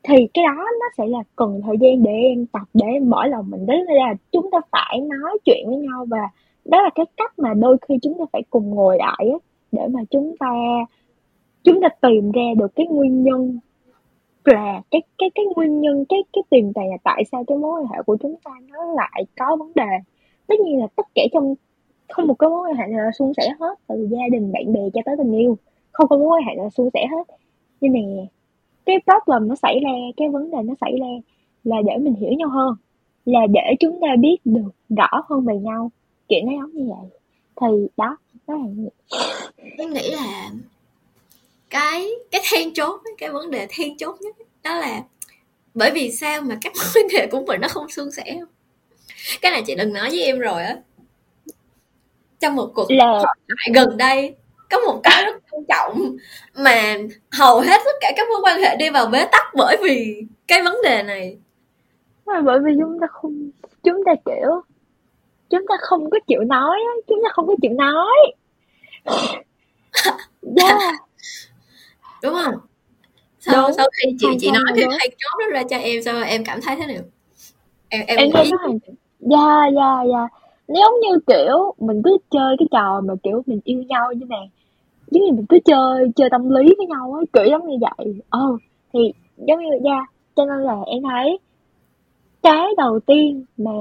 Thì 0.02 0.14
cái 0.34 0.44
đó 0.44 0.64
nó 0.80 0.86
sẽ 0.98 1.06
là 1.06 1.22
cần 1.36 1.60
thời 1.64 1.76
gian 1.80 2.02
để 2.02 2.12
em 2.12 2.46
tập, 2.46 2.62
để 2.74 2.86
em 2.86 3.10
mở 3.10 3.26
lòng 3.26 3.50
mình. 3.50 3.66
Đấy 3.66 3.84
là 3.88 4.14
chúng 4.32 4.50
ta 4.50 4.58
phải 4.70 5.00
nói 5.00 5.38
chuyện 5.44 5.66
với 5.66 5.76
nhau 5.76 6.06
và 6.08 6.28
đó 6.64 6.82
là 6.82 6.90
cái 6.94 7.06
cách 7.16 7.38
mà 7.38 7.54
đôi 7.54 7.76
khi 7.88 7.94
chúng 8.02 8.18
ta 8.18 8.24
phải 8.32 8.42
cùng 8.50 8.70
ngồi 8.70 8.96
lại 8.98 9.28
á, 9.32 9.38
để 9.72 9.82
mà 9.90 10.00
chúng 10.10 10.36
ta 10.40 10.50
chúng 11.64 11.80
ta 11.80 11.88
tìm 12.00 12.32
ra 12.32 12.42
được 12.58 12.74
cái 12.74 12.86
nguyên 12.86 13.22
nhân 13.22 13.58
là 14.44 14.82
cái 14.90 15.02
cái 15.18 15.30
cái 15.34 15.44
nguyên 15.56 15.80
nhân, 15.80 16.04
cái 16.08 16.18
cái 16.32 16.42
tiền 16.50 16.72
tài 16.74 16.88
là 16.88 16.96
tại 17.04 17.22
sao 17.32 17.44
cái 17.46 17.58
mối 17.58 17.80
quan 17.80 17.86
hệ 17.92 18.02
của 18.02 18.16
chúng 18.20 18.36
ta 18.44 18.50
nó 18.68 18.84
lại 18.92 19.24
có 19.38 19.56
vấn 19.56 19.72
đề? 19.74 19.98
Tất 20.46 20.54
nhiên 20.64 20.80
là 20.80 20.86
tất 20.96 21.06
cả 21.14 21.22
trong, 21.32 21.54
không 22.08 22.26
một 22.26 22.34
cái 22.34 22.50
mối 22.50 22.68
quan 22.68 22.76
hệ 22.76 22.86
nào 22.86 23.04
là 23.04 23.10
suôn 23.18 23.32
sẻ 23.36 23.48
hết 23.60 23.74
từ 23.86 24.08
gia 24.10 24.28
đình, 24.32 24.52
bạn 24.52 24.72
bè 24.72 24.80
cho 24.94 25.00
tới 25.04 25.16
tình 25.18 25.32
yêu, 25.32 25.58
không 25.92 26.08
có 26.08 26.16
mối 26.16 26.28
quan 26.28 26.42
hệ 26.42 26.54
nào 26.54 26.64
là 26.64 26.70
suôn 26.70 26.88
sẻ 26.94 27.06
hết. 27.10 27.34
Nhưng 27.80 27.92
mà 27.92 27.98
cái 28.86 28.96
problem 29.06 29.48
nó 29.48 29.54
xảy 29.54 29.80
ra, 29.84 29.90
cái 30.16 30.28
vấn 30.28 30.50
đề 30.50 30.58
nó 30.64 30.74
xảy 30.80 30.98
ra 31.00 31.06
là 31.64 31.76
để 31.86 31.96
mình 31.98 32.14
hiểu 32.14 32.32
nhau 32.32 32.48
hơn, 32.48 32.74
là 33.24 33.40
để 33.46 33.74
chúng 33.80 34.00
ta 34.00 34.16
biết 34.20 34.36
được 34.44 34.70
rõ 34.88 35.08
hơn 35.28 35.44
về 35.44 35.58
nhau. 35.58 35.90
Chuyện 36.28 36.46
nó 36.46 36.52
giống 36.52 36.72
như 36.72 36.88
vậy. 36.88 37.10
Thì 37.60 37.88
đó 37.96 38.16
đó 38.46 38.54
là 38.54 38.64
em 39.78 39.90
nghĩ 39.90 40.10
là 40.12 40.50
cái 41.70 42.10
cái 42.30 42.42
then 42.50 42.74
chốt 42.74 43.00
cái 43.18 43.30
vấn 43.30 43.50
đề 43.50 43.66
then 43.70 43.96
chốt 43.96 44.16
nhất 44.20 44.36
đó 44.62 44.78
là 44.78 45.02
bởi 45.74 45.90
vì 45.90 46.12
sao 46.12 46.40
mà 46.40 46.58
các 46.62 46.72
mối 46.76 46.86
quan 46.94 47.08
hệ 47.08 47.26
của 47.26 47.40
mình 47.40 47.60
nó 47.60 47.68
không 47.68 47.88
suôn 47.88 48.10
sẻ 48.10 48.40
cái 49.40 49.52
này 49.52 49.62
chị 49.66 49.74
đừng 49.74 49.92
nói 49.92 50.08
với 50.10 50.24
em 50.24 50.38
rồi 50.38 50.62
á. 50.62 50.76
Trong 52.40 52.56
một 52.56 52.70
cuộc 52.74 52.86
là 52.90 53.22
gần 53.74 53.96
đây 53.96 54.34
có 54.70 54.78
một 54.78 55.00
cái 55.02 55.24
rất 55.24 55.36
quan 55.50 55.64
trọng 55.68 56.16
mà 56.54 56.96
hầu 57.32 57.60
hết 57.60 57.80
tất 57.84 57.96
cả 58.00 58.12
các 58.16 58.28
mối 58.28 58.40
quan 58.42 58.60
hệ 58.60 58.76
đi 58.76 58.90
vào 58.90 59.06
bế 59.06 59.24
tắc 59.32 59.54
bởi 59.54 59.76
vì 59.82 60.22
cái 60.46 60.62
vấn 60.62 60.76
đề 60.84 61.02
này. 61.02 61.36
Là 62.26 62.40
bởi 62.40 62.58
vì 62.64 62.72
chúng 62.80 63.00
ta 63.00 63.06
không 63.10 63.50
chúng 63.82 64.04
ta 64.06 64.12
kiểu 64.24 64.62
chúng 65.50 65.66
ta 65.68 65.74
không 65.80 66.10
có 66.10 66.18
chịu 66.26 66.40
nói 66.40 66.78
chúng 67.08 67.20
ta 67.24 67.30
không 67.32 67.46
có 67.46 67.54
chịu 67.62 67.72
nói. 67.72 68.32
Yeah 70.56 70.94
đúng 72.22 72.34
không? 72.44 72.54
Sau 73.40 73.62
Đúng, 73.62 73.76
sau 73.76 73.86
khi 73.92 74.16
chị 74.18 74.26
chị 74.40 74.50
nói 74.50 74.64
cái 74.76 74.84
hay 74.98 75.08
chốt 75.08 75.38
đó 75.40 75.46
ra 75.52 75.62
cho 75.70 75.76
em 75.76 76.02
sao 76.02 76.22
em 76.22 76.44
cảm 76.44 76.60
thấy 76.62 76.76
thế 76.76 76.86
nào? 76.86 77.02
Em 77.88 78.06
em, 78.06 78.18
em 78.18 78.30
thấy 78.32 78.50
dạ 79.20 79.68
dạ 79.74 80.04
dạ. 80.12 80.28
Nếu 80.68 80.90
như 81.02 81.18
kiểu 81.26 81.74
mình 81.78 82.02
cứ 82.04 82.16
chơi 82.30 82.56
cái 82.58 82.68
trò 82.70 83.00
mà 83.00 83.14
kiểu 83.22 83.42
mình 83.46 83.60
yêu 83.64 83.82
nhau 83.82 84.12
như 84.12 84.26
này. 84.26 84.50
Giống 85.10 85.24
như 85.24 85.32
mình 85.32 85.46
cứ 85.48 85.58
chơi 85.64 86.10
chơi 86.16 86.30
tâm 86.30 86.50
lý 86.50 86.74
với 86.78 86.86
nhau 86.86 87.14
á 87.18 87.24
kiểu 87.32 87.44
giống 87.50 87.68
như 87.68 87.76
vậy. 87.80 88.20
Ờ 88.28 88.56
thì 88.92 89.12
giống 89.36 89.60
như 89.60 89.70
dạ 89.84 90.06
cho 90.36 90.44
nên 90.44 90.58
là 90.62 90.76
em 90.86 91.02
thấy 91.02 91.38
cái 92.42 92.66
đầu 92.76 93.00
tiên 93.00 93.44
mà 93.56 93.72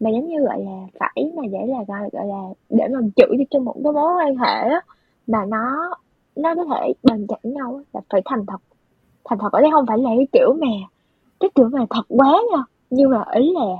mà 0.00 0.10
giống 0.10 0.28
như 0.28 0.40
gọi 0.40 0.64
là 0.64 0.86
phải 1.00 1.32
mà 1.36 1.42
để 1.52 1.66
là 1.66 1.78
gọi, 1.88 2.08
gọi 2.12 2.26
là 2.26 2.42
để 2.70 2.88
mà 2.88 3.00
chữ 3.16 3.44
cho 3.50 3.58
một 3.58 3.76
cái 3.84 3.92
mối 3.92 4.14
quan 4.14 4.36
hệ 4.36 4.70
á 4.70 4.80
mà 5.26 5.44
nó 5.44 5.94
nó 6.36 6.54
có 6.54 6.64
thể 6.64 6.92
bền 7.02 7.26
chặt 7.28 7.36
với 7.42 7.52
nhau 7.52 7.74
á, 7.76 7.82
là 7.92 8.00
phải 8.10 8.22
thành 8.24 8.46
thật. 8.46 8.58
Thành 9.24 9.38
thật 9.38 9.52
ở 9.52 9.60
đây 9.60 9.70
không 9.72 9.86
phải 9.86 9.98
là 9.98 10.10
cái 10.16 10.26
kiểu 10.32 10.52
mà 10.60 10.66
cái 11.40 11.50
kiểu 11.54 11.68
mà 11.72 11.86
thật 11.90 12.02
quá 12.08 12.42
nha. 12.52 12.62
Nhưng 12.90 13.10
mà 13.10 13.24
ý 13.34 13.50
là 13.54 13.76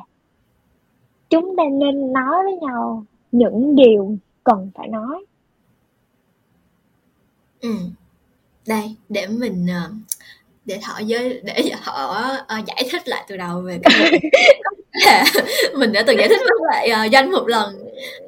chúng 1.31 1.57
ta 1.57 1.63
nên 1.73 2.13
nói 2.13 2.45
với 2.45 2.57
nhau 2.69 3.05
những 3.33 3.77
điều 3.77 4.17
cần 4.45 4.71
phải 4.75 4.89
nói. 4.89 5.25
Ừ. 7.61 7.75
đây 8.67 8.97
để 9.09 9.27
mình 9.27 9.67
ờ, 9.69 9.91
để 10.65 10.79
họ 10.83 10.99
giới 10.99 11.41
để 11.45 11.63
họ 11.83 11.93
ờ, 12.47 12.57
giải 12.67 12.89
thích 12.91 13.09
lại 13.09 13.25
từ 13.29 13.37
đầu 13.37 13.61
về 13.61 13.79
cái 13.83 14.21
mình 15.79 15.93
đã 15.93 16.05
từng 16.07 16.19
giải 16.19 16.29
thích 16.29 16.41
với 16.41 16.59
lại 16.73 16.89
ờ, 16.89 17.05
danh 17.05 17.31
một 17.31 17.49
lần. 17.49 17.75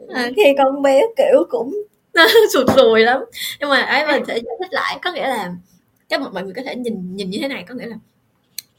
Ờ, 0.08 0.22
khi 0.36 0.54
con 0.58 0.82
bé 0.82 1.02
kiểu 1.16 1.44
cũng 1.50 1.74
sụt 2.52 2.66
sùi 2.76 3.00
lắm. 3.00 3.20
Nhưng 3.60 3.70
mà 3.70 3.82
ấy 3.82 4.06
mình 4.06 4.24
sẽ 4.28 4.34
giải 4.34 4.56
thích 4.60 4.72
lại 4.72 4.98
có 5.02 5.12
nghĩa 5.12 5.28
là 5.28 5.54
các 6.08 6.20
mọi 6.20 6.44
người 6.44 6.54
có 6.56 6.62
thể 6.66 6.76
nhìn 6.76 7.16
nhìn 7.16 7.30
như 7.30 7.38
thế 7.42 7.48
này 7.48 7.64
có 7.68 7.74
nghĩa 7.74 7.86
là 7.86 7.96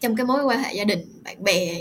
trong 0.02 0.16
cái 0.16 0.26
mối 0.26 0.46
quan 0.46 0.60
hệ 0.64 0.74
gia 0.74 0.84
đình 0.84 1.00
bạn 1.24 1.44
bè 1.44 1.80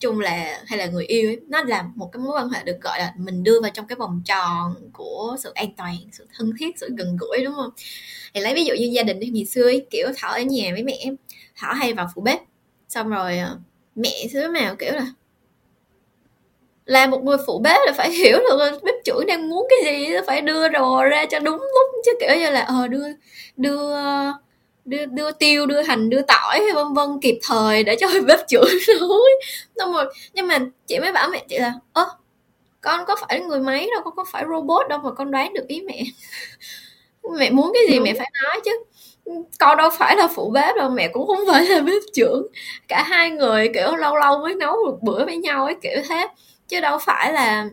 chung 0.00 0.20
là 0.20 0.62
hay 0.66 0.78
là 0.78 0.86
người 0.86 1.06
yêu 1.06 1.30
ấy, 1.30 1.40
nó 1.48 1.62
là 1.64 1.84
một 1.94 2.10
cái 2.12 2.20
mối 2.22 2.32
quan 2.40 2.50
hệ 2.50 2.64
được 2.64 2.76
gọi 2.82 2.98
là 2.98 3.14
mình 3.18 3.44
đưa 3.44 3.60
vào 3.60 3.70
trong 3.74 3.86
cái 3.86 3.96
vòng 3.96 4.22
tròn 4.26 4.74
của 4.92 5.36
sự 5.40 5.52
an 5.54 5.68
toàn 5.76 5.96
sự 6.12 6.26
thân 6.38 6.52
thiết 6.60 6.78
sự 6.78 6.90
gần 6.98 7.16
gũi 7.20 7.44
đúng 7.44 7.54
không? 7.54 7.70
Thì 8.34 8.40
lấy 8.40 8.54
ví 8.54 8.64
dụ 8.64 8.74
như 8.74 8.86
gia 8.92 9.02
đình 9.02 9.20
ngày 9.34 9.46
xưa 9.46 9.64
ấy, 9.64 9.86
kiểu 9.90 10.08
thỏ 10.18 10.28
ở 10.28 10.40
nhà 10.42 10.70
với 10.72 10.82
mẹ 10.84 11.04
thỏ 11.58 11.72
hay 11.72 11.94
vào 11.94 12.08
phụ 12.14 12.22
bếp 12.22 12.40
xong 12.88 13.08
rồi 13.10 13.38
ờ, 13.38 13.58
mẹ 13.96 14.26
xứ 14.32 14.48
nào 14.54 14.76
kiểu 14.76 14.92
là 14.92 15.06
là 16.90 17.06
một 17.06 17.24
người 17.24 17.36
phụ 17.46 17.58
bếp 17.58 17.80
là 17.86 17.92
phải 17.96 18.10
hiểu 18.18 18.38
được 18.38 18.80
bếp 18.82 18.94
trưởng 19.04 19.26
đang 19.26 19.48
muốn 19.50 19.66
cái 19.70 19.94
gì 19.94 20.14
phải 20.26 20.40
đưa 20.40 20.68
đồ 20.68 21.04
ra 21.04 21.24
cho 21.26 21.38
đúng 21.38 21.56
lúc. 21.58 22.02
Chứ 22.06 22.12
kiểu 22.20 22.36
như 22.36 22.50
là 22.50 22.60
ờ 22.60 22.86
đưa 22.88 23.04
đưa 23.56 23.92
đưa 24.84 25.06
đưa 25.06 25.32
tiêu 25.32 25.66
đưa 25.66 25.82
hành 25.82 26.10
đưa 26.10 26.22
tỏi 26.22 26.60
hay 26.60 26.72
vân 26.74 26.94
vân 26.94 27.08
kịp 27.22 27.38
thời 27.42 27.84
để 27.84 27.96
cho 28.00 28.08
bếp 28.26 28.38
trưởng 28.48 28.68
nấu. 29.00 29.10
Xong 29.76 29.92
rồi 29.92 30.04
nhưng 30.32 30.46
mà 30.46 30.58
chị 30.86 30.98
mới 31.00 31.12
bảo 31.12 31.28
mẹ 31.28 31.44
chị 31.48 31.58
là 31.58 31.72
ơ 31.92 32.06
con 32.80 33.06
có 33.06 33.16
phải 33.16 33.40
người 33.40 33.60
máy 33.60 33.88
đâu 33.94 34.02
con 34.04 34.16
có 34.16 34.24
phải 34.32 34.44
robot 34.50 34.88
đâu 34.88 34.98
mà 35.04 35.10
con 35.12 35.30
đoán 35.30 35.54
được 35.54 35.68
ý 35.68 35.80
mẹ. 35.82 36.04
Mẹ 37.38 37.50
muốn 37.50 37.72
cái 37.74 37.82
gì 37.90 38.00
mẹ 38.00 38.14
phải 38.18 38.30
nói 38.44 38.60
chứ. 38.64 38.70
Con 39.60 39.76
đâu 39.76 39.90
phải 39.98 40.16
là 40.16 40.28
phụ 40.34 40.50
bếp 40.50 40.76
đâu 40.76 40.90
mẹ 40.90 41.08
cũng 41.08 41.26
không 41.26 41.40
phải 41.48 41.64
là 41.66 41.80
bếp 41.80 42.02
trưởng. 42.14 42.46
Cả 42.88 43.02
hai 43.02 43.30
người 43.30 43.68
kiểu 43.74 43.96
lâu 43.96 44.16
lâu 44.16 44.38
mới 44.38 44.54
nấu 44.54 44.76
một 44.86 44.98
bữa 45.02 45.24
với 45.24 45.36
nhau 45.36 45.64
ấy 45.64 45.74
kiểu 45.82 46.02
thế 46.08 46.28
chứ 46.70 46.80
đâu 46.80 46.98
phải 46.98 47.32
là 47.32 47.66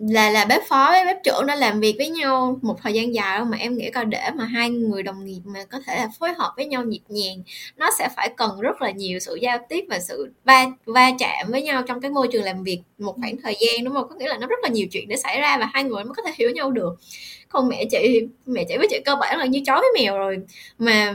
là 0.00 0.30
là 0.30 0.44
bếp 0.44 0.62
phó 0.68 0.88
với 0.90 1.04
bếp 1.04 1.16
trưởng 1.24 1.46
đã 1.46 1.54
làm 1.56 1.80
việc 1.80 1.94
với 1.98 2.08
nhau 2.10 2.58
một 2.62 2.76
thời 2.82 2.92
gian 2.92 3.14
dài 3.14 3.38
đâu 3.38 3.44
mà 3.46 3.56
em 3.56 3.76
nghĩ 3.76 3.90
coi 3.90 4.04
để 4.04 4.30
mà 4.34 4.44
hai 4.44 4.70
người 4.70 5.02
đồng 5.02 5.24
nghiệp 5.24 5.40
mà 5.44 5.64
có 5.64 5.78
thể 5.86 5.96
là 5.96 6.08
phối 6.18 6.32
hợp 6.38 6.52
với 6.56 6.66
nhau 6.66 6.84
nhịp 6.84 7.00
nhàng, 7.08 7.42
nó 7.76 7.90
sẽ 7.98 8.08
phải 8.16 8.30
cần 8.36 8.60
rất 8.60 8.82
là 8.82 8.90
nhiều 8.90 9.18
sự 9.18 9.34
giao 9.42 9.58
tiếp 9.68 9.84
và 9.88 9.98
sự 10.00 10.32
va 10.44 10.66
va 10.86 11.10
chạm 11.18 11.46
với 11.50 11.62
nhau 11.62 11.82
trong 11.88 12.00
cái 12.00 12.10
môi 12.10 12.28
trường 12.32 12.44
làm 12.44 12.62
việc 12.62 12.80
một 12.98 13.16
khoảng 13.20 13.36
thời 13.42 13.56
gian, 13.60 13.84
đúng 13.84 13.94
không? 13.94 14.08
Có 14.08 14.14
nghĩa 14.14 14.28
là 14.28 14.38
nó 14.38 14.46
rất 14.46 14.58
là 14.62 14.68
nhiều 14.68 14.86
chuyện 14.90 15.08
để 15.08 15.16
xảy 15.16 15.40
ra 15.40 15.58
và 15.58 15.70
hai 15.72 15.84
người 15.84 16.04
mới 16.04 16.14
có 16.16 16.22
thể 16.22 16.32
hiểu 16.38 16.50
nhau 16.50 16.70
được 16.70 16.96
còn 17.50 17.68
mẹ 17.68 17.84
chị 17.90 18.26
mẹ 18.46 18.64
chị 18.68 18.76
với 18.78 18.86
chị 18.90 19.00
cơ 19.04 19.16
bản 19.16 19.38
là 19.38 19.46
như 19.46 19.60
chó 19.66 19.80
với 19.80 19.90
mèo 19.94 20.18
rồi. 20.18 20.38
Mà 20.78 21.14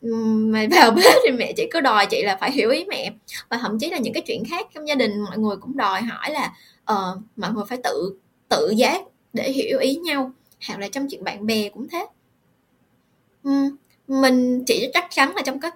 mà 0.00 0.66
vào 0.70 0.90
bếp 0.96 1.14
thì 1.24 1.30
mẹ 1.30 1.52
chị 1.56 1.68
cứ 1.70 1.80
đòi 1.80 2.06
chị 2.06 2.22
là 2.22 2.36
phải 2.40 2.52
hiểu 2.52 2.70
ý 2.70 2.84
mẹ. 2.84 3.12
Và 3.48 3.56
thậm 3.56 3.78
chí 3.78 3.90
là 3.90 3.98
những 3.98 4.12
cái 4.12 4.22
chuyện 4.26 4.42
khác 4.44 4.66
trong 4.74 4.88
gia 4.88 4.94
đình 4.94 5.20
mọi 5.20 5.38
người 5.38 5.56
cũng 5.56 5.76
đòi 5.76 6.02
hỏi 6.02 6.30
là 6.30 6.52
ờ, 6.84 7.20
mọi 7.36 7.52
người 7.52 7.64
phải 7.68 7.78
tự 7.84 8.18
tự 8.48 8.70
giác 8.76 9.02
để 9.32 9.52
hiểu 9.52 9.78
ý 9.78 9.94
nhau. 9.96 10.32
Hoặc 10.68 10.80
là 10.80 10.88
trong 10.88 11.06
chuyện 11.10 11.24
bạn 11.24 11.46
bè 11.46 11.68
cũng 11.68 11.86
thế. 11.88 12.06
Mình 14.08 14.64
chỉ 14.66 14.90
chắc 14.94 15.06
chắn 15.10 15.34
là 15.36 15.42
trong 15.42 15.60
các 15.60 15.74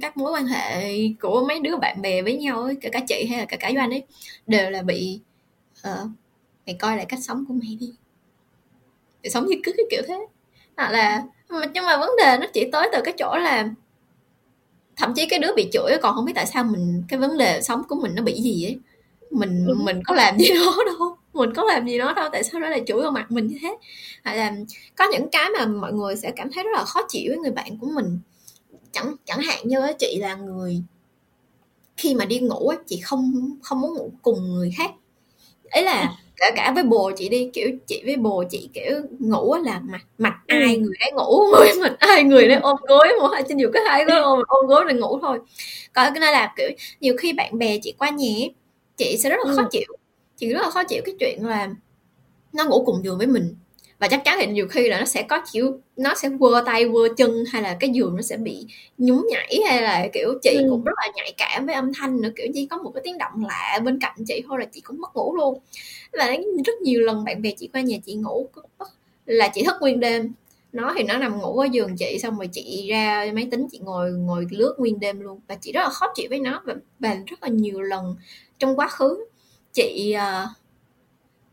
các 0.00 0.16
mối 0.16 0.32
quan 0.32 0.46
hệ 0.46 0.94
của 1.20 1.44
mấy 1.48 1.60
đứa 1.60 1.76
bạn 1.76 2.02
bè 2.02 2.22
với 2.22 2.36
nhau 2.36 2.62
ấy, 2.62 2.76
kể 2.80 2.88
cả 2.88 3.00
chị 3.08 3.26
hay 3.30 3.38
là 3.38 3.44
kể 3.44 3.56
cả 3.56 3.72
doanh 3.74 3.90
ấy 3.90 4.02
đều 4.46 4.70
là 4.70 4.82
bị 4.82 5.20
uh, 5.88 6.08
mày 6.66 6.76
coi 6.78 6.96
lại 6.96 7.06
cách 7.06 7.20
sống 7.22 7.44
của 7.48 7.54
mày 7.54 7.76
đi 7.80 7.92
sống 9.30 9.46
như 9.46 9.56
cứ 9.64 9.72
cái 9.76 9.86
kiểu 9.90 10.02
thế. 10.08 10.26
Hoặc 10.76 10.90
là 10.90 11.22
nhưng 11.74 11.84
mà 11.84 11.96
vấn 11.96 12.10
đề 12.18 12.36
nó 12.40 12.46
chỉ 12.52 12.70
tới 12.72 12.88
từ 12.92 13.00
cái 13.04 13.14
chỗ 13.18 13.36
là 13.36 13.68
thậm 14.96 15.14
chí 15.16 15.26
cái 15.26 15.38
đứa 15.38 15.52
bị 15.56 15.68
chửi 15.72 15.98
còn 16.02 16.14
không 16.14 16.24
biết 16.24 16.32
tại 16.34 16.46
sao 16.46 16.64
mình 16.64 17.02
cái 17.08 17.18
vấn 17.20 17.38
đề 17.38 17.62
sống 17.62 17.82
của 17.88 17.96
mình 17.96 18.14
nó 18.14 18.22
bị 18.22 18.40
gì 18.42 18.64
ấy. 18.66 18.78
Mình 19.30 19.66
Đúng. 19.66 19.84
mình 19.84 20.02
có 20.04 20.14
làm 20.14 20.38
gì 20.38 20.50
nó 20.54 20.76
đâu. 20.86 21.16
Mình 21.32 21.54
có 21.54 21.62
làm 21.62 21.86
gì 21.86 21.98
nó 21.98 22.12
đâu 22.12 22.28
tại 22.32 22.44
sao 22.44 22.60
nó 22.60 22.68
lại 22.68 22.82
chửi 22.86 23.02
vào 23.02 23.10
mặt 23.10 23.30
mình 23.30 23.46
như 23.46 23.58
thế? 23.62 23.76
Hay 24.24 24.36
là 24.36 24.52
có 24.96 25.04
những 25.12 25.28
cái 25.32 25.50
mà 25.58 25.66
mọi 25.66 25.92
người 25.92 26.16
sẽ 26.16 26.30
cảm 26.36 26.52
thấy 26.52 26.64
rất 26.64 26.70
là 26.74 26.84
khó 26.84 27.00
chịu 27.08 27.24
với 27.28 27.38
người 27.38 27.50
bạn 27.50 27.78
của 27.78 27.86
mình. 27.86 28.18
Chẳng 28.92 29.14
chẳng 29.24 29.40
hạn 29.40 29.58
như 29.68 29.78
chị 29.98 30.18
là 30.20 30.34
người 30.34 30.82
khi 31.96 32.14
mà 32.14 32.24
đi 32.24 32.38
ngủ 32.38 32.68
ấy, 32.68 32.78
chị 32.86 33.00
không 33.00 33.50
không 33.62 33.80
muốn 33.80 33.94
ngủ 33.94 34.12
cùng 34.22 34.52
người 34.52 34.72
khác. 34.78 34.90
Ấy 35.70 35.82
là 35.82 36.16
cả 36.36 36.50
cả 36.56 36.72
với 36.74 36.82
bồ 36.84 37.12
chị 37.16 37.28
đi 37.28 37.50
kiểu 37.52 37.70
chị 37.86 38.02
với 38.06 38.16
bồ 38.16 38.44
chị 38.50 38.70
kiểu 38.74 39.00
ngủ 39.18 39.54
là 39.64 39.80
mặt 39.84 40.00
mặt 40.18 40.34
ai 40.46 40.76
người 40.78 40.94
đấy 41.00 41.12
ngủ 41.12 41.44
người 41.52 41.70
mặt 41.82 41.96
ai 41.98 42.22
người 42.24 42.48
đấy 42.48 42.58
ôm 42.62 42.76
gối 42.88 43.08
một 43.20 43.28
hai 43.32 43.42
trên 43.48 43.56
nhiều 43.58 43.70
cái 43.72 43.82
hai 43.88 44.04
gối 44.04 44.18
ôm 44.18 44.40
ôm 44.48 44.66
gối 44.66 44.84
để 44.88 44.94
ngủ 44.94 45.18
thôi. 45.22 45.38
Còn 45.94 46.14
cái 46.14 46.20
này 46.20 46.32
là 46.32 46.54
kiểu 46.56 46.70
nhiều 47.00 47.14
khi 47.18 47.32
bạn 47.32 47.58
bè 47.58 47.78
chị 47.82 47.94
qua 47.98 48.10
nhà 48.10 48.28
chị 48.96 49.16
sẽ 49.18 49.30
rất 49.30 49.36
là 49.46 49.54
khó 49.56 49.62
Ừ. 49.62 49.68
chịu 49.72 49.96
chị 50.36 50.48
rất 50.52 50.62
là 50.62 50.70
khó 50.70 50.84
chịu 50.84 51.02
cái 51.04 51.14
chuyện 51.20 51.46
là 51.46 51.70
nó 52.52 52.64
ngủ 52.64 52.84
cùng 52.86 53.04
giường 53.04 53.18
với 53.18 53.26
mình 53.26 53.56
và 54.04 54.08
chắc 54.08 54.24
chắn 54.24 54.38
thì 54.40 54.46
nhiều 54.46 54.68
khi 54.68 54.88
là 54.88 54.98
nó 54.98 55.04
sẽ 55.04 55.22
có 55.22 55.40
kiểu 55.52 55.78
nó 55.96 56.14
sẽ 56.14 56.28
quơ 56.38 56.62
tay 56.66 56.88
quơ 56.92 57.08
chân 57.16 57.44
hay 57.52 57.62
là 57.62 57.76
cái 57.80 57.90
giường 57.90 58.16
nó 58.16 58.22
sẽ 58.22 58.36
bị 58.36 58.66
nhún 58.98 59.22
nhảy 59.30 59.60
hay 59.68 59.82
là 59.82 60.08
kiểu 60.12 60.38
chị 60.42 60.50
Ừ. 60.54 60.66
cũng 60.70 60.84
rất 60.84 60.92
là 60.96 61.12
nhạy 61.14 61.34
cảm 61.36 61.66
với 61.66 61.74
âm 61.74 61.92
thanh 61.94 62.20
nữa 62.20 62.28
kiểu 62.36 62.46
chỉ 62.54 62.66
có 62.66 62.76
một 62.78 62.90
cái 62.94 63.00
tiếng 63.04 63.18
động 63.18 63.44
lạ 63.44 63.78
bên 63.84 63.98
cạnh 64.00 64.14
chị 64.26 64.42
thôi 64.48 64.58
là 64.60 64.64
chị 64.72 64.80
cũng 64.80 65.00
mất 65.00 65.16
ngủ 65.16 65.36
luôn. 65.36 65.58
Và 66.12 66.36
rất 66.64 66.80
nhiều 66.82 67.00
lần 67.00 67.24
bạn 67.24 67.42
bè 67.42 67.50
chị 67.58 67.68
qua 67.72 67.80
nhà 67.80 67.96
chị 68.06 68.14
ngủ 68.14 68.48
là 69.26 69.48
chị 69.48 69.62
thức 69.64 69.74
nguyên 69.80 70.00
đêm. 70.00 70.32
Nó 70.72 70.94
thì 70.96 71.02
nó 71.02 71.18
nằm 71.18 71.38
ngủ 71.38 71.58
ở 71.58 71.66
giường 71.72 71.96
chị 71.96 72.18
xong 72.22 72.36
rồi 72.36 72.48
chị 72.52 72.88
ra 72.90 73.26
máy 73.34 73.48
tính 73.50 73.66
chị 73.72 73.78
ngồi 73.78 74.10
ngồi 74.12 74.46
lướt 74.50 74.74
nguyên 74.78 75.00
đêm 75.00 75.20
luôn. 75.20 75.40
Và 75.48 75.54
chị 75.54 75.72
rất 75.72 75.80
là 75.80 75.88
khó 75.88 76.06
chịu 76.14 76.26
với 76.30 76.38
nó 76.38 76.62
và, 76.64 76.74
và 77.00 77.16
rất 77.26 77.42
là 77.42 77.48
nhiều 77.48 77.80
lần 77.80 78.16
trong 78.58 78.76
quá 78.76 78.88
khứ 78.88 79.24
chị 79.72 80.16
uh, 80.16 80.48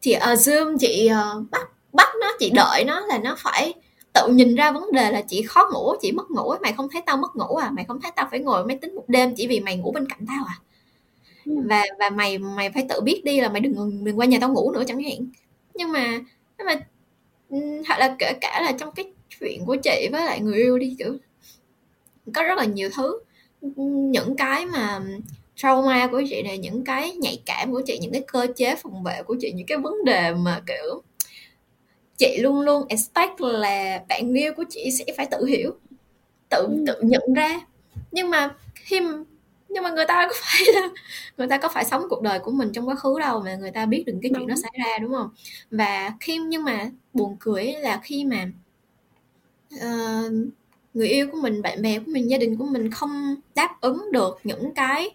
chị 0.01 0.11
ở 0.11 0.33
zoom 0.33 0.77
chị 0.79 1.09
uh, 1.11 1.49
bắt 1.51 1.67
bắt 1.93 2.07
nó 2.21 2.27
chị 2.39 2.49
đợi 2.55 2.83
nó 2.87 2.99
là 2.99 3.19
nó 3.19 3.35
phải 3.39 3.73
tự 4.13 4.27
nhìn 4.27 4.55
ra 4.55 4.71
vấn 4.71 4.91
đề 4.91 5.11
là 5.11 5.21
chị 5.21 5.41
khó 5.41 5.69
ngủ 5.73 5.93
chị 6.01 6.11
mất 6.11 6.31
ngủ 6.31 6.53
mày 6.61 6.73
không 6.73 6.87
thấy 6.91 7.01
tao 7.05 7.17
mất 7.17 7.35
ngủ 7.35 7.55
à? 7.55 7.71
Mày 7.71 7.85
không 7.85 8.01
thấy 8.01 8.11
tao 8.15 8.27
phải 8.31 8.39
ngồi 8.39 8.65
máy 8.65 8.77
tính 8.81 8.95
một 8.95 9.03
đêm 9.07 9.35
chỉ 9.35 9.47
vì 9.47 9.59
mày 9.59 9.77
ngủ 9.77 9.91
bên 9.91 10.07
cạnh 10.09 10.25
tao 10.27 10.45
à? 10.47 10.55
Ừ. 11.45 11.51
và 11.69 11.83
và 11.99 12.09
mày 12.09 12.37
mày 12.37 12.71
phải 12.71 12.85
tự 12.89 13.01
biết 13.01 13.21
đi 13.25 13.41
là 13.41 13.49
mày 13.49 13.61
đừng 13.61 14.03
đừng 14.03 14.19
qua 14.19 14.25
nhà 14.25 14.37
tao 14.41 14.53
ngủ 14.53 14.71
nữa 14.71 14.83
chẳng 14.87 15.03
hạn. 15.03 15.27
Nhưng 15.73 15.91
mà 15.91 16.19
nhưng 16.57 16.67
mà 16.67 16.75
hoặc 17.87 17.99
là 17.99 18.15
kể 18.19 18.33
cả 18.41 18.61
là 18.61 18.71
trong 18.71 18.91
cái 18.91 19.13
chuyện 19.39 19.65
của 19.65 19.75
chị 19.83 20.09
với 20.11 20.25
lại 20.25 20.39
người 20.39 20.57
yêu 20.57 20.77
đi 20.79 20.95
kiểu 20.99 21.17
có 22.33 22.43
rất 22.43 22.57
là 22.57 22.65
nhiều 22.65 22.89
thứ. 22.95 23.19
Những 24.11 24.35
cái 24.35 24.65
mà 24.65 25.01
trauma 25.55 26.07
của 26.07 26.23
chị 26.29 26.41
này 26.41 26.57
những 26.57 26.83
cái 26.85 27.11
nhạy 27.11 27.41
cảm 27.45 27.71
của 27.71 27.81
chị 27.85 27.99
những 28.01 28.11
cái 28.11 28.23
cơ 28.27 28.47
chế 28.55 28.75
phòng 28.75 29.03
vệ 29.03 29.23
của 29.23 29.35
chị 29.39 29.51
những 29.51 29.67
cái 29.67 29.77
vấn 29.77 30.05
đề 30.05 30.33
mà 30.33 30.61
kiểu 30.67 31.01
chị 32.21 32.37
luôn 32.41 32.61
luôn 32.61 32.87
expect 32.89 33.41
là 33.41 34.03
bạn 34.09 34.33
yêu 34.33 34.53
của 34.53 34.63
chị 34.69 34.91
sẽ 34.91 35.05
phải 35.17 35.25
tự 35.31 35.45
hiểu 35.45 35.71
tự 36.49 36.57
Ừ. 36.67 36.83
tự 36.87 36.95
nhận 37.01 37.33
ra. 37.35 37.61
Nhưng 38.11 38.29
mà 38.29 38.55
khi 38.75 39.01
nhưng 39.69 39.83
mà 39.83 39.89
người 39.91 40.05
ta 40.07 40.27
có 40.29 40.35
phải 40.41 40.61
là 40.73 40.89
người 41.37 41.47
ta 41.47 41.57
có 41.57 41.69
phải 41.69 41.85
sống 41.85 42.03
cuộc 42.09 42.21
đời 42.21 42.39
của 42.39 42.51
mình 42.51 42.71
trong 42.73 42.89
quá 42.89 42.95
khứ 42.95 43.19
đâu 43.19 43.41
mà 43.45 43.55
người 43.55 43.71
ta 43.71 43.85
biết 43.85 44.03
được 44.05 44.13
cái 44.21 44.31
chuyện 44.35 44.47
đó 44.47 44.55
xảy 44.63 44.71
ra 44.85 44.97
đúng 44.97 45.13
không? 45.13 45.29
Và 45.71 46.13
khi 46.19 46.37
nhưng 46.37 46.63
mà 46.63 46.91
buồn 47.13 47.37
cười 47.39 47.65
là 47.65 47.99
khi 48.03 48.25
mà 48.25 48.47
uh, 49.75 50.31
người 50.93 51.07
yêu 51.07 51.27
của 51.31 51.37
mình 51.41 51.61
bạn 51.61 51.81
bè 51.81 51.99
của 51.99 52.11
mình 52.11 52.29
gia 52.29 52.37
đình 52.37 52.57
của 52.57 52.65
mình 52.65 52.91
không 52.91 53.35
đáp 53.55 53.77
ứng 53.81 54.11
được 54.11 54.39
những 54.43 54.73
cái 54.75 55.09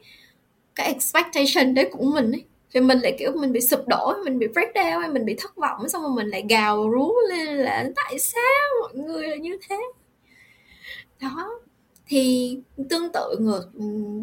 cái 0.75 0.87
expectation 0.87 1.75
đấy 1.75 1.89
của 1.93 2.05
mình 2.05 2.33
ấy 2.33 2.45
thì 2.77 2.81
mình 2.81 2.99
lại 2.99 3.17
kiểu 3.19 3.33
mình 3.33 3.53
bị 3.53 3.61
sụp 3.61 3.89
đổ 3.89 4.15
mình 4.25 4.39
bị 4.39 4.47
break 4.49 4.75
down 4.75 5.01
hay 5.01 5.09
mình 5.09 5.25
bị 5.25 5.35
thất 5.39 5.57
vọng 5.57 5.89
xong 5.89 6.03
rồi 6.03 6.13
mình 6.17 6.27
lại 6.29 6.45
gào 6.49 6.91
rú 6.91 7.15
lên 7.29 7.57
là 7.57 7.91
tại 7.97 8.19
sao 8.19 8.65
mọi 8.81 8.95
người 8.95 9.29
là 9.29 9.37
như 9.37 9.59
thế? 9.69 9.79
Đó. 11.21 11.61
Thì 12.07 12.59
tương 12.91 13.13
tự 13.13 13.37
ngược 13.41 13.71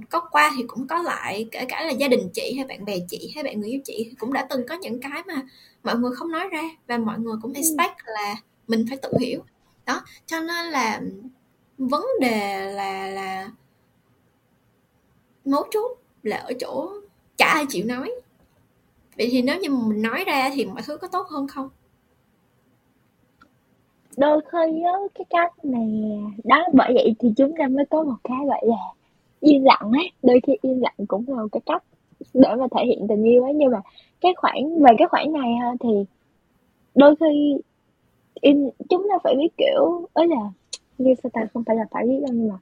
có 0.09 0.19
qua 0.19 0.51
thì 0.57 0.63
cũng 0.67 0.87
có 0.87 1.01
lại 1.01 1.47
kể 1.51 1.65
cả 1.69 1.81
là 1.81 1.91
gia 1.91 2.07
đình 2.07 2.29
chị 2.33 2.53
hay 2.55 2.65
bạn 2.65 2.85
bè 2.85 2.97
chị 3.09 3.31
hay 3.35 3.43
bạn 3.43 3.61
người 3.61 3.69
yêu 3.69 3.79
chị 3.85 4.11
cũng 4.19 4.33
đã 4.33 4.47
từng 4.49 4.67
có 4.67 4.75
những 4.75 5.01
cái 5.01 5.23
mà 5.27 5.41
mọi 5.83 5.95
người 5.95 6.11
không 6.15 6.31
nói 6.31 6.47
ra 6.51 6.63
và 6.87 6.97
mọi 6.97 7.19
người 7.19 7.35
cũng 7.41 7.53
expect 7.53 7.97
là 8.05 8.35
mình 8.67 8.85
phải 8.89 8.97
tự 8.97 9.09
hiểu. 9.19 9.39
Đó 9.85 10.01
cho 10.25 10.39
nên 10.39 10.65
là 10.65 11.01
vấn 11.77 12.05
đề 12.21 12.71
là 12.71 13.07
là 13.07 13.49
mấu 15.45 15.63
chốt 15.71 15.97
là 16.23 16.37
ở 16.37 16.53
chỗ 16.59 16.93
chả 17.37 17.45
ai 17.45 17.65
chịu 17.69 17.85
nói 17.85 18.11
vậy 19.17 19.27
thì 19.31 19.41
nếu 19.41 19.59
như 19.59 19.69
mình 19.69 20.01
nói 20.01 20.23
ra 20.27 20.49
thì 20.53 20.65
mọi 20.65 20.81
thứ 20.87 20.97
có 20.97 21.07
tốt 21.07 21.27
hơn 21.29 21.47
không? 21.47 21.69
Đôi 24.17 24.41
khi 24.51 24.81
á, 24.83 24.93
cái 25.15 25.25
cách 25.29 25.65
này 25.65 26.19
đó, 26.43 26.65
bởi 26.73 26.93
vậy 26.93 27.15
thì 27.19 27.33
chúng 27.37 27.53
ta 27.57 27.67
mới 27.67 27.85
có 27.89 28.03
một 28.03 28.15
cái 28.23 28.37
gọi 28.47 28.61
là 28.63 28.93
im 29.39 29.63
lặng 29.63 29.91
ấy. 29.93 30.11
Đôi 30.23 30.39
khi 30.47 30.53
im 30.61 30.81
lặng 30.81 31.05
cũng 31.07 31.25
là 31.27 31.35
một 31.35 31.47
cái 31.51 31.61
cách 31.65 31.83
để 32.33 32.49
mà 32.59 32.67
thể 32.71 32.85
hiện 32.85 33.05
tình 33.09 33.23
yêu 33.23 33.43
ấy. 33.43 33.53
Nhưng 33.53 33.71
mà 33.71 33.81
cái 34.21 34.33
khoản 34.37 34.83
về 34.83 34.91
cái 34.97 35.07
khoản 35.07 35.33
này 35.33 35.55
ha, 35.61 35.71
thì 35.79 35.89
đôi 36.95 37.15
khi 37.19 37.57
in, 38.41 38.69
chúng 38.89 39.07
ta 39.09 39.15
phải 39.23 39.35
biết 39.35 39.49
kiểu, 39.57 40.07
ấy 40.13 40.27
là, 40.27 40.51
như 40.97 41.13
sao 41.23 41.29
ta, 41.33 41.41
không 41.53 41.63
phải 41.63 41.75
là 41.75 41.85
phải 41.91 42.05
biết 42.07 42.19
đâu, 42.21 42.33
nhưng 42.33 42.49
mà 42.49 42.57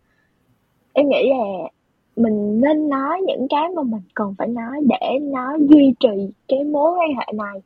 em 0.93 1.09
nghĩ 1.09 1.29
là 1.29 1.69
mình 2.15 2.61
nên 2.61 2.89
nói 2.89 3.21
những 3.27 3.47
cái 3.49 3.69
mà 3.75 3.83
mình 3.83 4.01
cần 4.15 4.35
phải 4.37 4.47
nói 4.47 4.81
để 4.89 5.19
nó 5.21 5.57
duy 5.69 5.93
trì 5.99 6.33
cái 6.47 6.63
mối 6.63 6.91
quan 6.91 7.09
hệ 7.17 7.33
này. 7.33 7.61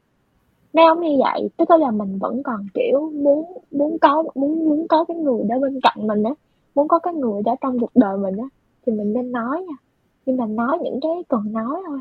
Nếu 0.73 0.85
không 0.89 1.03
như 1.03 1.17
vậy, 1.23 1.49
tức 1.57 1.69
là 1.79 1.91
mình 1.91 2.19
vẫn 2.19 2.43
còn, 2.43 2.67
kiểu, 2.73 3.11
muốn 3.13 3.57
muốn 3.71 3.97
có, 4.01 4.23
muốn 4.35 4.65
muốn 4.69 4.87
có 4.87 5.05
cái 5.05 5.17
người 5.17 5.43
đó 5.49 5.55
bên 5.61 5.79
cạnh 5.83 6.07
mình 6.07 6.23
á, 6.23 6.31
muốn 6.75 6.87
có 6.87 6.99
cái 6.99 7.13
người 7.13 7.41
đó 7.45 7.55
trong 7.61 7.79
cuộc 7.79 7.91
đời 7.95 8.17
mình 8.17 8.37
á, 8.37 8.45
thì 8.85 8.93
mình 8.93 9.13
nên 9.13 9.31
nói 9.31 9.61
nha. 9.61 9.75
Nhưng 10.25 10.37
mà 10.37 10.45
nói 10.45 10.77
những 10.83 10.99
cái 11.01 11.11
cần 11.27 11.53
nói 11.53 11.81
thôi. 11.87 11.99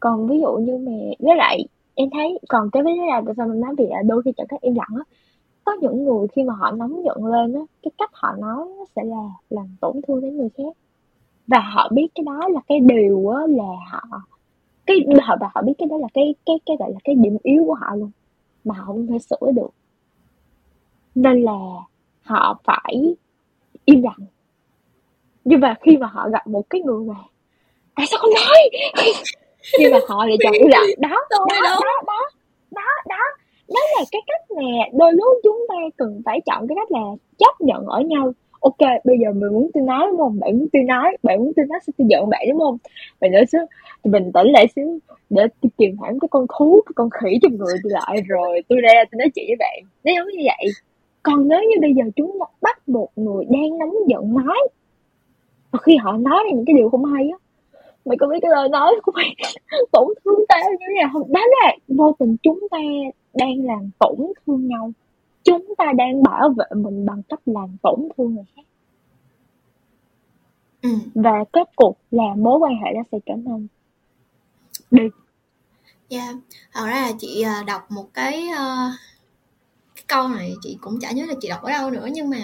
Còn 0.00 0.26
ví 0.28 0.40
dụ 0.40 0.52
như 0.56 0.78
mẹ, 0.78 1.14
với 1.18 1.36
lại 1.36 1.58
em 1.94 2.08
thấy, 2.12 2.38
còn 2.48 2.70
cái 2.70 2.82
vấn 2.82 2.96
đề 2.96 3.06
là 3.10 3.22
tại 3.26 3.34
sao 3.36 3.48
mình 3.48 3.60
nói 3.60 3.74
bị 3.78 3.84
đôi 4.06 4.22
khi 4.24 4.32
chẳng 4.36 4.46
thấy 4.50 4.58
im 4.62 4.74
lặng 4.74 4.96
á. 4.96 5.04
Có 5.64 5.72
những 5.80 6.04
người 6.04 6.26
khi 6.32 6.42
mà 6.44 6.54
họ 6.54 6.70
nóng 6.70 7.04
giận 7.04 7.26
lên 7.26 7.54
á, 7.54 7.60
cái 7.82 7.90
cách 7.98 8.10
họ 8.12 8.36
nói 8.38 8.68
sẽ 8.96 9.04
là 9.04 9.28
làm 9.50 9.66
tổn 9.80 9.96
thương 10.08 10.20
đến 10.20 10.36
người 10.36 10.48
khác 10.56 10.76
và 11.50 11.60
họ 11.60 11.88
biết 11.92 12.06
cái 12.14 12.24
đó 12.26 12.48
là 12.48 12.60
cái 12.68 12.80
điều 12.80 13.28
á 13.28 13.40
là 13.48 13.72
họ 13.90 14.20
cái 14.86 14.96
họ 15.22 15.36
và 15.40 15.50
họ 15.54 15.62
biết 15.62 15.72
cái 15.78 15.88
đó 15.90 15.96
là 15.96 16.08
cái 16.14 16.34
cái 16.46 16.56
cái 16.66 16.76
gọi 16.78 16.92
là 16.92 16.98
cái 17.04 17.14
điểm 17.14 17.36
yếu 17.42 17.64
của 17.66 17.74
họ 17.74 17.94
luôn. 17.94 18.10
Mà 18.64 18.74
họ 18.74 18.84
không 18.84 19.06
thể 19.06 19.18
sửa 19.18 19.52
được. 19.54 19.70
Nên 21.14 21.42
là 21.42 21.58
họ 22.22 22.60
phải 22.64 23.14
im 23.84 24.02
lặng. 24.02 24.26
Nhưng 25.44 25.60
mà 25.60 25.74
khi 25.82 25.96
mà 25.96 26.06
họ 26.06 26.28
gặp 26.32 26.46
một 26.46 26.70
cái 26.70 26.80
người 26.80 27.04
mà 27.04 27.14
tại 27.94 28.06
sao 28.06 28.18
không 28.20 28.30
nói? 28.34 28.70
Nhưng 29.78 29.92
mà 29.92 29.98
họ 30.08 30.24
lại 30.24 30.36
chọn 30.42 30.52
im 30.52 30.68
lặng. 30.68 30.86
Đó 30.98 31.08
đó 31.30 31.46
đó 31.48 31.60
đó 31.62 31.80
đó 32.70 32.82
đó. 33.08 33.24
Đó 33.68 33.80
là 33.98 34.04
cái 34.12 34.22
cách 34.26 34.58
nè 34.58 34.90
đôi 34.98 35.12
lúc 35.12 35.38
chúng 35.42 35.66
ta 35.68 35.74
cần 35.96 36.22
phải 36.24 36.40
chọn 36.46 36.68
cái 36.68 36.76
cách 36.76 36.90
là 36.90 37.00
chấp 37.38 37.60
nhận 37.60 37.86
ở 37.86 38.00
nhau 38.00 38.32
ok, 38.60 39.04
bây 39.04 39.18
giờ 39.18 39.32
mình 39.32 39.52
muốn 39.52 39.70
tôi 39.74 39.82
nói, 39.82 40.06
đúng 40.10 40.18
không? 40.18 40.40
Bạn 40.40 40.58
muốn 40.58 40.68
tôi 40.72 40.82
nói, 40.82 41.16
bạn 41.22 41.38
muốn 41.38 41.52
tôi 41.56 41.66
nói 41.66 41.78
sao 41.86 41.92
tôi 41.98 42.06
giận 42.10 42.28
bạn, 42.28 42.46
đúng 42.50 42.58
không? 42.58 42.78
Bạn 43.20 43.32
nói 43.32 43.46
xíu 43.52 43.60
thì 44.04 44.10
bình 44.10 44.32
tĩnh 44.34 44.46
lại 44.46 44.66
xíu 44.76 44.98
để 45.30 45.42
tôi 45.62 45.70
kiềm 45.78 45.96
hãm 46.02 46.18
cái 46.18 46.28
con 46.30 46.46
thú, 46.58 46.80
cái 46.86 46.92
con 46.94 47.08
khỉ 47.10 47.38
trong 47.42 47.56
người 47.56 47.74
tôi 47.82 47.92
lại. 47.92 48.22
Rồi, 48.28 48.62
tôi 48.68 48.80
ra, 48.80 49.04
tôi 49.10 49.18
nói 49.18 49.28
chuyện 49.34 49.44
với 49.48 49.56
bạn. 49.58 49.78
Nó 50.04 50.12
giống 50.16 50.28
như 50.28 50.44
vậy. 50.44 50.70
Còn 51.22 51.48
nếu 51.48 51.60
như 51.60 51.76
bây 51.80 51.94
giờ 51.94 52.02
chúng 52.16 52.38
bắt 52.60 52.88
một 52.88 53.08
người 53.16 53.44
đang 53.48 53.78
nóng 53.78 53.94
giận 54.06 54.34
nói 54.34 54.68
và 55.70 55.78
khi 55.82 55.96
họ 55.96 56.16
nói 56.16 56.42
ra 56.44 56.50
những 56.56 56.64
cái 56.66 56.74
điều 56.74 56.88
không 56.90 57.04
hay 57.04 57.30
á, 57.30 57.38
mày 58.04 58.16
có 58.20 58.26
biết 58.26 58.38
cái 58.42 58.50
lời 58.50 58.68
nói 58.68 59.00
của 59.02 59.12
mày 59.14 59.34
tổn 59.92 60.08
thương 60.24 60.44
tao 60.48 60.58
như 60.70 60.76
thế 60.80 61.00
nào 61.00 61.10
không? 61.12 61.32
Đó 61.32 61.40
là 61.46 61.76
vô 61.88 62.14
tình 62.18 62.36
chúng 62.42 62.60
ta 62.70 62.78
đang 63.34 63.64
làm 63.64 63.90
tổn 63.98 64.16
thương 64.46 64.66
nhau 64.68 64.92
chúng 65.44 65.74
ta 65.78 65.84
đang 65.96 66.22
bảo 66.22 66.48
vệ 66.56 66.64
mình 66.76 67.06
bằng 67.06 67.22
cách 67.28 67.40
làm 67.46 67.76
tổn 67.82 68.08
thương 68.16 68.34
người 68.34 68.44
khác. 68.56 68.62
Ừ. 70.82 70.90
và 71.14 71.44
kết 71.52 71.76
cục 71.76 71.98
là 72.10 72.34
mối 72.36 72.58
quan 72.58 72.72
hệ 72.72 72.92
nó 72.94 73.02
sẽ 73.12 73.18
trở 73.26 73.34
nên 73.34 73.66
đi. 74.90 75.02
Yeah 76.08 76.36
thật 76.72 76.86
ra 76.86 77.02
là 77.02 77.12
chị 77.18 77.42
ờ, 77.42 77.62
đọc 77.66 77.90
một 77.90 78.08
cái 78.14 78.48
uh, 78.52 78.94
cái 79.96 80.04
câu 80.06 80.28
này 80.28 80.54
chị 80.62 80.78
cũng 80.80 81.00
chả 81.00 81.10
nhớ 81.12 81.24
là 81.26 81.34
chị 81.40 81.48
đọc 81.48 81.62
ở 81.62 81.70
đâu 81.70 81.90
nữa 81.90 82.08
nhưng 82.12 82.30
mà 82.30 82.36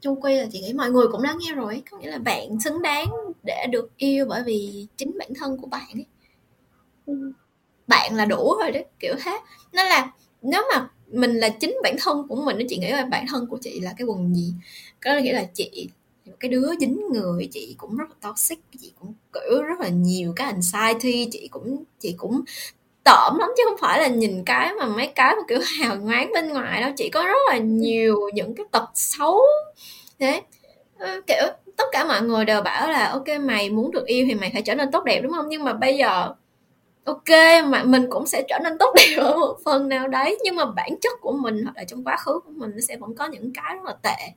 chung 0.00 0.20
quy 0.20 0.36
là 0.36 0.46
chị 0.52 0.60
nghĩ 0.60 0.72
mọi 0.72 0.90
người 0.90 1.06
cũng 1.12 1.22
đã 1.22 1.34
nghe 1.38 1.54
rồi. 1.54 1.82
Có 1.90 1.98
nghĩa 1.98 2.10
là 2.10 2.18
bạn 2.18 2.60
xứng 2.60 2.82
đáng 2.82 3.08
để 3.42 3.66
được 3.70 3.90
yêu 3.96 4.26
bởi 4.28 4.42
vì 4.42 4.86
chính 4.96 5.18
bản 5.18 5.28
thân 5.40 5.56
của 5.58 5.66
bạn 5.66 5.88
ấy. 5.94 6.06
Ừ. 7.06 7.32
bạn 7.86 8.14
là 8.14 8.24
đủ 8.24 8.54
rồi 8.60 8.70
đấy 8.70 8.84
kiểu 8.98 9.14
thế. 9.24 9.40
Nên 9.72 9.86
là 9.86 10.12
nếu 10.42 10.62
mà 10.74 10.88
mình 11.06 11.34
là 11.36 11.48
chính 11.48 11.76
bản 11.82 11.96
thân 12.02 12.26
của 12.28 12.36
mình 12.36 12.66
chị 12.68 12.78
nghĩ 12.78 12.90
là 12.90 13.04
bản 13.06 13.26
thân 13.28 13.46
của 13.46 13.58
chị 13.60 13.80
là 13.80 13.94
cái 13.98 14.06
quần 14.06 14.34
gì? 14.34 14.54
Có 15.04 15.18
nghĩa 15.18 15.32
là 15.32 15.44
chị 15.54 15.88
cái 16.40 16.48
đứa 16.50 16.70
dính 16.80 17.00
người, 17.12 17.48
chị 17.52 17.74
cũng 17.78 17.96
rất 17.96 18.04
là 18.10 18.16
toxic, 18.30 18.58
chị 18.80 18.92
cũng 19.00 19.14
kiểu 19.32 19.62
rất 19.62 19.80
là 19.80 19.88
nhiều 19.88 20.32
cái 20.36 20.46
anxiety, 20.46 21.28
chị 21.32 21.48
cũng 21.48 21.84
chị 22.00 22.14
cũng 22.16 22.40
tởm 23.04 23.38
lắm 23.38 23.50
chứ 23.56 23.62
không 23.68 23.78
phải 23.80 24.00
là 24.00 24.08
nhìn 24.08 24.44
cái 24.44 24.72
mà 24.80 24.86
mấy 24.86 25.06
cái 25.06 25.34
mà 25.36 25.42
kiểu 25.48 25.60
hào 25.80 25.96
nhoáng 25.96 26.30
bên 26.34 26.48
ngoài 26.48 26.80
đâu. 26.82 26.90
Chị 26.96 27.10
có 27.10 27.24
rất 27.26 27.38
là 27.50 27.58
nhiều 27.58 28.20
những 28.34 28.54
cái 28.54 28.66
tật 28.72 28.90
xấu. 28.94 29.40
Thế 30.18 30.42
ờ, 30.98 31.20
kiểu, 31.26 31.44
tất 31.76 31.84
cả 31.92 32.04
mọi 32.04 32.22
người 32.22 32.44
đều 32.44 32.62
bảo 32.62 32.90
là, 32.90 33.06
ok, 33.08 33.28
mày 33.40 33.70
muốn 33.70 33.90
được 33.92 34.06
yêu 34.06 34.26
thì 34.28 34.34
mày 34.34 34.50
phải 34.52 34.62
trở 34.62 34.74
nên 34.74 34.90
tốt 34.92 35.04
đẹp, 35.04 35.20
đúng 35.22 35.32
không? 35.32 35.46
Nhưng 35.48 35.64
mà 35.64 35.72
bây 35.72 35.98
giờ 35.98 36.34
ok, 37.04 37.28
mà 37.64 37.82
mình 37.84 38.06
cũng 38.10 38.26
sẽ 38.26 38.44
trở 38.48 38.58
nên 38.64 38.78
tốt 38.78 38.94
đẹp 38.96 39.16
ở 39.18 39.36
một 39.36 39.56
phần 39.64 39.88
nào 39.88 40.08
đấy. 40.08 40.38
Nhưng 40.44 40.56
mà 40.56 40.64
bản 40.66 40.90
chất 41.00 41.12
của 41.20 41.32
mình 41.32 41.62
hoặc 41.64 41.76
là 41.76 41.84
trong 41.84 42.04
quá 42.04 42.16
khứ 42.16 42.40
của 42.44 42.50
mình, 42.50 42.70
nó 42.74 42.80
sẽ 42.80 42.96
vẫn 42.96 43.14
có 43.14 43.26
những 43.26 43.52
cái 43.52 43.74
rất 43.74 43.84
là 43.84 43.96
tệ 44.02 44.32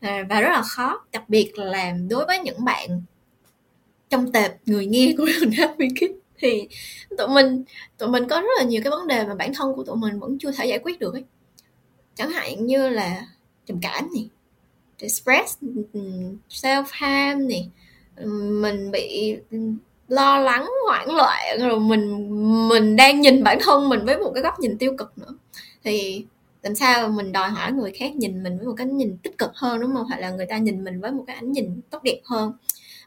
và 0.00 0.40
rất 0.40 0.48
là 0.48 0.62
khó. 0.62 1.04
Đặc 1.12 1.28
biệt 1.28 1.52
là 1.58 1.92
đối 2.10 2.26
với 2.26 2.38
những 2.38 2.64
bạn 2.64 3.02
trong 4.10 4.32
tệp 4.32 4.52
người 4.66 4.86
nghe 4.86 5.14
của 5.18 5.26
Happy 5.58 5.88
Kids 5.88 6.18
thì 6.38 6.68
tụi 7.18 7.28
mình 7.28 7.64
tụi 7.98 8.08
mình 8.08 8.28
có 8.28 8.40
rất 8.40 8.48
là 8.58 8.64
nhiều 8.64 8.80
cái 8.84 8.90
vấn 8.90 9.06
đề 9.06 9.26
mà 9.26 9.34
bản 9.34 9.54
thân 9.54 9.74
của 9.76 9.84
tụi 9.84 9.96
mình 9.96 10.20
vẫn 10.20 10.38
chưa 10.40 10.50
thể 10.52 10.66
giải 10.66 10.78
quyết 10.78 10.98
được 10.98 11.14
ấy. 11.14 11.24
Chẳng 12.14 12.30
hạn 12.30 12.66
như 12.66 12.88
là 12.88 13.26
trầm 13.66 13.78
cảm 13.82 14.08
này 14.14 14.28
stress 15.08 15.58
ừ, 15.92 16.00
self 16.50 16.84
harm 16.90 17.48
này 17.48 17.70
ừ, 18.16 18.30
mình 18.62 18.90
bị 18.90 19.36
ừ, 19.50 19.58
lo 20.12 20.38
lắng 20.38 20.70
hoảng 20.86 21.16
loạn 21.16 21.58
rồi 21.60 21.80
mình 21.80 22.28
mình 22.68 22.96
đang 22.96 23.20
nhìn 23.20 23.44
bản 23.44 23.58
thân 23.60 23.88
mình 23.88 24.04
với 24.04 24.18
một 24.18 24.30
cái 24.34 24.42
góc 24.42 24.60
nhìn 24.60 24.78
tiêu 24.78 24.94
cực 24.98 25.18
nữa. 25.18 25.34
Thì 25.84 26.24
làm 26.62 26.74
sao 26.74 27.08
mình 27.08 27.32
đòi 27.32 27.50
hỏi 27.50 27.72
người 27.72 27.92
khác 27.92 28.14
nhìn 28.14 28.42
mình 28.42 28.58
với 28.58 28.66
một 28.66 28.74
cái 28.76 28.86
nhìn 28.86 29.16
tích 29.22 29.38
cực 29.38 29.50
hơn 29.54 29.80
đúng 29.80 29.94
không? 29.94 30.06
Hoặc 30.06 30.20
là 30.20 30.30
người 30.30 30.46
ta 30.46 30.58
nhìn 30.58 30.84
mình 30.84 31.00
với 31.00 31.10
một 31.10 31.24
cái 31.26 31.36
ánh 31.36 31.52
nhìn 31.52 31.80
tốt 31.90 32.02
đẹp 32.02 32.20
hơn. 32.24 32.52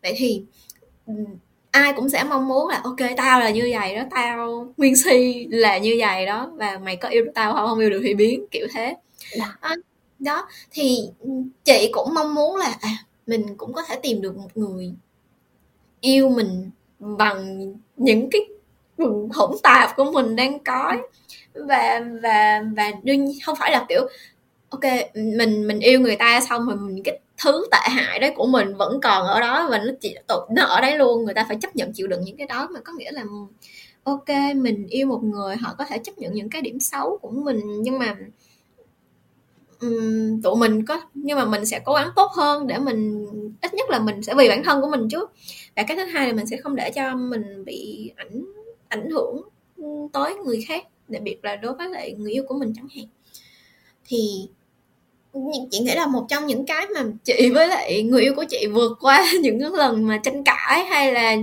Vậy 0.01 0.13
thì 0.17 0.43
ai 1.71 1.93
cũng 1.93 2.09
sẽ 2.09 2.23
mong 2.23 2.47
muốn 2.47 2.67
là 2.67 2.81
ok 2.83 2.99
tao 3.17 3.39
là 3.39 3.49
như 3.49 3.69
vậy 3.71 3.95
đó 3.95 4.03
tao 4.11 4.67
nguyên 4.77 4.95
si 4.95 5.47
là 5.49 5.77
như 5.77 5.95
vậy 5.99 6.25
đó 6.25 6.51
và 6.53 6.79
mày 6.83 6.95
có 6.95 7.09
yêu 7.09 7.25
được 7.25 7.31
tao 7.35 7.53
không? 7.53 7.67
Không 7.67 7.79
yêu 7.79 7.89
được 7.89 8.01
thì 8.03 8.13
biến 8.13 8.45
kiểu 8.51 8.67
thế. 8.73 8.95
Đó, 9.39 9.45
dạ. 9.61 9.75
đó 10.19 10.47
thì 10.71 10.99
chị 11.63 11.89
cũng 11.93 12.13
mong 12.13 12.35
muốn 12.35 12.55
là 12.55 12.77
à, 12.81 12.97
mình 13.27 13.57
cũng 13.57 13.73
có 13.73 13.81
thể 13.87 13.99
tìm 14.03 14.21
được 14.21 14.37
một 14.37 14.57
người 14.57 14.93
yêu 16.01 16.29
mình 16.29 16.69
bằng 17.17 17.73
những 17.97 18.29
cái 18.29 18.41
hỗn 19.33 19.51
tạp 19.63 19.95
của 19.95 20.11
mình 20.11 20.35
đang 20.35 20.63
có. 20.63 20.93
Và 21.53 22.01
và 22.23 22.63
và 22.75 22.91
đương 23.03 23.27
không 23.45 23.55
phải 23.59 23.71
là 23.71 23.85
kiểu 23.89 24.01
ok 24.69 24.83
mình 25.15 25.67
mình 25.67 25.79
yêu 25.79 25.99
người 25.99 26.15
ta 26.15 26.41
xong 26.49 26.67
rồi 26.67 26.75
mình 26.75 27.03
cái 27.03 27.19
thứ 27.43 27.65
tệ 27.71 27.89
hại 27.89 28.19
đấy 28.19 28.33
của 28.35 28.45
mình 28.45 28.75
vẫn 28.75 28.99
còn 29.01 29.25
ở 29.27 29.39
đó 29.39 29.67
và 29.71 29.77
nó 29.77 29.91
chỉ 30.01 30.15
nó 30.49 30.63
ở 30.63 30.81
đấy 30.81 30.97
luôn. 30.97 31.25
Người 31.25 31.33
ta 31.33 31.45
phải 31.47 31.57
chấp 31.61 31.75
nhận 31.75 31.93
chịu 31.93 32.07
đựng 32.07 32.21
những 32.21 32.37
cái 32.37 32.47
đó 32.47 32.67
mà 32.71 32.79
có 32.79 32.93
nghĩa 32.93 33.11
là 33.11 33.23
ok 34.03 34.29
mình 34.55 34.87
yêu 34.87 35.07
một 35.07 35.23
người 35.23 35.55
họ 35.55 35.75
có 35.77 35.85
thể 35.85 35.97
chấp 35.97 36.17
nhận 36.17 36.33
những 36.33 36.49
cái 36.49 36.61
điểm 36.61 36.79
xấu 36.79 37.17
của 37.21 37.29
mình 37.29 37.81
nhưng 37.81 37.99
mà 37.99 38.15
um, 39.81 40.41
tụi 40.41 40.55
mình 40.55 40.85
có 40.85 41.01
nhưng 41.13 41.37
mà 41.37 41.45
mình 41.45 41.65
sẽ 41.65 41.79
cố 41.85 41.93
gắng 41.93 42.09
tốt 42.15 42.31
hơn 42.31 42.67
để 42.67 42.77
mình 42.79 43.27
ít 43.61 43.73
nhất 43.73 43.89
là 43.89 43.99
mình 43.99 44.23
sẽ 44.23 44.33
vì 44.35 44.49
bản 44.49 44.63
thân 44.63 44.81
của 44.81 44.87
mình 44.87 45.09
trước 45.09 45.31
và 45.75 45.83
cái 45.83 45.97
thứ 45.97 46.03
hai 46.03 46.27
là 46.27 46.33
mình 46.33 46.45
sẽ 46.45 46.57
không 46.57 46.75
để 46.75 46.91
cho 46.95 47.15
mình 47.15 47.65
bị 47.65 48.11
ảnh 48.15 48.45
ảnh 48.87 49.09
hưởng 49.09 49.41
tới 50.13 50.35
người 50.35 50.65
khác, 50.67 50.87
đặc 51.07 51.21
biệt 51.21 51.37
là 51.43 51.55
đối 51.55 51.73
với 51.73 51.89
lại 51.89 52.15
người 52.17 52.31
yêu 52.31 52.43
của 52.47 52.55
mình 52.59 52.73
chẳng 52.75 52.87
hạn. 52.95 53.05
Thì 54.05 54.47
chị 55.71 55.79
nghĩ 55.79 55.95
là 55.95 56.07
một 56.07 56.25
trong 56.29 56.47
những 56.47 56.65
cái 56.65 56.87
mà 56.95 57.03
chị 57.23 57.49
với 57.53 57.67
lại 57.67 58.03
người 58.03 58.21
yêu 58.21 58.35
của 58.35 58.45
chị 58.49 58.67
vượt 58.67 58.97
qua 59.01 59.25
những 59.41 59.59
cái 59.59 59.69
lần 59.73 60.07
mà 60.07 60.17
tranh 60.17 60.43
cãi 60.43 60.85
hay 60.85 61.13
là, 61.13 61.35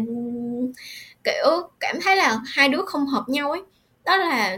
kiểu, 1.25 1.69
cảm 1.81 1.97
thấy 2.03 2.17
là 2.17 2.41
hai 2.47 2.69
đứa 2.69 2.83
không 2.87 3.07
hợp 3.07 3.25
nhau 3.29 3.51
ấy, 3.51 3.63
đó 4.05 4.17
là 4.17 4.57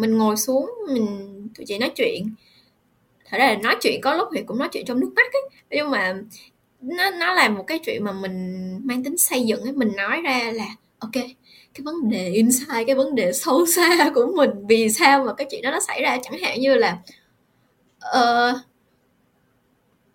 mình 0.00 0.18
ngồi 0.18 0.36
xuống 0.36 0.70
mình, 0.92 1.06
tụi 1.56 1.66
chị 1.66 1.78
nói 1.78 1.92
chuyện. 1.96 2.34
Thật 3.30 3.38
ra 3.38 3.46
là 3.46 3.56
nói 3.62 3.76
chuyện 3.80 4.00
có 4.00 4.14
lúc 4.14 4.28
thì 4.34 4.42
cũng 4.46 4.58
nói 4.58 4.68
chuyện 4.72 4.84
trong 4.84 5.00
nước 5.00 5.12
mắt 5.16 5.32
ấy, 5.32 5.42
nhưng 5.70 5.90
mà 5.90 6.14
nó 6.82 7.10
nó 7.10 7.34
là 7.34 7.48
một 7.48 7.64
cái 7.66 7.78
chuyện 7.78 8.04
mà 8.04 8.12
mình 8.12 8.78
mang 8.84 9.04
tính 9.04 9.18
xây 9.18 9.42
dựng 9.42 9.62
ấy 9.62 9.72
mình 9.72 9.92
nói 9.96 10.20
ra 10.24 10.50
là 10.54 10.66
ok 10.98 11.12
cái 11.74 11.82
vấn 11.84 12.10
đề 12.10 12.28
inside 12.28 12.84
cái 12.86 12.94
vấn 12.94 13.14
đề 13.14 13.32
sâu 13.32 13.66
xa 13.66 14.10
của 14.14 14.32
mình 14.36 14.50
vì 14.68 14.88
sao 14.88 15.24
mà 15.24 15.32
cái 15.34 15.46
chuyện 15.50 15.62
đó 15.62 15.70
nó 15.70 15.80
xảy 15.80 16.02
ra 16.02 16.18
chẳng 16.22 16.40
hạn 16.42 16.60
như 16.60 16.74
là 16.74 16.98
uh, 18.18 18.56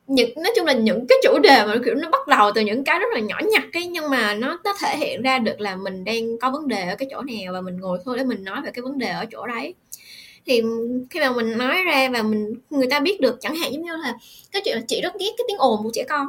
những 0.07 0.29
nói 0.35 0.53
chung 0.55 0.65
là 0.65 0.73
những 0.73 1.07
cái 1.07 1.17
chủ 1.23 1.39
đề 1.39 1.65
mà 1.65 1.75
kiểu 1.85 1.95
nó 1.95 2.09
bắt 2.09 2.27
đầu 2.27 2.51
từ 2.55 2.61
những 2.61 2.83
cái 2.83 2.99
rất 2.99 3.07
là 3.13 3.19
nhỏ 3.19 3.39
nhặt 3.51 3.63
ấy 3.73 3.87
nhưng 3.87 4.09
mà 4.09 4.33
nó 4.33 4.59
nó 4.63 4.75
thể 4.81 4.97
hiện 4.97 5.21
ra 5.21 5.39
được 5.39 5.61
là 5.61 5.75
mình 5.75 6.03
đang 6.03 6.37
có 6.41 6.51
vấn 6.51 6.67
đề 6.67 6.89
ở 6.89 6.95
cái 6.95 7.07
chỗ 7.11 7.21
nào 7.21 7.53
và 7.53 7.61
mình 7.61 7.77
ngồi 7.79 7.99
thôi 8.05 8.17
để 8.17 8.23
mình 8.23 8.43
nói 8.43 8.61
về 8.63 8.71
cái 8.73 8.81
vấn 8.81 8.97
đề 8.97 9.09
ở 9.09 9.25
chỗ 9.31 9.47
đấy 9.47 9.73
thì 10.45 10.61
khi 11.09 11.19
mà 11.19 11.31
mình 11.31 11.57
nói 11.57 11.83
ra 11.83 12.09
và 12.13 12.21
mình 12.21 12.53
người 12.69 12.87
ta 12.87 12.99
biết 12.99 13.21
được 13.21 13.37
chẳng 13.41 13.55
hạn 13.55 13.73
giống 13.73 13.81
như 13.81 13.95
là 13.97 14.13
cái 14.51 14.61
chuyện 14.65 14.75
là 14.75 14.83
chị 14.87 15.01
rất 15.01 15.13
ghét 15.19 15.31
cái 15.37 15.45
tiếng 15.47 15.57
ồn 15.57 15.83
của 15.83 15.91
trẻ 15.93 16.03
con 16.09 16.27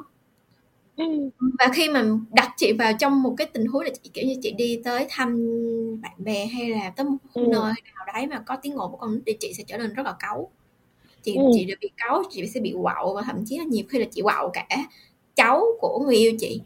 và 1.58 1.68
khi 1.74 1.88
mà 1.88 2.04
đặt 2.30 2.50
chị 2.56 2.72
vào 2.72 2.92
trong 2.98 3.22
một 3.22 3.34
cái 3.36 3.46
tình 3.46 3.66
huống 3.66 3.82
là 3.82 3.90
chị 4.02 4.10
kiểu 4.14 4.24
như 4.26 4.34
chị 4.42 4.52
đi 4.52 4.80
tới 4.84 5.06
thăm 5.08 5.36
bạn 6.02 6.12
bè 6.18 6.46
hay 6.46 6.70
là 6.70 6.92
tới 6.96 7.06
một 7.06 7.16
ừ. 7.34 7.42
nơi 7.48 7.60
nào 7.62 8.06
đấy 8.14 8.26
mà 8.26 8.42
có 8.46 8.56
tiếng 8.62 8.74
ồn 8.74 8.90
của 8.90 8.96
con 8.96 9.20
thì 9.26 9.36
chị 9.40 9.52
sẽ 9.52 9.64
trở 9.66 9.78
nên 9.78 9.94
rất 9.94 10.06
là 10.06 10.14
cáu 10.18 10.50
chị 11.22 11.34
ừ. 11.34 11.42
chị 11.54 11.66
bị 11.80 11.90
cáu 11.96 12.22
chị 12.30 12.46
sẽ 12.46 12.60
bị 12.60 12.74
quạo 12.82 13.14
và 13.14 13.22
thậm 13.22 13.44
chí 13.46 13.58
là 13.58 13.64
nhiều 13.64 13.84
khi 13.88 13.98
là 13.98 14.06
chị 14.10 14.22
quạo 14.22 14.50
cả 14.52 14.66
cháu 15.34 15.64
của 15.80 15.98
người 16.06 16.16
yêu 16.16 16.32
chị 16.40 16.60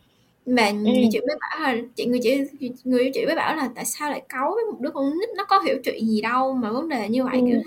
mà 0.46 0.66
ừ. 0.66 0.92
chị 1.12 1.20
mới 1.20 1.36
bảo 1.40 1.60
là 1.60 1.82
chị 1.96 2.06
người 2.06 2.20
chị 2.22 2.40
người 2.84 3.02
yêu 3.02 3.10
chị 3.14 3.26
mới 3.26 3.34
bảo 3.34 3.56
là 3.56 3.70
tại 3.74 3.84
sao 3.84 4.10
lại 4.10 4.22
cáu 4.28 4.52
với 4.54 4.64
một 4.64 4.80
đứa 4.80 4.90
con 4.90 5.10
nít 5.20 5.28
nó 5.36 5.44
có 5.44 5.60
hiểu 5.60 5.76
chuyện 5.84 6.06
gì 6.06 6.20
đâu 6.20 6.54
mà 6.54 6.72
vấn 6.72 6.88
đề 6.88 7.08
như 7.08 7.24
vậy 7.24 7.40
ừ. 7.40 7.46
kiểu 7.46 7.60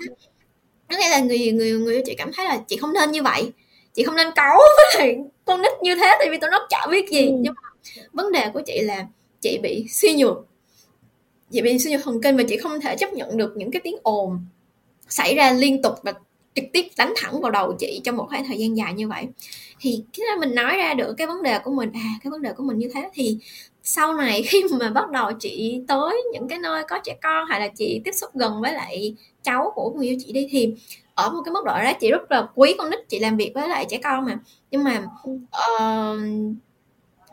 thế 0.88 0.96
nghĩa 0.98 1.10
là 1.10 1.20
người 1.20 1.52
người 1.52 1.72
người 1.72 1.94
yêu 1.94 2.02
chị 2.06 2.14
cảm 2.14 2.30
thấy 2.34 2.46
là 2.46 2.62
chị 2.68 2.76
không 2.76 2.92
nên 2.92 3.10
như 3.10 3.22
vậy 3.22 3.52
chị 3.94 4.02
không 4.02 4.16
nên 4.16 4.26
cáu 4.34 4.58
với 4.98 5.18
con 5.46 5.62
nít 5.62 5.72
như 5.82 5.94
thế 5.94 6.16
tại 6.18 6.28
vì 6.30 6.38
tụi 6.38 6.50
nó 6.50 6.66
chả 6.70 6.86
biết 6.90 7.10
gì. 7.10 7.26
Ừ. 7.26 7.34
nhưng 7.40 7.54
mà 7.54 7.70
vấn 8.12 8.32
đề 8.32 8.50
của 8.54 8.62
chị 8.66 8.80
là 8.80 9.06
chị 9.40 9.58
bị 9.62 9.86
suy 9.90 10.14
nhược. 10.14 10.46
Chị 11.50 11.62
bị 11.62 11.78
suy 11.78 11.90
nhược 11.90 12.00
thần 12.04 12.22
kinh 12.22 12.36
và 12.36 12.42
chị 12.48 12.56
không 12.56 12.80
thể 12.80 12.96
chấp 12.96 13.12
nhận 13.12 13.36
được 13.36 13.52
những 13.56 13.70
cái 13.70 13.80
tiếng 13.84 13.96
ồn 14.02 14.38
xảy 15.08 15.34
ra 15.34 15.52
liên 15.52 15.82
tục 15.82 15.94
và 16.02 16.12
trực 16.54 16.64
tiếp 16.72 16.86
đánh 16.98 17.12
thẳng 17.16 17.40
vào 17.40 17.50
đầu 17.50 17.74
chị 17.78 18.00
trong 18.04 18.16
một 18.16 18.26
khoảng 18.28 18.44
thời 18.46 18.58
gian 18.58 18.76
dài 18.76 18.94
như 18.94 19.08
vậy. 19.08 19.26
Thì 19.80 20.04
khi 20.12 20.22
mình 20.40 20.54
nói 20.54 20.76
ra 20.76 20.94
được 20.94 21.14
cái 21.18 21.26
vấn 21.26 21.42
đề 21.42 21.58
của 21.58 21.70
mình 21.70 21.90
à 21.94 22.10
cái 22.24 22.30
vấn 22.30 22.42
đề 22.42 22.52
của 22.52 22.62
mình 22.62 22.78
như 22.78 22.90
thế 22.94 23.10
thì 23.14 23.38
sau 23.82 24.12
này 24.12 24.42
khi 24.42 24.62
mà 24.80 24.90
bắt 24.90 25.10
đầu 25.10 25.32
chị 25.32 25.80
tới 25.88 26.22
những 26.32 26.48
cái 26.48 26.58
nơi 26.58 26.82
có 26.88 26.98
trẻ 27.04 27.16
con 27.22 27.46
hay 27.48 27.60
là 27.60 27.68
chị 27.68 28.00
tiếp 28.04 28.12
xúc 28.12 28.30
gần 28.34 28.60
với 28.60 28.72
lại 28.72 29.14
cháu 29.42 29.72
của 29.74 29.90
người 29.90 30.06
yêu 30.06 30.16
chị 30.26 30.32
đi 30.32 30.48
thì 30.50 30.74
ở 31.16 31.30
một 31.30 31.42
cái 31.44 31.52
mức 31.52 31.64
độ 31.64 31.74
đó 31.74 31.92
chị 32.00 32.10
rất 32.10 32.30
là 32.30 32.48
quý 32.54 32.74
con 32.78 32.90
nít 32.90 33.00
chị 33.08 33.18
làm 33.18 33.36
việc 33.36 33.52
với 33.54 33.68
lại 33.68 33.86
trẻ 33.88 33.98
con 34.04 34.24
mà 34.24 34.38
nhưng 34.70 34.84
mà 34.84 35.02
uh, 35.36 36.18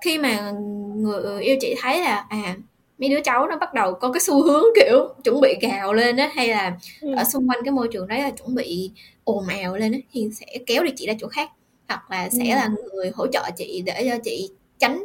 khi 0.02 0.18
mà 0.18 0.52
người 0.96 1.44
yêu 1.44 1.58
chị 1.62 1.76
thấy 1.82 2.02
là 2.02 2.26
à 2.30 2.56
mấy 2.98 3.10
đứa 3.10 3.22
cháu 3.24 3.48
nó 3.48 3.58
bắt 3.58 3.74
đầu 3.74 3.94
có 3.94 4.12
cái 4.12 4.20
xu 4.20 4.44
hướng 4.44 4.64
kiểu 4.76 5.14
chuẩn 5.24 5.42
bị 5.42 5.56
gào 5.62 5.94
lên 5.94 6.18
á 6.18 6.32
hay 6.36 6.48
là 6.48 6.78
ừ. 7.02 7.16
ở 7.16 7.24
xung 7.24 7.50
quanh 7.50 7.60
cái 7.66 7.72
môi 7.72 7.88
trường 7.92 8.08
đấy 8.08 8.20
là 8.20 8.32
chuẩn 8.32 8.56
bị 8.56 8.92
ồn 9.24 9.48
ào 9.48 9.78
lên 9.78 9.92
á 9.92 10.00
thì 10.12 10.30
sẽ 10.34 10.46
kéo 10.66 10.84
đi 10.84 10.92
chị 10.96 11.08
ra 11.08 11.14
chỗ 11.20 11.28
khác 11.28 11.52
hoặc 11.88 12.12
là 12.12 12.30
sẽ 12.30 12.50
ừ. 12.50 12.56
là 12.56 12.70
người 12.94 13.12
hỗ 13.16 13.28
trợ 13.28 13.44
chị 13.58 13.84
để 13.86 14.10
cho 14.10 14.18
chị 14.24 14.50
tránh 14.80 15.04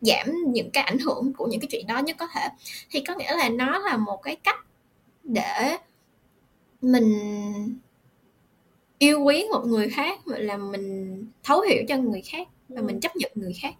giảm 0.00 0.26
những 0.46 0.70
cái 0.70 0.84
ảnh 0.84 0.98
hưởng 0.98 1.32
của 1.36 1.46
những 1.46 1.60
cái 1.60 1.68
chuyện 1.70 1.86
đó 1.86 1.98
nhất 1.98 2.16
có 2.18 2.26
thể 2.34 2.48
thì 2.90 3.00
có 3.00 3.14
nghĩa 3.14 3.36
là 3.36 3.48
nó 3.48 3.78
là 3.78 3.96
một 3.96 4.22
cái 4.22 4.36
cách 4.36 4.58
để 5.24 5.76
mình 6.82 7.12
yêu 8.98 9.20
quý 9.20 9.44
một 9.52 9.66
người 9.66 9.88
khác 9.88 10.20
là 10.26 10.56
mình 10.56 11.24
thấu 11.44 11.60
hiểu 11.60 11.82
cho 11.88 11.96
người 11.96 12.22
khác 12.22 12.48
và 12.68 12.82
mình 12.82 13.00
chấp 13.00 13.16
nhận 13.16 13.32
người 13.34 13.52
khác. 13.62 13.74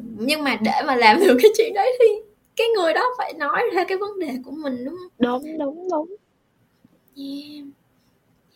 Nhưng 0.00 0.44
mà 0.44 0.56
để 0.56 0.82
mà 0.86 0.96
làm 0.96 1.20
được 1.20 1.38
cái 1.42 1.50
chuyện 1.56 1.74
đấy 1.74 1.98
thì 1.98 2.32
cái 2.56 2.66
người 2.76 2.94
đó 2.94 3.02
phải 3.18 3.32
nói 3.32 3.62
ra 3.74 3.84
cái 3.88 3.98
vấn 3.98 4.18
đề 4.18 4.30
của 4.44 4.50
mình 4.50 4.84
đúng 4.84 4.96
không? 4.96 5.42
Đúng 5.42 5.58
đúng 5.58 5.88
đúng. 5.90 6.08
Yeah. 7.16 7.64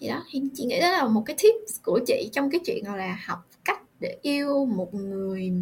thì 0.01 0.09
đó 0.09 0.23
thì 0.31 0.43
chị 0.55 0.65
nghĩ 0.65 0.81
đó 0.81 0.91
là 0.91 1.09
một 1.09 1.23
cái 1.27 1.37
tip 1.43 1.55
của 1.85 2.01
chị 2.07 2.31
trong 2.33 2.51
cái 2.51 2.61
chuyện 2.67 2.85
là 2.97 3.19
học 3.27 3.39
cách 3.65 3.83
để 4.01 4.17
yêu 4.23 4.67
một 4.67 4.95
người. 4.95 5.53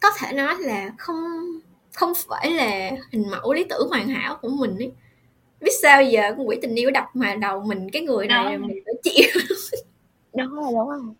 Có 0.00 0.08
thể 0.18 0.32
nói 0.32 0.54
là 0.58 0.94
không 0.98 1.16
không 1.94 2.12
phải 2.28 2.50
là 2.50 2.90
hình 3.12 3.30
mẫu 3.30 3.52
lý 3.52 3.64
tưởng 3.64 3.88
hoàn 3.88 4.08
hảo 4.08 4.38
của 4.42 4.48
mình 4.48 4.76
ấy 4.78 4.92
biết 5.60 5.70
sao 5.82 6.02
giờ 6.02 6.22
con 6.36 6.48
quỷ 6.48 6.58
tình 6.62 6.74
yêu 6.74 6.90
đập 6.90 7.04
mà 7.14 7.34
đầu 7.34 7.60
mình 7.60 7.90
cái 7.92 8.02
người 8.02 8.26
này 8.26 8.44
là 8.44 8.58
mình 8.58 8.78
phải 8.84 8.94
chịu. 9.02 9.42
Đúng 10.34 10.54
rồi 10.54 10.72
đúng 10.72 10.88
rồi. 10.88 11.14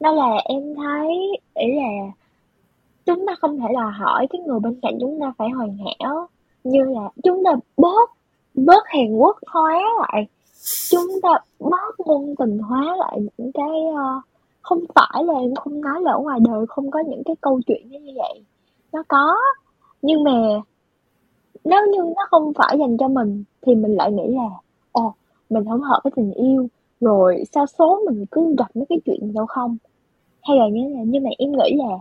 Đó 0.00 0.12
là 0.12 0.36
em 0.44 0.74
thấy 0.76 1.38
ý 1.54 1.66
là 1.74 2.12
chúng 3.06 3.26
ta 3.26 3.34
không 3.40 3.58
thể 3.58 3.66
là 3.70 3.90
hỏi 3.90 4.26
cái 4.30 4.40
người 4.40 4.60
bên 4.60 4.80
cạnh 4.82 4.98
chúng 5.00 5.20
ta 5.20 5.32
phải 5.38 5.48
hoàn 5.48 5.78
hảo. 5.78 6.28
Như 6.64 6.84
là 6.84 7.10
chúng 7.24 7.44
ta 7.44 7.50
bớt 7.76 8.10
bớt 8.54 8.82
hàn 8.86 9.16
quốc 9.16 9.36
hóa 9.46 9.82
lại. 10.00 10.26
Chúng 10.90 11.20
ta 11.22 11.28
bớt 11.58 12.00
ngôn 12.06 12.34
tình 12.38 12.58
hóa 12.58 12.96
lại 12.96 13.18
những 13.38 13.52
cái 13.52 13.70
uh, 13.90 14.24
không 14.62 14.84
phải 14.94 15.24
là 15.24 15.34
em 15.34 15.54
không 15.54 15.80
nói 15.80 16.00
là 16.02 16.12
ở 16.12 16.18
ngoài 16.18 16.38
đời 16.48 16.66
không 16.68 16.90
có 16.90 17.00
những 17.08 17.22
cái 17.24 17.36
câu 17.40 17.60
chuyện 17.66 17.88
như 17.90 18.12
vậy. 18.16 18.44
Nó 18.92 19.02
có. 19.08 19.36
Nhưng 20.02 20.24
mà 20.24 20.32
nếu 21.64 21.86
như 21.92 21.98
nó 22.16 22.26
không 22.30 22.52
phải 22.54 22.76
dành 22.78 22.96
cho 22.96 23.08
mình, 23.08 23.44
thì 23.62 23.74
mình 23.74 23.96
lại 23.96 24.12
nghĩ 24.12 24.34
là, 24.34 24.48
ồ, 24.92 25.14
mình 25.50 25.64
không 25.64 25.80
hợp 25.80 26.00
với 26.04 26.10
tình 26.16 26.32
yêu, 26.32 26.68
rồi 27.00 27.42
sao 27.52 27.66
số 27.66 28.00
mình 28.06 28.24
cứ 28.30 28.54
gặp 28.58 28.66
mấy 28.74 28.84
cái 28.88 28.98
chuyện 29.04 29.32
đâu 29.34 29.46
không? 29.46 29.76
Hay 30.42 30.56
là 30.56 30.68
như 30.68 30.88
là 30.94 31.00
nhưng 31.06 31.24
mà 31.24 31.30
em 31.38 31.52
nghĩ 31.52 31.76
là 31.76 31.98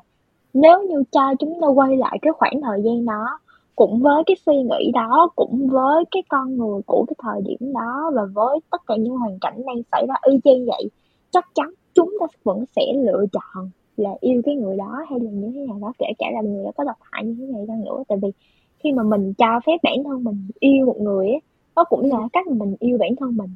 nếu 0.54 0.84
như 0.84 1.04
cho 1.12 1.34
chúng 1.40 1.62
ta 1.62 1.68
quay 1.68 1.98
lại 1.98 2.20
cái 2.22 2.34
khoảng 2.34 2.62
thời 2.62 2.82
gian 2.82 3.06
đó, 3.06 3.40
cũng 3.76 4.00
với 4.02 4.24
cái 4.26 4.36
suy 4.46 4.56
nghĩ 4.56 4.92
đó, 4.94 5.30
cũng 5.36 5.68
với 5.72 6.04
cái 6.12 6.24
con 6.30 6.58
người 6.58 6.82
của 6.86 7.06
cái 7.08 7.16
thời 7.20 7.42
điểm 7.42 7.74
đó, 7.74 8.12
và 8.16 8.22
với 8.34 8.60
tất 8.72 8.82
cả 8.88 8.96
những 8.96 9.18
hoàn 9.18 9.40
cảnh 9.42 9.62
đang 9.66 9.82
xảy 9.92 10.06
ra 10.08 10.16
y 10.32 10.40
chang 10.44 10.66
vậy, 10.66 10.90
chắc 11.32 11.46
chắn 11.56 11.70
chúng 11.94 12.14
ta 12.20 12.26
vẫn 12.44 12.64
sẽ 12.76 12.94
lựa 12.96 13.26
chọn 13.32 13.70
là 13.98 14.10
yêu 14.20 14.42
cái 14.46 14.56
người 14.56 14.78
đó 14.78 15.06
hay 15.10 15.20
là 15.20 15.32
như 15.32 15.52
thế 15.56 15.66
nào 15.68 15.78
đó, 15.82 15.94
kể 15.98 16.06
cả 16.18 16.26
là 16.34 16.42
người 16.42 16.64
đó 16.64 16.72
có 16.78 16.84
độc 16.84 16.98
hại 17.02 17.26
như 17.26 17.36
thế 17.40 17.46
này 17.54 17.66
chăng 17.68 17.84
nữa. 17.84 18.04
Tại 18.08 18.18
vì 18.22 18.32
khi 18.80 18.92
mà 18.92 19.04
mình 19.04 19.34
cho 19.34 19.60
phép 19.66 19.78
bản 19.84 20.04
thân 20.04 20.24
mình 20.24 20.48
yêu 20.60 20.86
một 20.86 21.02
người 21.02 21.28
ấy 21.28 21.42
nó 21.76 21.84
cũng 21.84 22.10
là 22.12 22.18
cách 22.34 22.48
mà 22.48 22.54
mình 22.66 22.76
yêu 22.80 22.98
bản 22.98 23.16
thân 23.20 23.38
mình. 23.38 23.50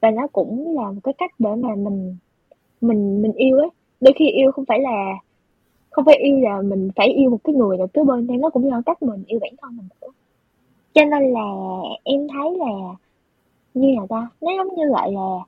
Và 0.00 0.10
nó 0.10 0.26
cũng 0.26 0.74
là 0.76 0.90
một 0.90 1.00
cái 1.02 1.14
cách 1.18 1.30
để 1.38 1.50
mà 1.54 1.74
mình 1.74 2.16
mình 2.80 3.22
mình 3.22 3.32
yêu 3.32 3.58
ấy. 3.58 3.68
Đôi 4.00 4.14
khi 4.16 4.30
yêu 4.30 4.52
không 4.52 4.64
phải 4.64 4.80
là 4.80 5.14
không 5.90 6.04
phải 6.04 6.16
yêu 6.16 6.40
là 6.40 6.62
mình 6.62 6.90
phải 6.96 7.08
yêu 7.08 7.30
một 7.30 7.38
cái 7.44 7.54
người 7.54 7.78
nào 7.78 7.86
kế 7.86 8.04
bên 8.04 8.26
nhưng 8.28 8.40
nó 8.40 8.50
cũng 8.50 8.64
là 8.70 8.82
cách 8.86 9.02
mình 9.02 9.24
yêu 9.26 9.38
bản 9.42 9.52
thân 9.62 9.76
mình 9.76 9.88
nữa. 10.00 10.08
Cho 10.94 11.04
nên 11.04 11.32
là 11.32 11.50
em 12.04 12.28
thấy 12.28 12.58
là 12.58 12.94
như 13.74 13.94
là 13.94 14.06
ta? 14.08 14.28
Nó 14.40 14.52
giống 14.56 14.74
như 14.74 14.84
lại 14.84 15.12
là 15.12 15.38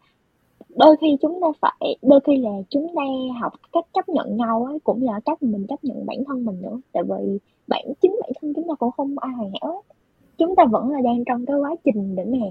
đôi 0.79 0.97
khi 1.01 1.17
chúng 1.21 1.41
ta 1.41 1.47
phải 1.61 1.97
đôi 2.03 2.21
khi 2.25 2.37
là 2.37 2.51
chúng 2.71 2.95
ta 2.97 3.03
học 3.41 3.53
cách 3.73 3.85
chấp 3.95 4.09
nhận 4.09 4.37
nhau 4.37 4.65
ấy 4.65 4.79
cũng 4.85 5.03
là 5.03 5.21
cách 5.25 5.43
mình 5.43 5.67
chấp 5.67 5.85
nhận 5.85 6.07
bản 6.07 6.25
thân 6.27 6.45
mình 6.45 6.63
nữa. 6.63 6.81
Tại 6.93 7.03
vì 7.03 7.39
bản 7.67 7.85
chính 8.03 8.17
bản 8.21 8.31
thân 8.41 8.55
chúng 8.55 8.69
ta 8.69 8.75
cũng 8.75 8.91
không 8.97 9.15
ai 9.19 9.33
hoàn 9.37 9.51
hảo 9.61 9.73
hết. 9.73 9.95
Chúng 10.39 10.57
ta 10.57 10.65
vẫn 10.71 10.91
là 10.91 11.01
đang 11.01 11.25
trong 11.25 11.47
cái 11.47 11.57
quá 11.57 11.75
trình 11.85 12.17
để 12.17 12.25
mà 12.25 12.47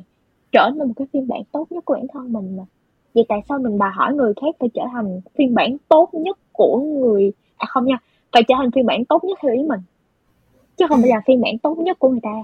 trở 0.52 0.70
nên 0.76 0.88
một 0.88 0.94
cái 0.96 1.08
phiên 1.14 1.28
bản 1.28 1.42
tốt 1.52 1.72
nhất 1.72 1.86
của 1.86 1.94
bản 1.94 2.08
thân 2.14 2.34
mình 2.34 2.58
mà. 2.58 2.64
Vậy 3.14 3.26
tại 3.30 3.40
sao 3.50 3.60
mình 3.60 3.78
đòi 3.78 3.90
hỏi 3.94 4.14
người 4.14 4.34
khác 4.42 4.56
phải 4.60 4.70
trở 4.74 4.84
thành 4.94 5.22
phiên 5.36 5.56
bản 5.56 5.78
tốt 5.90 6.10
nhất 6.14 6.38
của 6.52 6.78
người 6.80 7.32
à 7.58 7.66
không 7.70 7.86
nha 7.86 7.98
phải 8.32 8.44
trở 8.48 8.56
thành 8.58 8.72
phiên 8.72 8.86
bản 8.86 9.06
tốt 9.06 9.24
nhất 9.24 9.40
theo 9.42 9.54
ý 9.54 9.64
mình 9.64 9.80
chứ 10.78 10.86
không 10.90 11.02
phải 11.02 11.10
là 11.10 11.22
phiên 11.28 11.42
bản 11.42 11.58
tốt 11.58 11.78
nhất 11.78 12.00
của 12.00 12.10
người 12.10 12.22
ta? 12.24 12.44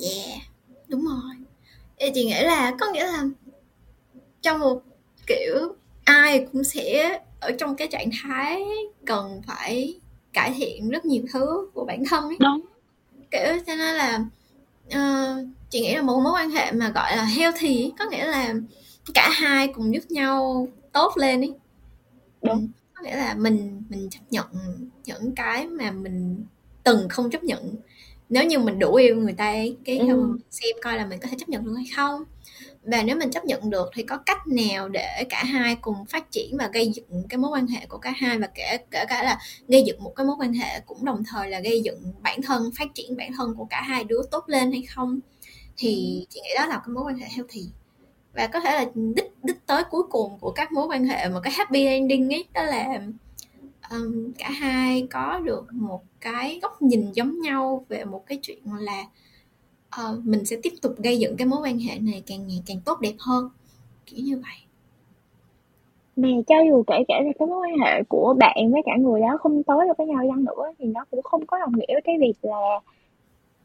Yeah 0.00 0.48
đúng 0.88 1.04
rồi. 1.04 1.34
Ê, 1.96 2.10
chị 2.14 2.24
nghĩ 2.24 2.42
là 2.42 2.76
có 2.80 2.86
nghĩa 2.92 3.04
là 3.04 3.24
trong 4.42 4.60
một 4.60 4.82
kiểu 5.26 5.74
ai 6.04 6.46
cũng 6.52 6.64
sẽ 6.64 7.18
ở 7.40 7.52
trong 7.58 7.76
cái 7.76 7.88
trạng 7.88 8.10
thái 8.22 8.64
cần 9.06 9.42
phải 9.46 10.00
cải 10.32 10.52
thiện 10.56 10.90
rất 10.90 11.04
nhiều 11.04 11.22
thứ 11.32 11.70
của 11.74 11.84
bản 11.84 12.02
thân 12.10 12.24
ấy. 12.24 12.36
Đúng. 12.40 12.60
Kiểu 13.30 13.58
cho 13.66 13.74
nên 13.74 13.94
là 13.94 14.24
uh, 14.86 15.46
chị 15.70 15.80
nghĩ 15.80 15.94
là 15.94 16.02
một 16.02 16.20
mối 16.24 16.32
quan 16.32 16.50
hệ 16.50 16.72
mà 16.72 16.88
gọi 16.88 17.16
là 17.16 17.24
healthy 17.24 17.92
có 17.98 18.04
nghĩa 18.10 18.26
là 18.26 18.54
cả 19.14 19.30
hai 19.32 19.68
cùng 19.68 19.94
giúp 19.94 20.10
nhau 20.10 20.68
tốt 20.92 21.12
lên 21.16 21.40
ấy. 21.40 21.54
Đúng. 22.42 22.58
Ừ, 22.58 22.66
có 22.94 23.02
nghĩa 23.02 23.16
là 23.16 23.34
mình 23.34 23.82
mình 23.88 24.10
chấp 24.10 24.20
nhận 24.30 24.46
những 25.04 25.34
cái 25.34 25.66
mà 25.66 25.90
mình 25.90 26.44
từng 26.84 27.08
không 27.08 27.30
chấp 27.30 27.44
nhận. 27.44 27.74
Nếu 28.28 28.44
như 28.44 28.58
mình 28.58 28.78
đủ 28.78 28.94
yêu 28.94 29.16
người 29.16 29.32
ta 29.32 29.44
ấy, 29.44 29.76
cái 29.84 29.98
Ừ. 29.98 30.38
xem 30.50 30.76
coi 30.82 30.96
là 30.96 31.06
mình 31.06 31.18
có 31.22 31.28
thể 31.30 31.36
chấp 31.38 31.48
nhận 31.48 31.64
được 31.64 31.74
hay 31.76 31.86
không 31.96 32.24
và 32.82 33.02
nếu 33.02 33.16
mình 33.16 33.30
chấp 33.30 33.44
nhận 33.44 33.70
được 33.70 33.90
thì 33.94 34.02
có 34.02 34.16
cách 34.16 34.46
nào 34.46 34.88
để 34.88 35.24
cả 35.28 35.44
hai 35.44 35.76
cùng 35.76 36.06
phát 36.06 36.30
triển 36.30 36.56
và 36.58 36.68
gây 36.72 36.92
dựng 36.94 37.22
cái 37.28 37.38
mối 37.38 37.50
quan 37.50 37.66
hệ 37.66 37.86
của 37.86 37.98
cả 37.98 38.12
hai 38.16 38.38
và 38.38 38.46
kể 38.46 38.78
kể 38.90 39.04
cả 39.08 39.22
là 39.22 39.38
gây 39.68 39.82
dựng 39.82 40.02
một 40.02 40.12
cái 40.16 40.26
mối 40.26 40.36
quan 40.38 40.52
hệ 40.52 40.80
cũng 40.86 41.04
đồng 41.04 41.22
thời 41.24 41.50
là 41.50 41.60
gây 41.60 41.80
dựng 41.80 42.12
bản 42.22 42.42
thân 42.42 42.70
phát 42.78 42.88
triển 42.94 43.16
bản 43.16 43.32
thân 43.36 43.54
của 43.56 43.64
cả 43.64 43.82
hai 43.82 44.04
đứa 44.04 44.22
tốt 44.30 44.44
lên 44.46 44.72
hay 44.72 44.82
không? 44.82 45.20
Thì 45.76 46.24
chị 46.30 46.40
nghĩ 46.40 46.50
đó 46.56 46.66
là 46.66 46.76
cái 46.76 46.88
mối 46.94 47.04
quan 47.04 47.18
hệ 47.18 47.26
healthy. 47.30 47.66
Và 48.32 48.46
có 48.46 48.60
thể 48.60 48.72
là 48.72 48.86
đích 48.94 49.32
đích 49.42 49.66
tới 49.66 49.84
cuối 49.90 50.02
cùng 50.10 50.38
của 50.40 50.50
các 50.50 50.72
mối 50.72 50.86
quan 50.88 51.04
hệ 51.04 51.28
mà 51.28 51.40
cái 51.40 51.52
happy 51.52 51.86
ending 51.86 52.34
ấy 52.34 52.44
đó 52.54 52.62
là 52.62 53.00
um, 53.90 54.32
cả 54.38 54.50
hai 54.50 55.06
có 55.10 55.40
được 55.44 55.66
một 55.72 56.02
cái 56.20 56.58
góc 56.62 56.82
nhìn 56.82 57.12
giống 57.12 57.40
nhau 57.40 57.86
về 57.88 58.04
một 58.04 58.26
cái 58.26 58.38
chuyện 58.42 58.62
là 58.78 59.04
uh, 59.96 60.26
mình 60.26 60.44
sẽ 60.44 60.56
tiếp 60.62 60.72
tục 60.82 60.92
gây 60.98 61.18
dựng 61.18 61.36
cái 61.36 61.46
mối 61.46 61.60
quan 61.62 61.78
hệ 61.78 61.98
này 61.98 62.22
càng 62.26 62.46
ngày 62.48 62.62
càng 62.66 62.78
tốt 62.84 63.00
đẹp 63.00 63.14
hơn 63.18 63.48
kiểu 64.06 64.20
như 64.24 64.36
vậy. 64.36 64.58
Mà 66.16 66.28
cho 66.46 66.54
dù 66.68 66.82
kể 66.86 67.04
cả 67.08 67.14
là 67.24 67.32
cái 67.38 67.48
mối 67.48 67.58
quan 67.58 67.78
hệ 67.78 68.02
của 68.08 68.34
bạn 68.38 68.72
với 68.72 68.82
cả 68.86 68.92
người 68.98 69.20
đó 69.20 69.38
không 69.40 69.62
tới 69.62 69.86
được 69.88 69.94
với 69.98 70.06
nhau 70.06 70.24
chăng 70.28 70.44
nữa 70.44 70.72
thì 70.78 70.86
nó 70.86 71.04
cũng 71.10 71.22
không 71.22 71.46
có 71.46 71.58
đồng 71.58 71.72
nghĩa 71.76 71.94
với 71.94 72.02
cái 72.04 72.18
việc 72.20 72.34
là 72.42 72.80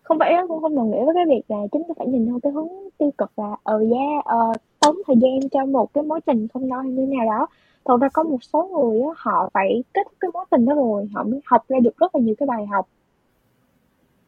không 0.04 0.20
phải 0.20 0.34
nó 0.34 0.48
cũng 0.48 0.62
không 0.62 0.76
đồng 0.76 0.92
nghĩa 0.92 1.06
với 1.06 1.16
cái 1.16 1.26
việc 1.30 1.42
là 1.48 1.58
chúng 1.72 1.84
ta 1.88 1.94
phải 1.98 2.08
nhìn 2.08 2.26
theo 2.26 2.40
cái 2.44 2.52
hướng 2.52 2.68
tiêu 2.98 3.12
cực 3.18 3.32
là 3.40 3.56
ờ 3.64 3.78
yeah, 3.78 4.26
ờ 4.26 4.52
tốn 4.80 4.96
thời 5.08 5.16
gian 5.22 5.50
cho 5.50 5.66
một 5.66 5.94
cái 5.94 6.04
mối 6.04 6.22
tình 6.22 6.48
không 6.48 6.70
lo 6.70 6.82
như 6.82 7.08
nào 7.08 7.26
đó. 7.26 7.48
Thật 7.86 7.98
ra 8.02 8.10
có 8.14 8.24
một 8.24 8.44
số 8.44 8.68
người 8.68 9.00
đó 9.00 9.14
họ 9.18 9.50
phải 9.54 9.84
kết 9.94 10.02
thúc 10.06 10.14
cái 10.20 10.32
mối 10.34 10.46
tình 10.52 10.66
đó 10.66 10.76
rồi 10.76 11.10
họ 11.14 11.24
mới 11.24 11.40
học 11.46 11.66
ra 11.68 11.80
được 11.80 11.98
rất 11.98 12.16
là 12.16 12.22
nhiều 12.22 12.36
cái 12.38 12.48
bài 12.48 12.66
học 12.66 12.88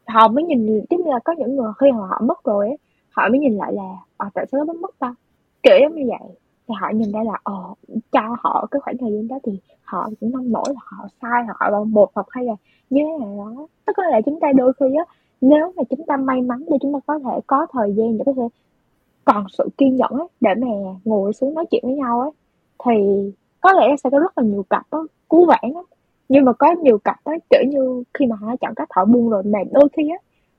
họ 0.07 0.27
mới 0.27 0.43
nhìn 0.43 0.65
giống 0.89 1.03
như 1.03 1.11
là 1.11 1.19
có 1.25 1.33
những 1.37 1.55
người 1.55 1.71
khi 1.79 1.87
họ 1.91 2.21
mất 2.21 2.43
rồi 2.43 2.67
ấy, 2.67 2.77
họ 3.11 3.29
mới 3.29 3.39
nhìn 3.39 3.57
lại 3.57 3.73
là 3.73 3.95
à, 4.17 4.29
tại 4.33 4.45
sao 4.51 4.63
nó 4.65 4.73
mất 4.73 4.99
ta? 4.99 5.15
Kiểu 5.63 5.75
giống 5.81 5.95
như 5.95 6.03
vậy. 6.07 6.29
Thì 6.67 6.73
họ 6.81 6.89
nhìn 6.89 7.11
ra 7.11 7.23
là 7.23 7.39
ờ 7.43 7.73
cho 8.11 8.35
họ 8.39 8.67
cái 8.71 8.79
khoảng 8.79 8.97
thời 8.97 9.11
gian 9.11 9.27
đó 9.27 9.39
thì 9.43 9.59
họ 9.83 10.09
cũng 10.19 10.31
mong 10.31 10.51
mỏi 10.51 10.65
là 10.67 10.81
họ 10.83 11.07
sai 11.21 11.43
họ 11.47 11.69
là 11.69 11.79
một 11.83 12.11
hoặc 12.15 12.27
hay 12.29 12.45
là 12.45 12.53
như 12.89 13.01
thế 13.03 13.25
nào 13.25 13.37
đó. 13.37 13.67
Tức 13.85 13.99
là 14.11 14.21
chúng 14.25 14.39
ta 14.39 14.47
đôi 14.55 14.73
khi 14.79 14.85
á 14.95 15.05
nếu 15.41 15.73
mà 15.75 15.83
chúng 15.89 16.05
ta 16.07 16.17
may 16.17 16.41
mắn 16.41 16.63
thì 16.69 16.77
chúng 16.81 16.93
ta 16.93 16.99
có 17.07 17.19
thể 17.19 17.39
có 17.47 17.67
thời 17.71 17.93
gian 17.93 18.17
để 18.17 18.23
có 18.25 18.33
thể 18.33 18.43
còn 19.25 19.45
sự 19.57 19.69
kiên 19.77 19.95
nhẫn 19.95 20.11
ấy, 20.11 20.27
để 20.41 20.49
mà 20.57 20.67
ngồi 21.05 21.33
xuống 21.33 21.53
nói 21.53 21.65
chuyện 21.71 21.83
với 21.85 21.95
nhau 21.95 22.21
ấy 22.21 22.31
thì 22.85 22.91
có 23.61 23.73
lẽ 23.73 23.95
sẽ 24.03 24.09
có 24.09 24.19
rất 24.19 24.37
là 24.37 24.43
nhiều 24.43 24.63
cặp 24.69 24.83
đó 24.91 25.07
cứu 25.29 25.45
vãn 25.45 25.71
lắm 25.73 25.85
nhưng 26.29 26.45
mà 26.45 26.53
có 26.53 26.75
nhiều 26.81 26.97
cặp 26.97 27.23
á 27.23 27.33
kiểu 27.49 27.61
như 27.67 28.03
khi 28.13 28.25
mà 28.25 28.35
họ 28.35 28.55
chọn 28.61 28.75
cách 28.75 28.87
họ 28.91 29.05
buông 29.05 29.29
rồi 29.29 29.43
mà 29.43 29.59
đôi 29.71 29.89
khi 29.93 30.09
á 30.09 30.17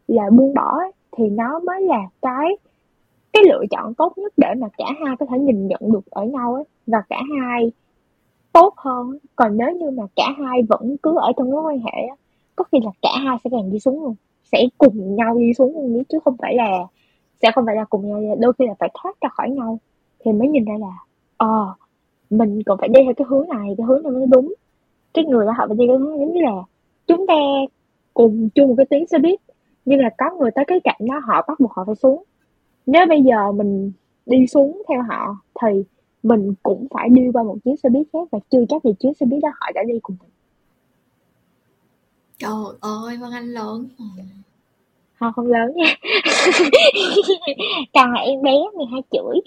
là 0.08 0.30
buông 0.30 0.54
bỏ 0.54 0.78
ấy, 0.78 0.92
thì 1.16 1.30
nó 1.30 1.58
mới 1.58 1.82
là 1.82 2.00
cái 2.22 2.56
cái 3.32 3.42
lựa 3.48 3.62
chọn 3.70 3.94
tốt 3.94 4.18
nhất 4.18 4.32
để 4.36 4.48
mà 4.58 4.68
cả 4.78 4.84
hai 5.04 5.16
có 5.16 5.26
thể 5.26 5.38
nhìn 5.38 5.68
nhận 5.68 5.80
được 5.92 6.10
ở 6.10 6.24
nhau 6.24 6.54
ấy 6.54 6.64
và 6.86 7.02
cả 7.08 7.22
hai 7.40 7.72
tốt 8.52 8.74
hơn 8.76 9.18
còn 9.36 9.56
nếu 9.56 9.76
như 9.76 9.90
mà 9.90 10.02
cả 10.16 10.34
hai 10.38 10.62
vẫn 10.68 10.96
cứ 11.02 11.16
ở 11.18 11.32
trong 11.36 11.50
mối 11.50 11.62
quan 11.62 11.78
hệ 11.78 12.06
á 12.08 12.16
có 12.56 12.64
khi 12.72 12.78
là 12.84 12.90
cả 13.02 13.10
hai 13.24 13.36
sẽ 13.44 13.50
càng 13.52 13.70
đi 13.72 13.80
xuống 13.80 14.02
luôn 14.02 14.14
sẽ 14.52 14.66
cùng 14.78 15.16
nhau 15.16 15.38
đi 15.38 15.54
xuống 15.54 15.74
luôn 15.74 16.04
chứ 16.08 16.18
không 16.24 16.36
phải 16.38 16.54
là 16.54 16.70
sẽ 17.42 17.50
không 17.54 17.66
phải 17.66 17.76
là 17.76 17.84
cùng 17.84 18.08
nhau 18.08 18.36
đôi 18.40 18.52
khi 18.58 18.66
là 18.66 18.74
phải 18.78 18.90
thoát 18.94 19.20
ra 19.20 19.28
khỏi 19.28 19.50
nhau 19.50 19.78
thì 20.24 20.32
mới 20.32 20.48
nhìn 20.48 20.64
ra 20.64 20.74
là 20.80 20.92
ờ 21.36 21.64
à, 21.64 21.74
mình 22.30 22.62
còn 22.66 22.78
phải 22.78 22.88
đi 22.88 23.00
theo 23.04 23.14
cái 23.16 23.26
hướng 23.28 23.48
này 23.48 23.74
cái 23.78 23.86
hướng 23.86 24.02
này 24.02 24.12
mới 24.12 24.26
đúng 24.26 24.54
cái 25.16 25.24
người 25.24 25.46
đó 25.46 25.52
họ 25.56 25.66
đi 25.66 25.86
cái 25.88 25.96
hướng 25.96 26.18
giống 26.18 26.32
như 26.32 26.40
là 26.40 26.62
chúng 27.06 27.26
ta 27.26 27.34
cùng 28.14 28.48
chung 28.54 28.68
một 28.68 28.74
cái 28.76 28.86
tuyến 28.90 29.06
xe 29.06 29.18
buýt 29.18 29.40
nhưng 29.84 30.00
là 30.00 30.10
có 30.18 30.30
người 30.38 30.50
tới 30.54 30.64
cái 30.68 30.80
cạnh 30.84 31.00
đó 31.00 31.20
họ 31.26 31.44
bắt 31.48 31.60
buộc 31.60 31.72
họ 31.72 31.84
phải 31.86 31.94
xuống. 31.94 32.22
Nếu 32.86 33.06
bây 33.06 33.22
giờ 33.22 33.52
mình 33.52 33.92
đi 34.26 34.46
xuống 34.46 34.82
theo 34.88 35.02
họ 35.02 35.36
thì 35.62 35.68
mình 36.22 36.54
cũng 36.62 36.86
phải 36.90 37.08
đi 37.08 37.22
qua 37.32 37.42
một 37.42 37.56
chuyến 37.64 37.76
xe 37.76 37.88
buýt 37.88 38.06
khác 38.12 38.28
và 38.30 38.38
chưa 38.50 38.64
chắc 38.68 38.82
thì 38.84 38.90
chuyến 39.00 39.14
xe 39.14 39.26
buýt 39.26 39.42
đó 39.42 39.48
họ 39.60 39.70
đã 39.74 39.82
đi 39.88 39.94
cùng 40.02 40.16
mình. 40.20 40.30
Trời 42.38 42.74
ơi 42.80 43.16
vân 43.16 43.30
anh 43.32 43.52
lớn. 43.52 43.88
Họ 45.14 45.32
không 45.32 45.46
lớn 45.46 45.72
nha. 45.74 45.94
Còn 47.94 48.12
là 48.12 48.20
em 48.20 48.42
bé 48.42 48.52
12 48.74 49.02
tuổi. 49.10 49.40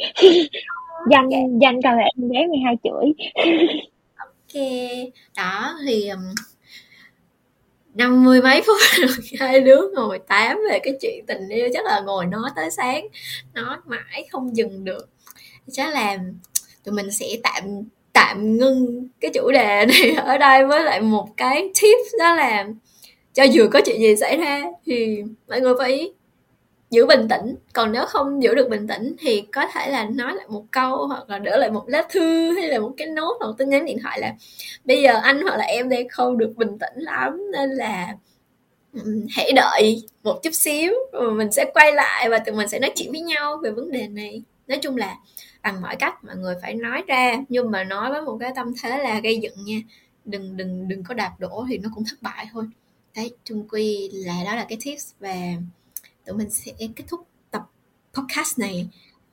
Danh 1.12 1.30
danh 1.62 1.82
còn 1.82 1.98
là 1.98 2.04
em 2.18 2.30
bé 2.30 2.48
12 2.48 2.76
tuổi 2.84 3.14
ok 4.54 4.64
đó 5.36 5.76
thì 5.88 6.10
năm 7.94 8.24
mươi 8.24 8.42
mấy 8.42 8.62
phút 8.62 8.78
rồi 8.98 9.10
hai 9.40 9.60
đứa 9.60 9.82
ngồi 9.96 10.20
tám 10.20 10.60
về 10.70 10.80
cái 10.84 10.94
chuyện 11.02 11.26
tình 11.26 11.50
yêu, 11.50 11.70
chắc 11.74 11.86
là 11.86 12.00
ngồi 12.00 12.26
nói 12.26 12.50
tới 12.56 12.72
sáng 12.72 13.08
nói 13.54 13.78
mãi 13.86 14.28
không 14.32 14.56
dừng 14.56 14.84
được. 14.84 15.10
Chắc 15.72 15.94
là 15.94 16.18
tụi 16.84 16.96
mình 16.96 17.12
sẽ 17.12 17.26
tạm 17.44 17.64
tạm 18.14 18.58
ngưng 18.58 19.08
cái 19.20 19.32
chủ 19.34 19.52
đề 19.52 19.86
này 19.90 20.12
ở 20.12 20.38
đây 20.38 20.66
với 20.66 20.84
lại 20.84 21.02
một 21.02 21.28
cái 21.38 21.70
tip 21.82 21.98
đó 22.20 22.36
là 22.36 22.68
cho 23.34 23.44
dù 23.44 23.68
có 23.74 23.82
chuyện 23.86 24.02
gì 24.02 24.16
xảy 24.16 24.38
ra 24.38 24.64
thì 24.86 25.24
mọi 25.48 25.62
người 25.62 25.74
phải 25.80 26.14
giữ 26.90 27.06
bình 27.06 27.28
tĩnh. 27.28 27.56
Còn 27.74 27.92
nếu 27.92 28.06
không 28.06 28.44
giữ 28.44 28.56
được 28.56 28.70
bình 28.70 28.88
tĩnh 28.88 29.16
thì 29.20 29.42
có 29.42 29.66
thể 29.74 29.92
là 29.92 30.06
nói 30.06 30.36
lại 30.36 30.46
một 30.50 30.66
câu 30.72 31.08
hoặc 31.08 31.30
là 31.30 31.40
đỡ 31.40 31.58
lại 31.58 31.72
một 31.72 31.84
lá 31.88 32.04
thư 32.10 32.54
hay 32.56 32.68
là 32.68 32.80
một 32.80 32.94
cái 32.98 33.08
nốt 33.08 33.38
hoặc 33.40 33.56
tin 33.58 33.70
nhắn 33.70 33.86
điện 33.86 33.98
thoại 34.04 34.20
là, 34.20 34.34
bây 34.86 35.02
giờ 35.02 35.20
anh 35.24 35.42
hoặc 35.42 35.58
là 35.58 35.64
em 35.64 35.90
đây 35.90 36.08
không 36.12 36.38
được 36.38 36.54
bình 36.58 36.78
tĩnh 36.80 36.94
lắm 36.96 37.52
nên 37.52 37.70
là 37.70 38.16
ừ, 38.94 39.26
hãy 39.30 39.52
đợi 39.56 40.04
một 40.24 40.40
chút 40.44 40.54
xíu, 40.54 40.94
rồi 41.14 41.32
mình 41.32 41.52
sẽ 41.52 41.66
quay 41.74 41.94
lại 41.94 42.30
và 42.30 42.40
tụi 42.40 42.56
mình 42.56 42.68
sẽ 42.68 42.80
nói 42.80 42.92
chuyện 42.96 43.12
với 43.12 43.22
nhau 43.22 43.58
về 43.64 43.72
vấn 43.72 43.92
đề 43.92 44.08
này. 44.08 44.42
Nói 44.68 44.80
chung 44.82 44.98
là 44.98 45.16
bằng 45.64 45.82
mọi 45.82 45.96
cách 45.96 46.24
mọi 46.24 46.36
người 46.36 46.56
phải 46.62 46.74
nói 46.74 47.04
ra, 47.08 47.38
nhưng 47.50 47.72
mà 47.72 47.84
nói 47.84 48.12
với 48.12 48.22
một 48.22 48.38
cái 48.40 48.52
tâm 48.56 48.74
thế 48.84 48.98
là 48.98 49.20
gây 49.20 49.40
dựng 49.40 49.66
nha. 49.66 49.78
Đừng 50.26 50.58
đừng 50.58 50.88
đừng 50.88 51.04
có 51.04 51.14
đạp 51.14 51.32
đổ 51.40 51.66
thì 51.70 51.78
nó 51.78 51.90
cũng 51.96 52.04
thất 52.10 52.22
bại 52.22 52.48
thôi. 52.54 52.66
Đấy, 53.16 53.32
chung 53.44 53.68
quy 53.72 54.10
là 54.14 54.34
đó 54.46 54.56
là 54.56 54.66
cái 54.70 54.78
tips 54.86 55.12
và 55.20 55.36
tụi 56.30 56.38
mình 56.38 56.50
sẽ 56.50 56.72
kết 56.96 57.04
thúc 57.10 57.20
tập 57.52 57.62
podcast 58.14 58.60
này. 58.60 58.88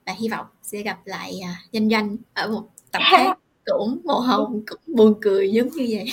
Và 0.06 0.12
hy 0.12 0.28
vọng 0.28 0.46
sẽ 0.62 0.82
gặp 0.82 0.98
lại 1.04 1.32
uh, 1.42 1.72
danh 1.72 1.88
danh 1.88 2.16
ở 2.34 2.48
một 2.48 2.62
tập 2.92 3.02
khác. 3.10 3.38
Cũng 3.64 3.98
màu 4.04 4.20
hồng 4.20 4.62
cũng 4.66 4.96
buồn 4.96 5.14
cười 5.20 5.52
giống 5.52 5.68
như 5.68 5.86
vậy. 5.90 6.06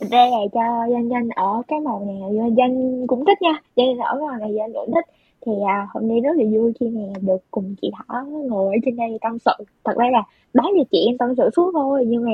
Thực 0.00 0.10
ra 0.10 0.26
là 0.26 0.38
cho 0.52 0.86
danh 0.92 1.08
danh 1.08 1.28
ở 1.28 1.62
cái 1.68 1.80
màu 1.80 2.04
này 2.06 2.52
danh 2.58 3.06
cũng 3.06 3.24
thích 3.26 3.42
nha. 3.42 3.60
Danh 3.76 3.98
ở 3.98 4.20
màu 4.20 4.36
này 4.36 4.50
danh 4.58 4.72
cũng 4.72 4.94
thích. 4.94 5.04
Thì 5.46 5.52
à, 5.68 5.88
hôm 5.94 6.08
nay 6.08 6.20
rất 6.20 6.30
là 6.36 6.44
vui 6.52 6.72
khi 6.80 6.88
mà 6.88 7.02
được 7.20 7.36
cùng 7.50 7.74
chị 7.82 7.90
Thỏ 7.96 8.24
ngồi 8.24 8.74
ở 8.74 8.78
trên 8.84 8.96
đây 8.96 9.18
tâm 9.20 9.38
sự. 9.44 9.64
Thật 9.84 9.92
ra 9.96 10.06
là 10.12 10.22
đó 10.54 10.70
là 10.76 10.82
chị 10.90 10.98
em 11.06 11.18
tâm 11.18 11.34
sự 11.36 11.50
suốt 11.56 11.70
thôi. 11.74 12.04
Nhưng 12.06 12.24
mà 12.24 12.32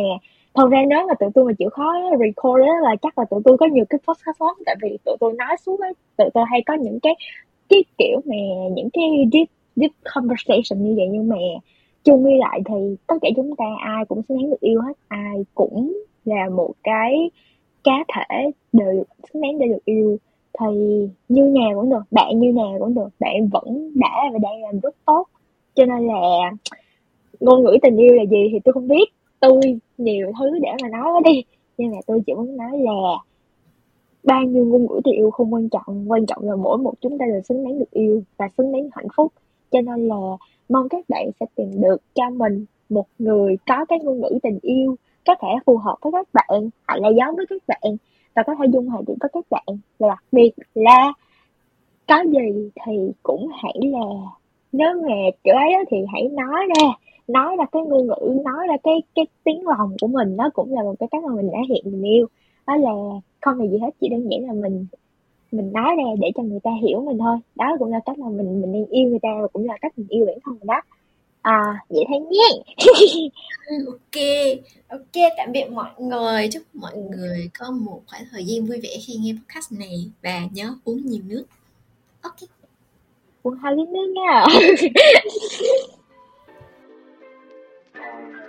thật 0.55 0.69
ra 0.71 0.79
nếu 0.89 1.07
mà 1.09 1.15
tụi 1.15 1.31
tôi 1.35 1.45
mà 1.45 1.53
chịu 1.59 1.71
khó 1.71 1.95
record 2.21 2.61
đó 2.67 2.75
là 2.83 2.97
chắc 3.03 3.19
là 3.19 3.25
tụi 3.25 3.41
tôi 3.45 3.57
có 3.59 3.67
nhiều 3.67 3.85
cái 3.91 4.01
podcast 4.09 4.41
lắm. 4.41 4.55
Tại 4.67 4.77
vì 4.83 4.99
tụi 5.05 5.17
tôi 5.21 5.33
nói 5.33 5.57
xuống 5.67 5.81
ấy 5.81 5.93
tụi 6.17 6.29
tôi 6.35 6.45
hay 6.51 6.63
có 6.67 6.75
những 6.75 7.01
cái 7.01 7.15
cái 7.69 7.85
kiểu 7.99 8.21
mà 8.25 8.37
những 8.75 8.91
cái 8.93 9.05
deep 9.33 9.49
deep 9.77 9.91
conversation 10.15 10.85
như 10.85 10.95
vậy. 10.97 11.09
Nhưng 11.11 11.29
mà 11.29 11.37
chung 12.05 12.25
đi 12.25 12.39
lại 12.39 12.61
thì 12.67 12.97
tất 13.07 13.15
cả 13.23 13.29
chúng 13.37 13.57
ta 13.57 13.65
ai 13.81 14.05
cũng 14.05 14.23
xứng 14.23 14.39
đáng 14.39 14.51
được 14.51 14.61
yêu 14.61 14.81
hết. 14.81 14.93
Ai 15.09 15.45
cũng 15.55 16.03
là 16.25 16.49
một 16.49 16.73
cái 16.83 17.31
cá 17.85 18.05
thể 18.15 18.51
đều 18.73 19.05
xứng 19.33 19.43
đáng 19.43 19.59
để 19.59 19.67
được 19.67 19.85
yêu. 19.85 20.17
Thì 20.61 20.67
như 21.29 21.43
nào 21.43 21.71
cũng 21.75 21.91
được, 21.91 22.03
bạn 22.11 22.41
như 22.41 22.53
nào 22.53 22.77
cũng 22.79 22.95
được. 22.95 23.09
Bạn 23.21 23.49
vẫn 23.49 23.93
đã 23.95 24.31
và 24.33 24.39
đang 24.43 24.63
làm 24.63 24.81
rất 24.81 24.95
tốt. 25.07 25.27
Cho 25.75 25.85
nên 25.85 26.07
là 26.07 26.53
ngôn 27.41 27.65
ngữ 27.65 27.77
tình 27.83 27.97
yêu 27.97 28.15
là 28.15 28.23
gì 28.23 28.49
thì 28.53 28.59
tôi 28.65 28.73
không 28.73 28.89
biết 28.89 29.05
tôi 29.43 29.81
nhiều 29.99 30.33
thứ 30.39 30.59
để 30.63 30.69
mà 30.83 30.89
nói 30.89 31.21
đi. 31.25 31.45
Nhưng 31.79 31.91
mà 31.91 31.99
tôi 32.07 32.23
chỉ 32.27 32.35
muốn 32.35 32.57
nói 32.57 32.79
là 32.79 32.93
bao 34.23 34.43
nhiêu 34.43 34.65
ngôn 34.65 34.87
ngữ 34.87 35.01
thì 35.05 35.13
yêu 35.13 35.31
không 35.31 35.55
quan 35.55 35.69
trọng 35.69 36.11
quan 36.11 36.27
trọng 36.27 36.43
là 36.45 36.57
mỗi 36.57 36.79
một 36.79 36.95
chúng 37.01 37.19
ta 37.19 37.27
đều 37.33 37.41
xứng 37.41 37.65
đáng 37.65 37.79
được 37.79 37.91
yêu 37.91 38.23
và 38.37 38.49
xứng 38.59 38.73
đáng 38.73 38.89
hạnh 38.93 39.07
phúc. 39.17 39.33
Cho 39.71 39.81
nên 39.81 40.09
là 40.09 40.17
mong 40.69 40.89
các 40.89 41.05
bạn 41.09 41.31
sẽ 41.41 41.47
tìm 41.55 41.71
được 41.81 41.97
cho 42.15 42.31
mình 42.31 42.65
một 42.89 43.07
người 43.19 43.57
có 43.67 43.85
cái 43.85 43.99
ngôn 44.03 44.21
ngữ 44.21 44.39
tình 44.43 44.59
yêu, 44.63 44.97
có 45.27 45.35
thể 45.43 45.49
phù 45.67 45.77
hợp 45.77 45.97
với 46.03 46.13
các 46.13 46.29
bạn, 46.33 46.71
hoặc 46.89 47.01
là 47.01 47.09
giống 47.09 47.37
với 47.37 47.47
các 47.51 47.63
bạn, 47.67 47.97
và 48.35 48.43
có 48.43 48.55
thể 48.55 48.67
dung 48.73 48.89
hòa 48.89 49.03
được 49.07 49.15
với 49.21 49.29
các 49.33 49.45
bạn. 49.51 49.79
Và 49.99 50.09
đặc 50.09 50.25
biệt 50.33 50.51
là 50.75 51.13
có 52.09 52.25
gì 52.25 52.71
thì 52.87 52.93
cũng 53.23 53.49
hãy 53.63 53.75
là, 53.83 54.07
nếu 54.73 54.89
mà 55.03 55.15
kiểu 55.45 55.55
ấy 55.55 55.85
thì 55.91 55.97
hãy 56.13 56.29
nói 56.29 56.67
ra 56.77 56.89
nói 57.29 57.57
ra 57.59 57.65
cái 57.73 57.83
ngôn 57.83 58.07
ngữ 58.07 58.43
nói 58.45 58.67
ra 58.69 58.77
cái 58.83 59.03
cái 59.15 59.27
tiếng 59.45 59.67
lòng 59.67 59.97
của 60.01 60.07
mình 60.07 60.37
nó 60.37 60.51
cũng 60.55 60.75
là 60.75 60.83
một 60.83 60.95
cái 60.99 61.09
cách 61.11 61.25
mà 61.25 61.35
mình 61.35 61.51
đã 61.53 61.59
hiện 61.69 61.83
tình 61.85 62.03
yêu. 62.03 62.27
Đó 62.67 62.77
là 62.77 62.91
không 63.41 63.59
là 63.61 63.67
gì 63.67 63.79
hết 63.79 63.91
chỉ 64.01 64.09
đơn 64.09 64.29
giản 64.31 64.47
là 64.47 64.53
mình 64.53 64.87
mình 65.53 65.73
nói 65.73 65.95
ra 65.97 66.05
để 66.21 66.29
cho 66.35 66.43
người 66.43 66.61
ta 66.63 66.71
hiểu 66.83 67.01
mình 67.01 67.19
thôi. 67.19 67.37
Đó 67.55 67.77
cũng 67.79 67.93
là 67.93 68.01
cách 68.07 68.19
mà 68.19 68.29
mình 68.29 68.61
mình 68.61 68.87
yêu 68.91 69.09
người 69.09 69.19
ta 69.23 69.29
và 69.41 69.49
cũng 69.53 69.67
là 69.67 69.79
cách 69.81 69.99
mình 69.99 70.07
yêu 70.09 70.27
bản 70.27 70.39
thân 70.45 70.55
mình 70.55 70.67
đó. 70.67 70.81
À 71.43 71.85
vậy 71.89 72.05
thấy 72.09 72.21
nhé. 72.21 72.49
Ừ, 73.67 73.77
ok. 73.87 74.23
Ok 74.89 75.23
tạm 75.37 75.53
biệt 75.53 75.71
mọi 75.71 75.91
người. 75.99 76.49
Chúc 76.53 76.63
mọi 76.75 76.97
người 76.97 77.51
có 77.59 77.71
một 77.71 78.01
khoảng 78.07 78.23
thời 78.31 78.45
gian 78.45 78.67
vui 78.67 78.81
vẻ 78.83 78.97
khi 79.07 79.15
nghe 79.15 79.33
podcast 79.33 79.73
này 79.73 80.11
và 80.23 80.41
nhớ 80.53 80.75
uống 80.85 81.07
nhiều 81.07 81.23
nước. 81.27 81.45
Ok. 82.21 82.37
Uống 83.43 83.55
hai 83.55 83.77
lít 83.77 83.89
nước 83.89 84.13
nha. 84.15 84.45
Oh, 88.05 88.42